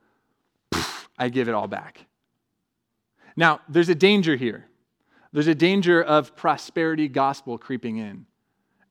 I 1.19 1.29
give 1.29 1.49
it 1.49 1.55
all 1.55 1.69
back. 1.69 2.07
Now, 3.37 3.61
there's 3.69 3.89
a 3.89 3.95
danger 3.95 4.37
here. 4.37 4.67
There's 5.33 5.49
a 5.49 5.55
danger 5.55 6.03
of 6.03 6.37
prosperity 6.37 7.09
gospel 7.09 7.59
creeping 7.59 7.97
in 7.97 8.27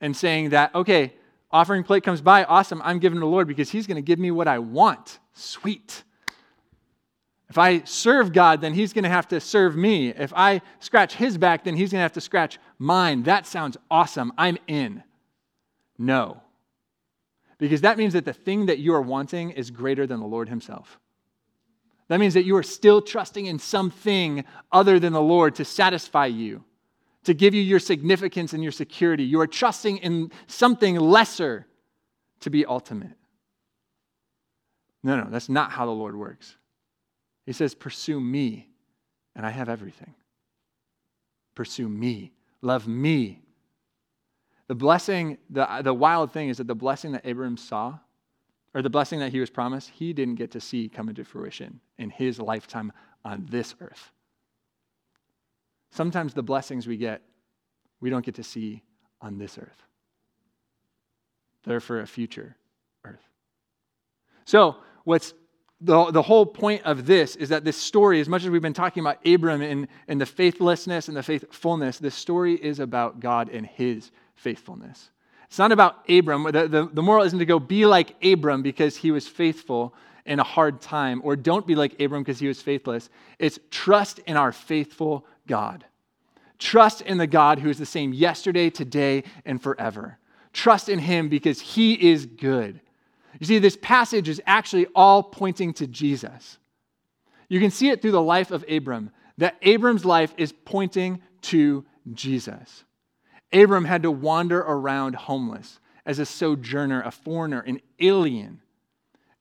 and 0.02 0.16
saying 0.16 0.50
that, 0.50 0.76
okay, 0.76 1.14
offering 1.52 1.84
plate 1.84 2.04
comes 2.04 2.22
by, 2.22 2.44
awesome, 2.44 2.82
I'm 2.84 3.00
giving 3.00 3.16
to 3.16 3.22
the 3.22 3.26
Lord 3.26 3.48
because 3.48 3.70
He's 3.70 3.88
going 3.88 3.96
to 3.96 4.02
give 4.02 4.20
me 4.20 4.32
what 4.32 4.48
I 4.48 4.60
want. 4.60 5.20
Sweet. 5.34 6.04
If 7.50 7.58
I 7.58 7.84
serve 7.84 8.34
God, 8.34 8.60
then 8.62 8.74
He's 8.74 8.91
going 8.91 9.06
to 9.06 9.10
have 9.10 9.30
to 9.30 9.39
serve 9.39 9.78
me. 9.78 10.10
If 10.10 10.34
I 10.36 10.62
scratch 10.80 11.16
His 11.16 11.38
back, 11.38 11.64
then 11.64 11.78
He's 11.78 11.91
going 11.91 12.00
to 12.00 12.04
have 12.04 12.14
to 12.14 12.22
scratch 12.22 12.60
mine. 12.78 13.24
That 13.24 13.48
sounds 13.48 13.78
awesome. 13.89 14.34
I'm 14.38 14.58
in. 14.68 15.04
No. 15.98 16.43
Because 17.64 17.80
that 17.80 17.97
means 17.97 18.11
that 18.11 18.26
the 18.26 18.34
thing 18.34 18.66
that 18.66 18.80
you 18.80 18.93
are 18.93 19.01
wanting 19.01 19.51
is 19.51 19.72
greater 19.72 20.05
than 20.05 20.20
the 20.20 20.26
Lord 20.26 20.49
Himself. 20.49 20.99
That 22.09 22.20
means 22.20 22.34
that 22.34 22.43
you 22.43 22.57
are 22.57 22.61
still 22.61 23.01
trusting 23.01 23.45
in 23.45 23.57
something 23.57 24.43
other 24.70 24.99
than 24.99 25.14
the 25.14 25.22
Lord 25.22 25.55
to 25.55 25.64
satisfy 25.64 26.26
you, 26.26 26.66
to 27.24 27.34
give 27.34 27.53
you 27.53 27.61
your 27.61 27.80
significance 27.80 28.51
and 28.51 28.61
your 28.61 28.74
security. 28.74 29.24
You 29.24 29.39
are 29.39 29.47
trusting 29.47 29.95
in 29.99 30.34
something 30.45 30.97
lesser 30.97 31.66
to 32.41 32.49
be 32.49 32.66
ultimate. 32.66 33.16
No, 35.01 35.16
no, 35.16 35.30
that's 35.30 35.47
not 35.47 35.72
how 35.72 35.86
the 35.86 35.91
Lord 35.93 36.18
works. 36.18 36.57
He 37.45 37.53
says, 37.53 37.74
Pursue 37.76 38.20
me, 38.20 38.68
and 39.38 39.45
I 39.45 39.51
have 39.51 39.70
everything. 39.70 40.14
Pursue 41.55 41.88
me, 41.88 42.34
love 42.61 42.89
me. 42.89 43.39
The 44.68 44.76
blessing, 44.76 45.38
the, 45.49 45.68
the 45.84 45.93
wild 45.93 46.32
thing 46.32 46.49
is 46.49 46.57
that 46.57 46.68
the 46.68 46.76
blessing 46.76 47.11
that 47.11 47.22
Abraham 47.26 47.57
saw 47.57 47.99
or 48.74 48.82
the 48.82 48.89
blessing 48.89 49.20
that 49.20 49.32
he 49.32 49.39
was 49.39 49.49
promised, 49.49 49.89
he 49.89 50.14
didn't 50.14 50.36
get 50.36 50.51
to 50.51 50.61
see 50.61 50.89
come 50.89 51.09
into 51.09 51.24
fruition 51.24 51.80
in 51.97 52.09
his 52.09 52.39
lifetime 52.39 52.91
on 53.24 53.45
this 53.49 53.76
earth. 53.82 54.11
Sometimes 55.91 56.34
the 56.34 56.43
blessings 56.43 56.88
we 56.88 56.97
get, 56.97 57.22
we 57.99 58.09
don't 58.09 58.26
get 58.26 58.36
to 58.36 58.43
see 58.43 58.82
on 59.22 59.38
this 59.38 59.57
earth. 59.57 59.84
They're 61.66 61.80
for 61.80 62.01
a 62.01 62.07
future 62.07 62.55
earth. 63.05 63.22
So, 64.45 64.78
what's 65.03 65.34
the, 65.80 66.11
the 66.11 66.22
whole 66.22 66.45
point 66.45 66.84
of 66.84 67.05
this 67.05 67.36
is 67.36 67.49
that 67.49 67.64
this 67.64 67.78
story, 67.78 68.20
as 68.22 68.30
much 68.30 68.43
as 68.43 68.49
we've 68.49 68.61
been 68.61 68.74
talking 68.74 69.01
about 69.01 69.26
Abram 69.26 69.61
and, 69.61 69.88
and 70.07 70.20
the 70.20 70.26
faithlessness 70.26 71.09
and 71.09 71.18
the 71.18 71.24
faithfulness, 71.24 71.99
this 71.99 72.16
story 72.16 72.55
is 72.55 72.80
about 72.80 73.20
God 73.20 73.49
and 73.49 73.66
his 73.66 74.11
faithfulness. 74.36 75.09
It's 75.47 75.59
not 75.59 75.71
about 75.71 76.09
Abram. 76.09 76.43
The, 76.43 76.67
the, 76.67 76.89
the 76.91 77.01
moral 77.01 77.23
isn't 77.23 77.39
to 77.39 77.45
go 77.45 77.59
be 77.59 77.86
like 77.86 78.15
Abram 78.23 78.61
because 78.63 78.97
he 78.97 79.11
was 79.11 79.27
faithful 79.27 79.93
in 80.25 80.39
a 80.39 80.43
hard 80.43 80.81
time, 80.81 81.21
or 81.23 81.36
don't 81.36 81.67
be 81.67 81.75
like 81.75 81.99
Abram 81.99 82.23
because 82.23 82.39
he 82.39 82.47
was 82.47 82.61
faithless. 82.61 83.09
It's 83.39 83.59
trust 83.69 84.19
in 84.19 84.38
our 84.38 84.51
faithful 84.51 85.25
God. 85.47 85.86
Trust 86.59 87.01
in 87.01 87.17
the 87.17 87.27
God 87.27 87.59
who 87.59 87.69
is 87.69 87.77
the 87.77 87.86
same 87.86 88.13
yesterday, 88.13 88.69
today, 88.69 89.23
and 89.45 89.61
forever. 89.61 90.17
Trust 90.53 90.88
in 90.88 90.99
him 90.99 91.27
because 91.27 91.59
he 91.59 92.11
is 92.11 92.25
good. 92.25 92.79
You 93.39 93.45
see, 93.45 93.59
this 93.59 93.77
passage 93.81 94.29
is 94.29 94.41
actually 94.45 94.88
all 94.95 95.23
pointing 95.23 95.73
to 95.73 95.88
Jesus. 95.88 96.57
You 97.49 97.59
can 97.59 97.71
see 97.71 97.89
it 97.89 98.01
through 98.01 98.11
the 98.11 98.21
life 98.21 98.51
of 98.51 98.63
Abram, 98.69 99.11
that 99.38 99.57
Abram's 99.61 100.05
life 100.05 100.34
is 100.38 100.53
pointing 100.53 101.21
to 101.43 101.84
Jesus. 102.13 102.84
Abram 103.54 103.86
had 103.86 104.04
to 104.04 104.12
wander 104.12 104.60
around 104.60 105.16
homeless 105.16 105.80
as 106.06 106.20
a 106.20 106.26
sojourner, 106.26 107.01
a 107.01 107.12
foreigner, 107.12 107.62
an 107.62 107.80
alien. 107.99 108.62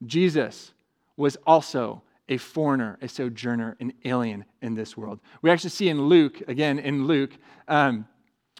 Jesus 0.05 0.71
was 1.17 1.37
also 1.45 2.01
a 2.29 2.37
foreigner, 2.37 2.97
a 3.01 3.07
sojourner, 3.07 3.75
an 3.79 3.93
alien 4.05 4.45
in 4.61 4.75
this 4.75 4.95
world. 4.95 5.19
We 5.41 5.49
actually 5.49 5.71
see 5.71 5.89
in 5.89 6.03
Luke, 6.03 6.41
again 6.47 6.79
in 6.79 7.05
Luke, 7.05 7.31
um, 7.67 8.07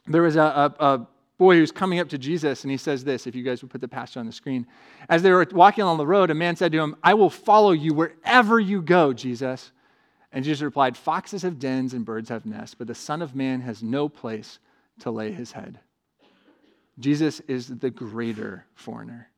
there 0.05 0.21
was 0.21 0.35
a, 0.35 0.41
a, 0.41 0.85
a 0.85 1.07
boy 1.37 1.55
who's 1.55 1.71
coming 1.71 1.99
up 1.99 2.09
to 2.09 2.17
Jesus, 2.17 2.63
and 2.63 2.71
he 2.71 2.77
says 2.77 3.03
this 3.03 3.25
if 3.25 3.35
you 3.35 3.43
guys 3.43 3.61
would 3.61 3.71
put 3.71 3.81
the 3.81 3.87
passage 3.87 4.17
on 4.17 4.25
the 4.25 4.31
screen. 4.31 4.67
As 5.09 5.21
they 5.21 5.31
were 5.31 5.47
walking 5.51 5.83
along 5.83 5.97
the 5.97 6.07
road, 6.07 6.29
a 6.29 6.33
man 6.33 6.55
said 6.55 6.71
to 6.73 6.79
him, 6.79 6.95
I 7.03 7.13
will 7.13 7.29
follow 7.29 7.71
you 7.71 7.93
wherever 7.93 8.59
you 8.59 8.81
go, 8.81 9.13
Jesus. 9.13 9.71
And 10.31 10.43
Jesus 10.43 10.61
replied, 10.61 10.97
Foxes 10.97 11.43
have 11.43 11.59
dens 11.59 11.93
and 11.93 12.03
birds 12.03 12.29
have 12.29 12.45
nests, 12.45 12.75
but 12.75 12.87
the 12.87 12.95
Son 12.95 13.21
of 13.21 13.35
Man 13.35 13.61
has 13.61 13.81
no 13.81 14.09
place 14.09 14.59
to 14.99 15.11
lay 15.11 15.31
his 15.31 15.51
head. 15.51 15.79
Jesus 16.99 17.39
is 17.41 17.67
the 17.67 17.89
greater 17.89 18.65
foreigner. 18.75 19.29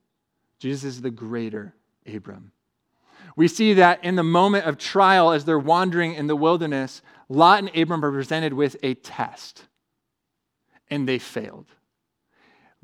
Jesus 0.60 0.84
is 0.84 1.02
the 1.02 1.12
greater 1.12 1.76
Abram. 2.06 2.52
We 3.36 3.48
see 3.48 3.74
that 3.74 4.04
in 4.04 4.16
the 4.16 4.24
moment 4.24 4.66
of 4.66 4.78
trial, 4.78 5.32
as 5.32 5.46
they're 5.46 5.60
wandering 5.60 6.14
in 6.14 6.28
the 6.28 6.36
wilderness, 6.36 7.02
Lot 7.28 7.60
and 7.60 7.76
Abram 7.76 8.04
are 8.06 8.12
presented 8.12 8.54
with 8.54 8.78
a 8.84 8.94
test, 8.94 9.66
and 10.90 11.08
they 11.08 11.20
failed. 11.20 11.68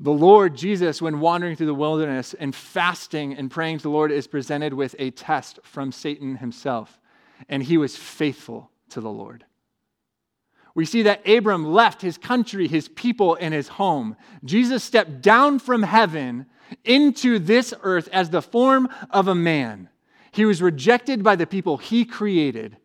The 0.00 0.10
Lord 0.10 0.56
Jesus, 0.56 1.00
when 1.00 1.20
wandering 1.20 1.54
through 1.54 1.66
the 1.66 1.74
wilderness 1.74 2.34
and 2.34 2.54
fasting 2.54 3.34
and 3.34 3.50
praying 3.50 3.78
to 3.78 3.82
the 3.84 3.90
Lord, 3.90 4.10
is 4.10 4.26
presented 4.26 4.74
with 4.74 4.96
a 4.98 5.10
test 5.12 5.60
from 5.62 5.92
Satan 5.92 6.36
himself, 6.36 6.98
and 7.48 7.62
he 7.62 7.78
was 7.78 7.96
faithful 7.96 8.70
to 8.90 9.00
the 9.00 9.10
Lord. 9.10 9.44
We 10.74 10.84
see 10.84 11.02
that 11.02 11.28
Abram 11.28 11.72
left 11.72 12.00
his 12.00 12.16
country, 12.16 12.66
his 12.66 12.88
people, 12.88 13.36
and 13.40 13.52
his 13.52 13.68
home. 13.68 14.16
Jesus 14.44 14.82
stepped 14.82 15.20
down 15.20 15.58
from 15.58 15.82
heaven 15.82 16.46
into 16.84 17.38
this 17.38 17.74
earth 17.82 18.08
as 18.12 18.30
the 18.30 18.42
form 18.42 18.88
of 19.10 19.28
a 19.28 19.34
man. 19.34 19.88
He 20.32 20.46
was 20.46 20.62
rejected 20.62 21.22
by 21.22 21.36
the 21.36 21.46
people 21.46 21.76
he 21.76 22.04
created. 22.04 22.78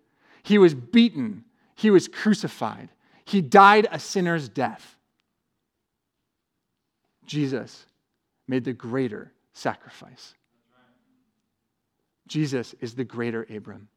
He 0.43 0.57
was 0.57 0.73
beaten. 0.73 1.45
He 1.75 1.89
was 1.89 2.07
crucified. 2.07 2.89
He 3.23 3.41
died 3.41 3.87
a 3.91 3.99
sinner's 3.99 4.49
death. 4.49 4.97
Jesus 7.25 7.85
made 8.47 8.65
the 8.65 8.73
greater 8.73 9.31
sacrifice. 9.53 10.33
Jesus 12.27 12.75
is 12.81 12.95
the 12.95 13.03
greater 13.03 13.45
Abram. 13.49 13.87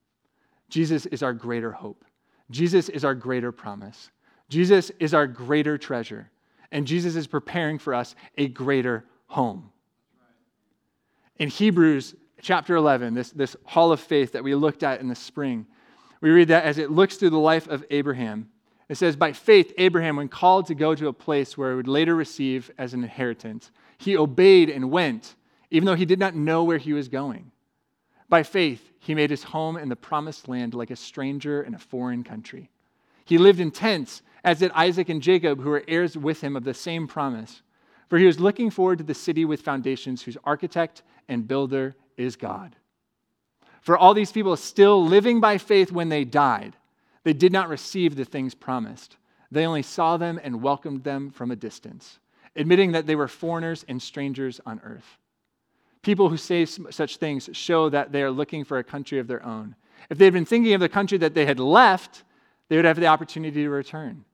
Jesus 0.68 1.06
is 1.06 1.22
our 1.22 1.32
greater 1.32 1.72
hope. 1.72 2.04
Jesus 2.50 2.88
is 2.88 3.04
our 3.04 3.14
greater 3.14 3.52
promise. 3.52 4.10
Jesus 4.48 4.90
is 4.98 5.14
our 5.14 5.26
greater 5.26 5.78
treasure. 5.78 6.30
And 6.72 6.86
Jesus 6.86 7.16
is 7.16 7.26
preparing 7.26 7.78
for 7.78 7.94
us 7.94 8.14
a 8.36 8.48
greater 8.48 9.04
home. 9.26 9.70
In 11.38 11.48
Hebrews 11.48 12.14
chapter 12.42 12.76
11, 12.76 13.14
this, 13.14 13.30
this 13.30 13.56
hall 13.64 13.92
of 13.92 14.00
faith 14.00 14.32
that 14.32 14.44
we 14.44 14.54
looked 14.54 14.82
at 14.82 15.00
in 15.00 15.08
the 15.08 15.14
spring, 15.14 15.66
we 16.20 16.30
read 16.30 16.48
that 16.48 16.64
as 16.64 16.78
it 16.78 16.90
looks 16.90 17.16
through 17.16 17.30
the 17.30 17.38
life 17.38 17.66
of 17.68 17.84
Abraham, 17.90 18.50
it 18.88 18.96
says, 18.96 19.16
By 19.16 19.32
faith, 19.32 19.72
Abraham, 19.78 20.16
when 20.16 20.28
called 20.28 20.66
to 20.66 20.74
go 20.74 20.94
to 20.94 21.08
a 21.08 21.12
place 21.12 21.56
where 21.56 21.70
he 21.70 21.76
would 21.76 21.88
later 21.88 22.14
receive 22.14 22.70
as 22.76 22.92
an 22.92 23.02
inheritance, 23.02 23.70
he 23.98 24.16
obeyed 24.16 24.68
and 24.68 24.90
went, 24.90 25.36
even 25.70 25.86
though 25.86 25.94
he 25.94 26.04
did 26.04 26.18
not 26.18 26.34
know 26.34 26.64
where 26.64 26.78
he 26.78 26.92
was 26.92 27.08
going. 27.08 27.52
By 28.30 28.44
faith, 28.44 28.92
he 29.00 29.14
made 29.14 29.30
his 29.30 29.42
home 29.42 29.76
in 29.76 29.88
the 29.88 29.96
promised 29.96 30.48
land 30.48 30.72
like 30.72 30.90
a 30.90 30.96
stranger 30.96 31.62
in 31.62 31.74
a 31.74 31.78
foreign 31.78 32.22
country. 32.22 32.70
He 33.24 33.38
lived 33.38 33.60
in 33.60 33.72
tents, 33.72 34.22
as 34.44 34.60
did 34.60 34.70
Isaac 34.70 35.08
and 35.08 35.20
Jacob, 35.20 35.60
who 35.60 35.70
were 35.70 35.84
heirs 35.88 36.16
with 36.16 36.40
him 36.40 36.56
of 36.56 36.64
the 36.64 36.72
same 36.72 37.08
promise. 37.08 37.60
For 38.08 38.18
he 38.18 38.26
was 38.26 38.40
looking 38.40 38.70
forward 38.70 38.98
to 38.98 39.04
the 39.04 39.14
city 39.14 39.44
with 39.44 39.62
foundations, 39.62 40.22
whose 40.22 40.38
architect 40.44 41.02
and 41.28 41.46
builder 41.46 41.96
is 42.16 42.36
God. 42.36 42.76
For 43.80 43.98
all 43.98 44.14
these 44.14 44.32
people 44.32 44.56
still 44.56 45.04
living 45.04 45.40
by 45.40 45.58
faith 45.58 45.90
when 45.90 46.08
they 46.08 46.24
died, 46.24 46.76
they 47.24 47.32
did 47.32 47.52
not 47.52 47.68
receive 47.68 48.14
the 48.14 48.24
things 48.24 48.54
promised. 48.54 49.16
They 49.50 49.66
only 49.66 49.82
saw 49.82 50.16
them 50.16 50.40
and 50.42 50.62
welcomed 50.62 51.02
them 51.02 51.30
from 51.30 51.50
a 51.50 51.56
distance, 51.56 52.18
admitting 52.54 52.92
that 52.92 53.06
they 53.06 53.16
were 53.16 53.28
foreigners 53.28 53.84
and 53.88 54.00
strangers 54.00 54.60
on 54.64 54.80
earth. 54.84 55.18
People 56.02 56.28
who 56.28 56.36
say 56.36 56.64
such 56.64 57.18
things 57.18 57.50
show 57.52 57.88
that 57.90 58.12
they 58.12 58.22
are 58.22 58.30
looking 58.30 58.64
for 58.64 58.78
a 58.78 58.84
country 58.84 59.18
of 59.18 59.26
their 59.26 59.44
own. 59.44 59.74
If 60.08 60.18
they 60.18 60.24
had 60.24 60.34
been 60.34 60.46
thinking 60.46 60.72
of 60.72 60.80
the 60.80 60.88
country 60.88 61.18
that 61.18 61.34
they 61.34 61.44
had 61.44 61.60
left, 61.60 62.24
they 62.68 62.76
would 62.76 62.86
have 62.86 62.98
the 62.98 63.06
opportunity 63.06 63.62
to 63.62 63.68
return. 63.68 64.24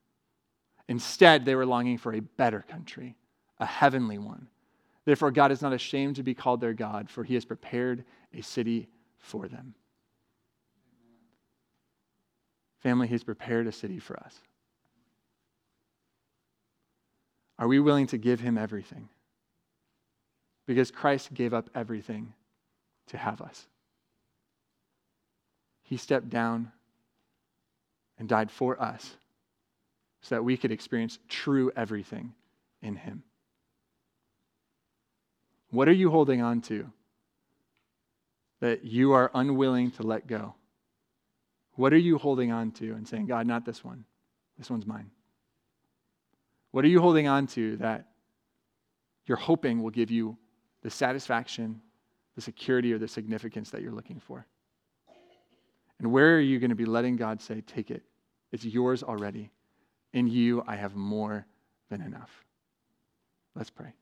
Instead, 0.88 1.44
they 1.44 1.56
were 1.56 1.66
longing 1.66 1.98
for 1.98 2.14
a 2.14 2.20
better 2.20 2.64
country, 2.68 3.16
a 3.58 3.66
heavenly 3.66 4.18
one. 4.18 4.46
Therefore, 5.04 5.30
God 5.30 5.50
is 5.50 5.62
not 5.62 5.72
ashamed 5.72 6.16
to 6.16 6.22
be 6.22 6.34
called 6.34 6.60
their 6.60 6.74
God, 6.74 7.10
for 7.10 7.24
he 7.24 7.34
has 7.34 7.44
prepared 7.44 8.04
a 8.32 8.42
city 8.42 8.88
for 9.18 9.48
them. 9.48 9.74
Family, 12.80 13.08
he's 13.08 13.24
prepared 13.24 13.66
a 13.66 13.72
city 13.72 13.98
for 13.98 14.16
us. 14.18 14.38
Are 17.58 17.66
we 17.66 17.80
willing 17.80 18.06
to 18.08 18.18
give 18.18 18.38
him 18.38 18.56
everything? 18.58 19.08
Because 20.66 20.90
Christ 20.90 21.32
gave 21.32 21.54
up 21.54 21.70
everything 21.74 22.32
to 23.08 23.16
have 23.16 23.40
us. 23.40 23.66
He 25.82 25.96
stepped 25.96 26.28
down 26.28 26.72
and 28.18 28.28
died 28.28 28.50
for 28.50 28.80
us 28.80 29.16
so 30.20 30.34
that 30.34 30.42
we 30.42 30.56
could 30.56 30.72
experience 30.72 31.18
true 31.28 31.70
everything 31.76 32.34
in 32.82 32.96
him. 32.96 33.22
What 35.70 35.88
are 35.88 35.92
you 35.92 36.10
holding 36.10 36.42
on 36.42 36.60
to 36.62 36.90
that 38.60 38.84
you 38.84 39.12
are 39.12 39.30
unwilling 39.34 39.92
to 39.92 40.02
let 40.02 40.26
go? 40.26 40.54
What 41.74 41.92
are 41.92 41.98
you 41.98 42.18
holding 42.18 42.50
on 42.50 42.72
to 42.72 42.92
and 42.94 43.06
saying, 43.06 43.26
God, 43.26 43.46
not 43.46 43.64
this 43.64 43.84
one? 43.84 44.04
This 44.58 44.70
one's 44.70 44.86
mine. 44.86 45.10
What 46.70 46.84
are 46.84 46.88
you 46.88 47.00
holding 47.00 47.28
on 47.28 47.46
to 47.48 47.76
that 47.76 48.08
you're 49.26 49.36
hoping 49.36 49.82
will 49.82 49.90
give 49.90 50.10
you 50.10 50.36
the 50.86 50.90
satisfaction, 50.90 51.80
the 52.36 52.40
security, 52.40 52.92
or 52.92 52.98
the 52.98 53.08
significance 53.08 53.70
that 53.70 53.82
you're 53.82 53.90
looking 53.90 54.20
for? 54.20 54.46
And 55.98 56.12
where 56.12 56.36
are 56.36 56.40
you 56.40 56.60
going 56.60 56.70
to 56.70 56.76
be 56.76 56.84
letting 56.84 57.16
God 57.16 57.42
say, 57.42 57.60
Take 57.60 57.90
it? 57.90 58.04
It's 58.52 58.64
yours 58.64 59.02
already. 59.02 59.50
In 60.12 60.28
you, 60.28 60.62
I 60.64 60.76
have 60.76 60.94
more 60.94 61.44
than 61.90 62.02
enough. 62.02 62.30
Let's 63.56 63.68
pray. 63.68 63.94